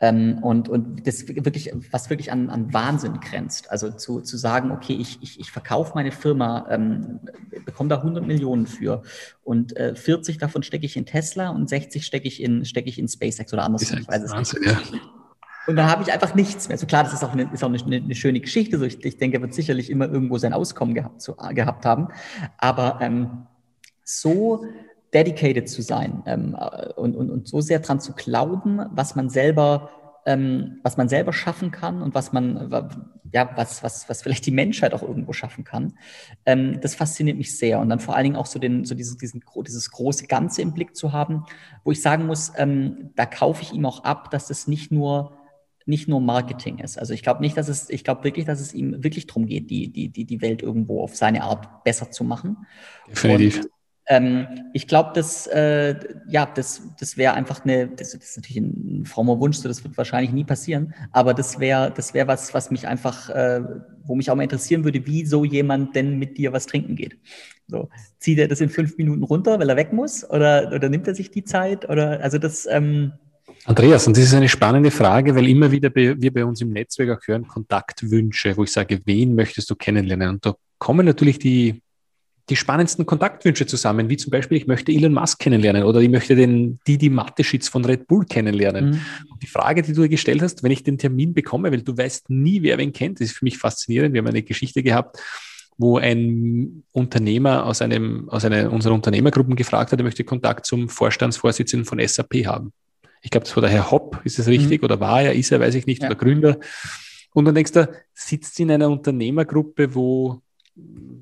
Ähm, 0.01 0.39
und, 0.43 0.69
und 0.69 1.07
das 1.07 1.27
wirklich, 1.27 1.73
was 1.91 2.09
wirklich 2.09 2.31
an, 2.31 2.51
an 2.51 2.73
Wahnsinn 2.73 3.19
grenzt. 3.21 3.71
Also 3.71 3.91
zu, 3.91 4.21
zu 4.21 4.37
sagen, 4.37 4.71
okay, 4.71 4.97
ich, 4.99 5.19
ich, 5.23 5.41
ich 5.41 5.51
verkaufe 5.51 5.93
meine 5.95 6.13
Firma, 6.13 6.67
ähm, 6.71 7.21
bekomme 7.65 7.89
da 7.89 7.97
100 7.97 8.25
Millionen 8.25 8.67
für 8.67 9.03
und 9.43 9.77
äh, 9.77 9.97
40 9.97 10.39
davon 10.39 10.63
stecke 10.63 10.87
ich 10.87 10.97
in 10.97 11.05
Tesla 11.05 11.49
und 11.51 11.69
60 11.69 12.07
stecke 12.07 12.29
ich 12.29 12.43
in, 12.43 12.65
stecke 12.65 12.89
ich 12.89 12.99
in 12.99 13.09
SpaceX 13.09 13.53
oder 13.53 13.65
andersrum. 13.65 13.99
Ich 13.99 14.09
weiß 14.09 14.23
es 14.23 14.31
Wahnsinn, 14.31 14.61
nicht. 14.61 14.93
Ja. 14.93 14.99
Und 15.67 15.77
dann 15.77 15.91
habe 15.91 16.03
ich 16.03 16.13
einfach 16.13 16.35
nichts 16.35 16.69
mehr. 16.69 16.79
So 16.79 16.87
klar, 16.87 17.05
das 17.05 17.13
ist 17.13 17.23
auch 17.23 17.33
eine, 17.33 17.53
ist 17.53 17.63
auch 17.63 17.69
eine, 17.69 17.97
eine 17.97 18.15
schöne 18.15 18.41
Geschichte. 18.41 18.79
So 18.79 18.87
ich, 18.87 19.05
ich 19.05 19.19
denke, 19.19 19.37
er 19.37 19.43
wird 19.43 19.53
sicherlich 19.53 19.91
immer 19.91 20.09
irgendwo 20.09 20.39
sein 20.39 20.55
Auskommen 20.55 20.95
gehabt, 20.95 21.21
zu, 21.21 21.35
gehabt 21.37 21.85
haben. 21.85 22.09
Aber 22.57 23.01
ähm, 23.03 23.47
so 24.03 24.65
dedicated 25.13 25.69
zu 25.69 25.83
sein 25.83 26.23
ähm, 26.27 26.57
und, 26.97 27.17
und, 27.17 27.31
und 27.31 27.49
so 27.49 27.61
sehr 27.61 27.81
dran 27.81 28.01
zu 28.01 28.13
glauben, 28.13 28.81
was 28.91 29.17
man 29.17 29.31
selber 29.31 29.91
ähm, 30.29 30.79
was 30.83 30.99
man 30.99 31.09
selber 31.09 31.33
schaffen 31.33 31.71
kann 31.71 32.03
und 32.03 32.15
was 32.15 32.35
man, 32.35 32.71
ja, 33.33 33.51
was, 33.57 33.83
was, 33.83 34.11
was 34.11 34.21
vielleicht 34.21 34.45
die 34.45 34.51
Menschheit 34.51 34.93
auch 34.93 35.01
irgendwo 35.01 35.33
schaffen 35.33 35.65
kann. 35.65 35.95
Ähm, 36.45 36.81
das 36.83 36.95
fasziniert 36.95 37.39
mich 37.39 37.57
sehr. 37.57 37.81
Und 37.81 37.89
dann 37.89 37.99
vor 37.99 38.15
allen 38.15 38.25
Dingen 38.25 38.37
auch 38.37 38.45
so, 38.45 38.59
den, 38.59 38.85
so 38.85 38.95
dieses, 38.95 39.17
diesen, 39.17 39.43
dieses 39.67 39.91
große 39.91 40.27
Ganze 40.27 40.61
im 40.61 40.75
Blick 40.75 40.95
zu 40.95 41.15
haben, 41.15 41.45
wo 41.83 41.93
ich 41.93 42.03
sagen 42.03 42.27
muss, 42.27 42.53
ähm, 42.59 43.11
da 43.17 43.25
kaufe 43.25 43.63
ich 43.63 43.73
ihm 43.73 43.87
auch 43.87 44.05
ab, 44.05 44.31
dass 44.31 44.51
es 44.51 44.69
nicht 44.69 44.93
nur 44.93 45.33
nicht 45.87 46.07
nur 46.07 46.21
Marketing 46.21 46.81
ist. 46.81 46.99
Also 46.99 47.15
ich 47.15 47.23
glaube 47.23 47.41
nicht, 47.41 47.57
dass 47.57 47.69
es, 47.69 47.89
ich 47.89 48.05
glaube 48.05 48.23
wirklich, 48.23 48.45
dass 48.45 48.61
es 48.61 48.75
ihm 48.75 49.03
wirklich 49.03 49.27
darum 49.27 49.47
geht, 49.47 49.71
die, 49.71 49.91
die, 49.91 50.11
die, 50.11 50.27
die 50.27 50.43
Welt 50.43 50.61
irgendwo 50.61 51.03
auf 51.03 51.17
seine 51.17 51.43
Art 51.43 51.83
besser 51.83 52.11
zu 52.11 52.25
machen. 52.25 52.67
Definitiv. 53.09 53.65
Und, 53.65 53.71
ähm, 54.09 54.47
ich 54.73 54.89
glaube, 54.89 55.11
das, 55.15 55.47
äh, 55.49 55.95
ja, 56.29 56.47
das, 56.47 56.83
das 56.99 57.17
wäre 57.19 57.35
einfach 57.35 57.65
eine, 57.65 57.89
das, 57.89 58.13
das, 58.13 58.31
ist 58.31 58.37
natürlich 58.39 58.63
ein 58.63 59.05
frommer 59.05 59.39
Wunsch, 59.39 59.59
so 59.59 59.69
das 59.69 59.85
wird 59.85 59.99
wahrscheinlich 59.99 60.33
nie 60.33 60.45
passieren, 60.45 60.95
aber 61.13 61.35
das 61.35 61.61
wäre 61.61 61.93
das 61.95 62.15
wäre 62.15 62.27
was, 62.27 62.55
was 62.55 62.71
mich 62.71 62.89
einfach, 62.89 63.29
äh, 63.29 63.61
wo 64.05 64.15
mich 64.15 64.31
auch 64.31 64.35
mal 64.35 64.43
interessieren 64.43 64.85
würde, 64.85 65.05
wie 65.07 65.27
so 65.27 65.45
jemand 65.45 65.95
denn 65.95 66.19
mit 66.19 66.39
dir 66.39 66.55
was 66.55 66.67
trinken 66.67 66.97
geht. 66.97 67.19
So, 67.67 67.91
zieht 68.19 68.39
er 68.39 68.49
das 68.49 68.63
in 68.63 68.71
fünf 68.71 68.97
Minuten 68.97 69.23
runter, 69.23 69.59
weil 69.59 69.69
er 69.69 69.77
weg 69.77 69.93
muss, 69.93 70.29
oder, 70.29 70.73
oder 70.75 70.89
nimmt 70.89 71.07
er 71.07 71.15
sich 71.15 71.31
die 71.31 71.45
Zeit? 71.45 71.89
Oder 71.91 72.23
also 72.23 72.39
das, 72.39 72.67
ähm, 72.71 73.13
Andreas, 73.67 74.07
und 74.07 74.17
das 74.17 74.25
ist 74.25 74.35
eine 74.35 74.49
spannende 74.49 74.91
Frage, 74.91 75.35
weil 75.35 75.49
immer 75.49 75.71
wieder 75.71 75.95
wir 75.95 76.33
bei 76.33 76.45
uns 76.45 76.63
im 76.63 76.73
Netzwerk 76.73 77.19
auch 77.19 77.27
hören 77.27 77.47
Kontaktwünsche, 77.47 78.57
wo 78.57 78.65
ich 78.65 78.73
sage, 78.73 79.01
wen 79.05 79.35
möchtest 79.35 79.69
du 79.69 79.77
kennenlernen? 79.77 80.31
Und 80.31 80.47
da 80.47 80.55
kommen 80.79 81.05
natürlich 81.05 81.39
die 81.39 81.83
die 82.49 82.57
spannendsten 82.57 83.05
Kontaktwünsche 83.05 83.67
zusammen, 83.67 84.09
wie 84.09 84.17
zum 84.17 84.31
Beispiel, 84.31 84.57
ich 84.57 84.67
möchte 84.67 84.93
Elon 84.93 85.13
Musk 85.13 85.39
kennenlernen 85.39 85.83
oder 85.83 86.01
ich 86.01 86.09
möchte 86.09 86.35
den 86.35 86.79
Didi 86.87 87.11
Mateschitz 87.11 87.69
von 87.69 87.85
Red 87.85 88.07
Bull 88.07 88.25
kennenlernen. 88.25 88.91
Mhm. 88.91 89.01
die 89.43 89.47
Frage, 89.47 89.83
die 89.83 89.93
du 89.93 90.09
gestellt 90.09 90.43
hast, 90.43 90.63
wenn 90.63 90.71
ich 90.71 90.83
den 90.83 90.99
Termin 90.99 91.35
bekomme, 91.35 91.71
weil 91.71 91.83
du 91.83 91.97
weißt 91.97 92.31
nie, 92.31 92.63
wer 92.63 92.79
wen 92.79 92.93
kennt, 92.93 93.21
das 93.21 93.29
ist 93.29 93.37
für 93.37 93.45
mich 93.45 93.59
faszinierend. 93.59 94.15
Wir 94.15 94.21
haben 94.21 94.27
eine 94.29 94.43
Geschichte 94.43 94.83
gehabt, 94.83 95.19
wo 95.77 95.99
ein 95.99 96.83
Unternehmer 96.93 97.67
aus 97.67 97.83
einem, 97.83 98.29
aus 98.31 98.45
einer 98.45 98.73
unserer 98.73 98.95
Unternehmergruppen 98.95 99.55
gefragt 99.55 99.93
hat, 99.93 100.01
er 100.01 100.05
möchte 100.05 100.25
Kontakt 100.25 100.67
zum 100.67 100.89
Vorstandsvorsitzenden 100.89 101.87
von 101.87 102.05
SAP 102.07 102.47
haben. 102.47 102.73
Ich 103.23 103.31
glaube, 103.31 103.45
das 103.45 103.57
war 103.57 103.61
der 103.61 103.71
Herr 103.71 103.91
Hopp, 103.91 104.21
ist 104.25 104.39
das 104.39 104.49
richtig? 104.49 104.81
Mhm. 104.81 104.87
Oder 104.87 105.01
war 105.01 105.23
er, 105.23 105.35
ist 105.35 105.53
er, 105.53 105.61
weiß 105.61 105.75
ich 105.75 105.87
nicht, 105.87 106.03
ja. 106.03 106.09
oder 106.09 106.17
Gründer. 106.17 106.59
Und 107.33 107.45
dann 107.45 107.55
denkst 107.55 107.73
du, 107.73 107.89
sitzt 108.15 108.59
in 108.59 108.71
einer 108.71 108.89
Unternehmergruppe, 108.89 109.95
wo 109.95 110.41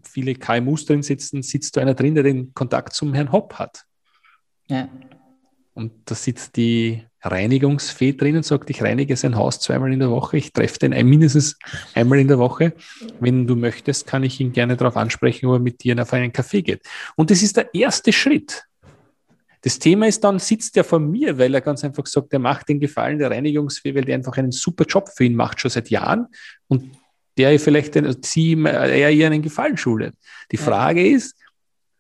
viele 0.03 0.35
KMUs 0.35 0.85
drin 0.85 1.03
sitzen, 1.03 1.43
sitzt 1.43 1.77
da 1.77 1.81
einer 1.81 1.95
drin, 1.95 2.15
der 2.15 2.25
den 2.25 2.55
Kontakt 2.55 2.95
zum 2.95 3.15
Herrn 3.15 3.33
Hopp 3.33 3.55
hat. 3.55 3.85
Ja. 4.69 4.89
Und 5.75 5.93
da 6.07 6.15
sitzt 6.15 6.57
die 6.57 7.03
Reinigungsfee 7.21 8.13
drin 8.13 8.37
und 8.37 8.45
sagt, 8.45 8.71
ich 8.71 8.83
reinige 8.83 9.17
sein 9.17 9.37
Haus 9.37 9.61
zweimal 9.61 9.93
in 9.93 9.99
der 9.99 10.11
Woche, 10.11 10.39
ich 10.39 10.53
treffe 10.53 10.79
den 10.79 10.95
ein, 10.95 11.07
mindestens 11.07 11.59
einmal 11.95 12.19
in 12.19 12.29
der 12.29 12.39
Woche. 12.39 12.73
Wenn 13.21 13.47
du 13.47 13.57
möchtest, 13.57 14.07
kann 14.07 14.23
ich 14.23 14.41
ihn 14.41 14.53
gerne 14.53 14.77
darauf 14.77 14.97
ansprechen, 14.97 15.47
ob 15.47 15.55
er 15.55 15.59
mit 15.59 15.83
dir 15.83 16.01
auf 16.01 16.13
einen 16.13 16.33
Kaffee 16.33 16.63
geht. 16.63 16.83
Und 17.17 17.31
das 17.31 17.43
ist 17.43 17.57
der 17.57 17.75
erste 17.75 18.13
Schritt. 18.13 18.65
Das 19.63 19.79
Thema 19.79 20.07
ist 20.07 20.23
dann, 20.23 20.39
sitzt 20.39 20.77
er 20.77 20.85
vor 20.85 21.01
mir, 21.01 21.39
weil 21.39 21.53
er 21.53 21.61
ganz 21.61 21.83
einfach 21.83 22.07
sagt, 22.07 22.33
er 22.33 22.39
macht 22.39 22.69
den 22.69 22.79
Gefallen 22.79 23.19
der 23.19 23.31
Reinigungsfee, 23.31 23.95
weil 23.95 24.05
der 24.05 24.15
einfach 24.15 24.37
einen 24.37 24.53
super 24.53 24.85
Job 24.85 25.11
für 25.15 25.25
ihn 25.25 25.35
macht, 25.35 25.61
schon 25.61 25.71
seit 25.71 25.91
Jahren. 25.91 26.29
Und 26.69 26.91
der 27.37 27.59
vielleicht 27.61 27.95
den, 27.95 28.17
sie, 28.23 28.55
er 28.65 29.11
ihr 29.11 29.27
einen 29.27 29.43
Gefallen 29.43 29.77
schuldet. 29.77 30.15
Die 30.53 30.57
Frage 30.57 31.03
ja. 31.03 31.17
ist, 31.17 31.37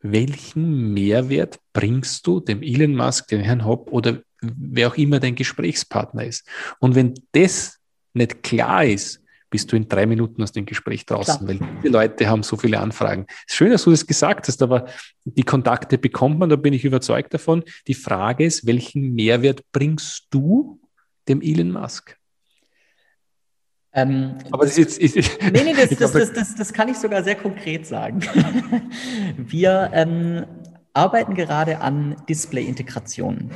welchen 0.00 0.92
Mehrwert 0.92 1.58
bringst 1.72 2.26
du 2.26 2.40
dem 2.40 2.62
Elon 2.62 2.94
Musk, 2.94 3.28
dem 3.28 3.40
Herrn 3.40 3.64
Hopp 3.64 3.90
oder 3.92 4.22
wer 4.40 4.88
auch 4.88 4.96
immer 4.96 5.20
dein 5.20 5.34
Gesprächspartner 5.34 6.24
ist? 6.24 6.46
Und 6.78 6.94
wenn 6.94 7.14
das 7.32 7.78
nicht 8.12 8.42
klar 8.42 8.84
ist, 8.84 9.22
bist 9.50 9.70
du 9.70 9.76
in 9.76 9.88
drei 9.88 10.06
Minuten 10.06 10.42
aus 10.42 10.52
dem 10.52 10.66
Gespräch 10.66 11.06
draußen, 11.06 11.46
Klar. 11.46 11.60
weil 11.60 11.80
die 11.82 11.88
Leute 11.88 12.28
haben 12.28 12.42
so 12.42 12.56
viele 12.56 12.80
Anfragen. 12.80 13.26
Schön, 13.46 13.70
dass 13.70 13.84
du 13.84 13.90
das 13.90 14.06
gesagt 14.06 14.48
hast, 14.48 14.60
aber 14.60 14.86
die 15.24 15.44
Kontakte 15.44 15.98
bekommt 15.98 16.38
man, 16.38 16.48
da 16.48 16.56
bin 16.56 16.74
ich 16.74 16.84
überzeugt 16.84 17.32
davon. 17.32 17.62
Die 17.86 17.94
Frage 17.94 18.44
ist, 18.44 18.66
welchen 18.66 19.14
Mehrwert 19.14 19.62
bringst 19.72 20.26
du 20.30 20.80
dem 21.28 21.42
Elon 21.42 21.70
Musk? 21.70 22.16
Ähm, 23.96 24.34
aber 24.52 24.64
das, 24.64 24.76
ist 24.76 25.00
jetzt. 25.00 25.16
Ist, 25.16 25.38
nee, 25.42 25.64
nee, 25.64 25.72
das, 25.72 25.88
das, 25.98 26.12
das, 26.12 26.32
das, 26.32 26.54
das 26.54 26.72
kann 26.72 26.88
ich 26.88 26.98
sogar 26.98 27.24
sehr 27.24 27.34
konkret 27.34 27.86
sagen. 27.86 28.20
Wir 29.36 29.90
ähm, 29.92 30.44
arbeiten 30.92 31.34
gerade 31.34 31.80
an 31.80 32.16
Display-Integrationen. 32.28 33.50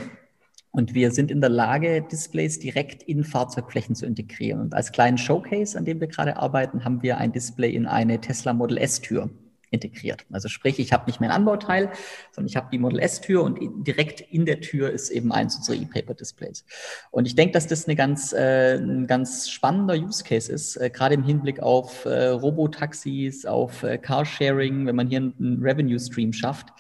Und 0.72 0.94
wir 0.94 1.10
sind 1.10 1.32
in 1.32 1.40
der 1.40 1.50
Lage, 1.50 2.00
Displays 2.00 2.60
direkt 2.60 3.02
in 3.02 3.24
Fahrzeugflächen 3.24 3.96
zu 3.96 4.06
integrieren. 4.06 4.60
Und 4.60 4.72
als 4.72 4.92
kleinen 4.92 5.18
Showcase, 5.18 5.76
an 5.76 5.84
dem 5.84 6.00
wir 6.00 6.06
gerade 6.06 6.36
arbeiten, 6.36 6.84
haben 6.84 7.02
wir 7.02 7.18
ein 7.18 7.32
Display 7.32 7.74
in 7.74 7.86
eine 7.86 8.20
Tesla 8.20 8.52
Model 8.52 8.78
S-Tür 8.78 9.30
integriert. 9.70 10.26
Also 10.30 10.48
sprich, 10.48 10.78
ich 10.78 10.92
habe 10.92 11.06
nicht 11.06 11.20
mehr 11.20 11.30
ein 11.30 11.36
Anbauteil, 11.36 11.90
sondern 12.32 12.48
ich 12.48 12.56
habe 12.56 12.68
die 12.72 12.78
Model 12.78 12.98
S-Tür 12.98 13.42
und 13.44 13.58
direkt 13.86 14.20
in 14.20 14.44
der 14.44 14.60
Tür 14.60 14.90
ist 14.90 15.10
eben 15.10 15.32
eins 15.32 15.56
unserer 15.56 15.76
E-Paper-Displays. 15.76 16.64
Und 17.10 17.26
ich 17.26 17.34
denke, 17.36 17.52
dass 17.52 17.66
das 17.66 17.86
eine 17.86 17.96
ganz, 17.96 18.32
äh, 18.32 18.76
ein 18.76 19.06
ganz 19.06 19.48
spannender 19.48 19.94
Use 19.94 20.24
Case 20.24 20.50
ist, 20.50 20.76
äh, 20.76 20.90
gerade 20.90 21.14
im 21.14 21.22
Hinblick 21.22 21.60
auf 21.60 22.04
äh, 22.04 22.28
Robotaxis, 22.28 23.46
auf 23.46 23.82
äh, 23.82 23.98
Carsharing, 23.98 24.86
wenn 24.86 24.96
man 24.96 25.08
hier 25.08 25.18
einen 25.18 25.60
Revenue-Stream 25.62 26.32
schafft 26.32 26.72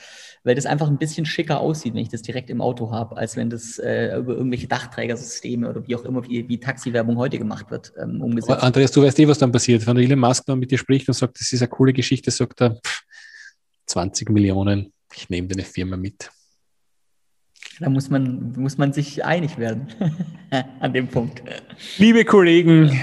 weil 0.42 0.54
das 0.54 0.66
einfach 0.66 0.88
ein 0.88 0.98
bisschen 0.98 1.26
schicker 1.26 1.60
aussieht, 1.60 1.94
wenn 1.94 2.02
ich 2.02 2.08
das 2.08 2.22
direkt 2.22 2.48
im 2.48 2.60
Auto 2.60 2.90
habe, 2.90 3.16
als 3.16 3.36
wenn 3.36 3.50
das 3.50 3.78
äh, 3.78 4.16
über 4.16 4.34
irgendwelche 4.34 4.68
Dachträgersysteme 4.68 5.68
oder 5.68 5.86
wie 5.86 5.94
auch 5.94 6.04
immer, 6.04 6.26
wie, 6.26 6.48
wie 6.48 6.58
Taxiwerbung 6.58 7.18
heute 7.18 7.38
gemacht 7.38 7.70
wird, 7.70 7.92
ähm, 8.00 8.22
umgesetzt. 8.22 8.50
Aber 8.50 8.62
Andreas, 8.62 8.90
du 8.92 9.02
weißt 9.02 9.18
eh, 9.18 9.28
was 9.28 9.38
dann 9.38 9.52
passiert. 9.52 9.86
Wenn 9.86 9.98
Elon 9.98 10.18
Musk 10.18 10.46
dann 10.46 10.58
mit 10.58 10.70
dir 10.70 10.78
spricht 10.78 11.08
und 11.08 11.14
sagt, 11.14 11.38
das 11.38 11.52
ist 11.52 11.60
eine 11.60 11.68
coole 11.68 11.92
Geschichte, 11.92 12.30
sagt 12.30 12.62
er, 12.62 12.76
pff, 12.76 13.02
20 13.86 14.30
Millionen, 14.30 14.92
ich 15.14 15.28
nehme 15.28 15.48
deine 15.48 15.64
Firma 15.64 15.96
mit. 15.96 16.30
Da 17.78 17.88
muss 17.88 18.10
man, 18.10 18.52
muss 18.56 18.78
man 18.78 18.92
sich 18.92 19.24
einig 19.24 19.58
werden 19.58 19.88
an 20.80 20.92
dem 20.92 21.08
Punkt. 21.08 21.42
Liebe 21.98 22.24
Kollegen, 22.24 22.98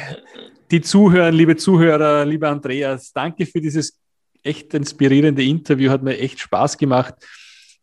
die 0.71 0.81
zuhören, 0.81 1.33
liebe 1.33 1.55
Zuhörer, 1.55 2.25
lieber 2.25 2.49
Andreas, 2.49 3.11
danke 3.11 3.45
für 3.45 3.61
dieses 3.61 3.99
echt 4.47 4.73
inspirierende 4.73 5.43
Interview, 5.43 5.91
hat 5.91 6.03
mir 6.03 6.17
echt 6.17 6.39
Spaß 6.39 6.77
gemacht. 6.77 7.15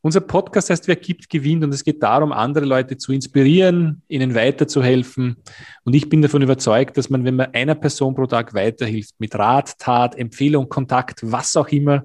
Unser 0.00 0.20
Podcast 0.20 0.68
heißt 0.68 0.86
Wer 0.86 0.96
gibt, 0.96 1.30
gewinnt 1.30 1.64
und 1.64 1.72
es 1.72 1.82
geht 1.82 2.02
darum, 2.02 2.30
andere 2.30 2.66
Leute 2.66 2.98
zu 2.98 3.12
inspirieren, 3.12 4.02
ihnen 4.08 4.34
weiterzuhelfen. 4.34 5.36
Und 5.84 5.94
ich 5.94 6.10
bin 6.10 6.20
davon 6.20 6.42
überzeugt, 6.42 6.98
dass 6.98 7.08
man, 7.08 7.24
wenn 7.24 7.36
man 7.36 7.54
einer 7.54 7.74
Person 7.74 8.14
pro 8.14 8.26
Tag 8.26 8.52
weiterhilft, 8.52 9.14
mit 9.18 9.34
Rat, 9.34 9.78
Tat, 9.78 10.14
Empfehlung, 10.18 10.68
Kontakt, 10.68 11.20
was 11.22 11.56
auch 11.56 11.68
immer, 11.68 12.04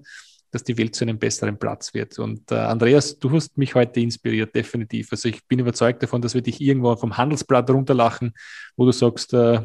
dass 0.52 0.64
die 0.64 0.78
Welt 0.78 0.96
zu 0.96 1.04
einem 1.04 1.20
besseren 1.20 1.60
Platz 1.60 1.94
wird. 1.94 2.18
Und 2.20 2.52
äh, 2.52 2.56
Andreas, 2.56 3.20
du 3.20 3.32
hast 3.32 3.58
mich 3.58 3.76
heute 3.76 4.00
inspiriert, 4.00 4.56
definitiv. 4.56 5.10
Also 5.12 5.28
ich 5.28 5.46
bin 5.46 5.60
überzeugt 5.60 6.02
davon, 6.02 6.22
dass 6.22 6.34
wir 6.34 6.42
dich 6.42 6.62
irgendwo 6.62 6.96
vom 6.96 7.18
Handelsblatt 7.18 7.70
runterlachen, 7.70 8.34
wo 8.78 8.86
du 8.86 8.92
sagst, 8.92 9.34
äh, 9.34 9.60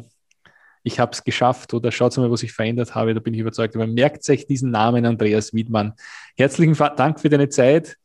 ich 0.85 0.99
habe 0.99 1.11
es 1.11 1.23
geschafft 1.23 1.73
oder 1.73 1.91
schaut 1.91 2.15
mal, 2.17 2.29
was 2.29 2.43
ich 2.43 2.53
verändert 2.53 2.93
habe. 2.93 3.15
Da 3.15 3.19
bin 3.19 3.33
ich 3.33 3.39
überzeugt. 3.39 3.75
Aber 3.75 3.87
merkt 3.87 4.23
sich 4.23 4.45
diesen 4.45 4.69
Namen 4.69 5.05
Andreas 5.05 5.51
Wiedmann. 5.51 5.93
Herzlichen 6.37 6.75
Dank 6.95 7.19
für 7.19 7.27
deine 7.27 7.49
Zeit. 7.49 7.97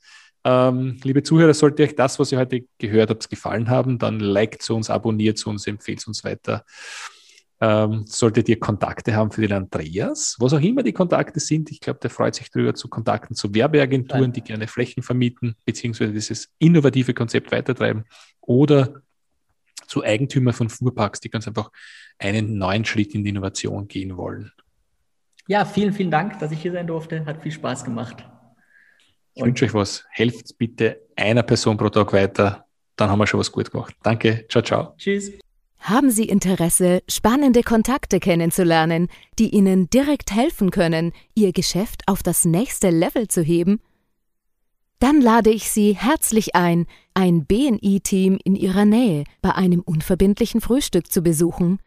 Ähm, 0.44 0.98
liebe 1.04 1.22
Zuhörer, 1.22 1.52
sollte 1.52 1.82
euch 1.82 1.94
das, 1.94 2.18
was 2.18 2.32
ihr 2.32 2.38
heute 2.38 2.64
gehört 2.78 3.10
habt, 3.10 3.28
gefallen 3.28 3.68
haben, 3.68 3.98
dann 3.98 4.18
liked 4.18 4.62
zu 4.62 4.74
uns, 4.74 4.88
abonniert 4.88 5.36
zu 5.36 5.50
uns, 5.50 5.66
empfehlt 5.66 6.06
uns 6.06 6.24
weiter. 6.24 6.64
Ähm, 7.60 8.06
solltet 8.06 8.48
ihr 8.48 8.58
Kontakte 8.58 9.14
haben 9.14 9.30
für 9.30 9.42
den 9.42 9.52
Andreas, 9.52 10.36
was 10.40 10.54
auch 10.54 10.62
immer 10.62 10.82
die 10.82 10.94
Kontakte 10.94 11.38
sind, 11.38 11.70
ich 11.70 11.80
glaube, 11.80 12.00
der 12.00 12.08
freut 12.08 12.34
sich 12.34 12.50
darüber 12.50 12.74
zu 12.74 12.88
Kontakten 12.88 13.36
zu 13.36 13.54
Werbeagenturen, 13.54 14.32
die 14.32 14.40
gerne 14.40 14.66
Flächen 14.66 15.02
vermieten, 15.02 15.54
beziehungsweise 15.66 16.14
dieses 16.14 16.48
innovative 16.58 17.12
Konzept 17.12 17.52
weitertreiben 17.52 18.04
oder 18.40 19.02
zu 19.86 20.02
Eigentümern 20.02 20.54
von 20.54 20.70
Fuhrparks, 20.70 21.20
die 21.20 21.28
ganz 21.28 21.46
einfach 21.48 21.70
einen 22.20 22.58
neuen 22.58 22.84
Schritt 22.84 23.14
in 23.14 23.24
die 23.24 23.30
Innovation 23.30 23.88
gehen 23.88 24.16
wollen. 24.16 24.52
Ja, 25.48 25.64
vielen, 25.64 25.92
vielen 25.92 26.10
Dank, 26.10 26.38
dass 26.38 26.52
ich 26.52 26.62
hier 26.62 26.72
sein 26.72 26.86
durfte. 26.86 27.24
Hat 27.26 27.42
viel 27.42 27.50
Spaß 27.50 27.84
gemacht. 27.84 28.24
Ich 29.34 29.42
wünsche 29.42 29.64
euch 29.64 29.74
was. 29.74 30.04
Helft 30.10 30.56
bitte 30.58 31.00
einer 31.16 31.42
Person 31.42 31.76
pro 31.76 31.88
Tag 31.88 32.12
weiter. 32.12 32.66
Dann 32.96 33.10
haben 33.10 33.18
wir 33.18 33.26
schon 33.26 33.40
was 33.40 33.50
gut 33.50 33.70
gemacht. 33.70 33.94
Danke. 34.02 34.46
Ciao, 34.48 34.62
ciao. 34.62 34.94
Tschüss. 34.96 35.32
Haben 35.80 36.10
Sie 36.10 36.28
Interesse, 36.28 37.02
spannende 37.08 37.62
Kontakte 37.62 38.20
kennenzulernen, 38.20 39.08
die 39.38 39.48
Ihnen 39.48 39.88
direkt 39.88 40.30
helfen 40.30 40.70
können, 40.70 41.12
Ihr 41.34 41.52
Geschäft 41.52 42.02
auf 42.06 42.22
das 42.22 42.44
nächste 42.44 42.90
Level 42.90 43.28
zu 43.28 43.42
heben? 43.42 43.80
Dann 44.98 45.22
lade 45.22 45.48
ich 45.48 45.70
Sie 45.70 45.96
herzlich 45.96 46.54
ein, 46.54 46.86
ein 47.14 47.46
BNI-Team 47.46 48.38
in 48.44 48.54
Ihrer 48.54 48.84
Nähe 48.84 49.24
bei 49.40 49.54
einem 49.54 49.80
unverbindlichen 49.80 50.60
Frühstück 50.60 51.10
zu 51.10 51.22
besuchen. 51.22 51.80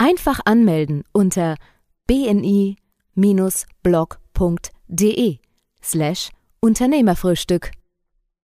Einfach 0.00 0.40
anmelden 0.46 1.04
unter 1.12 1.56
bni-blog.de 2.06 2.78
slash 5.82 6.30
Unternehmerfrühstück. 6.60 7.72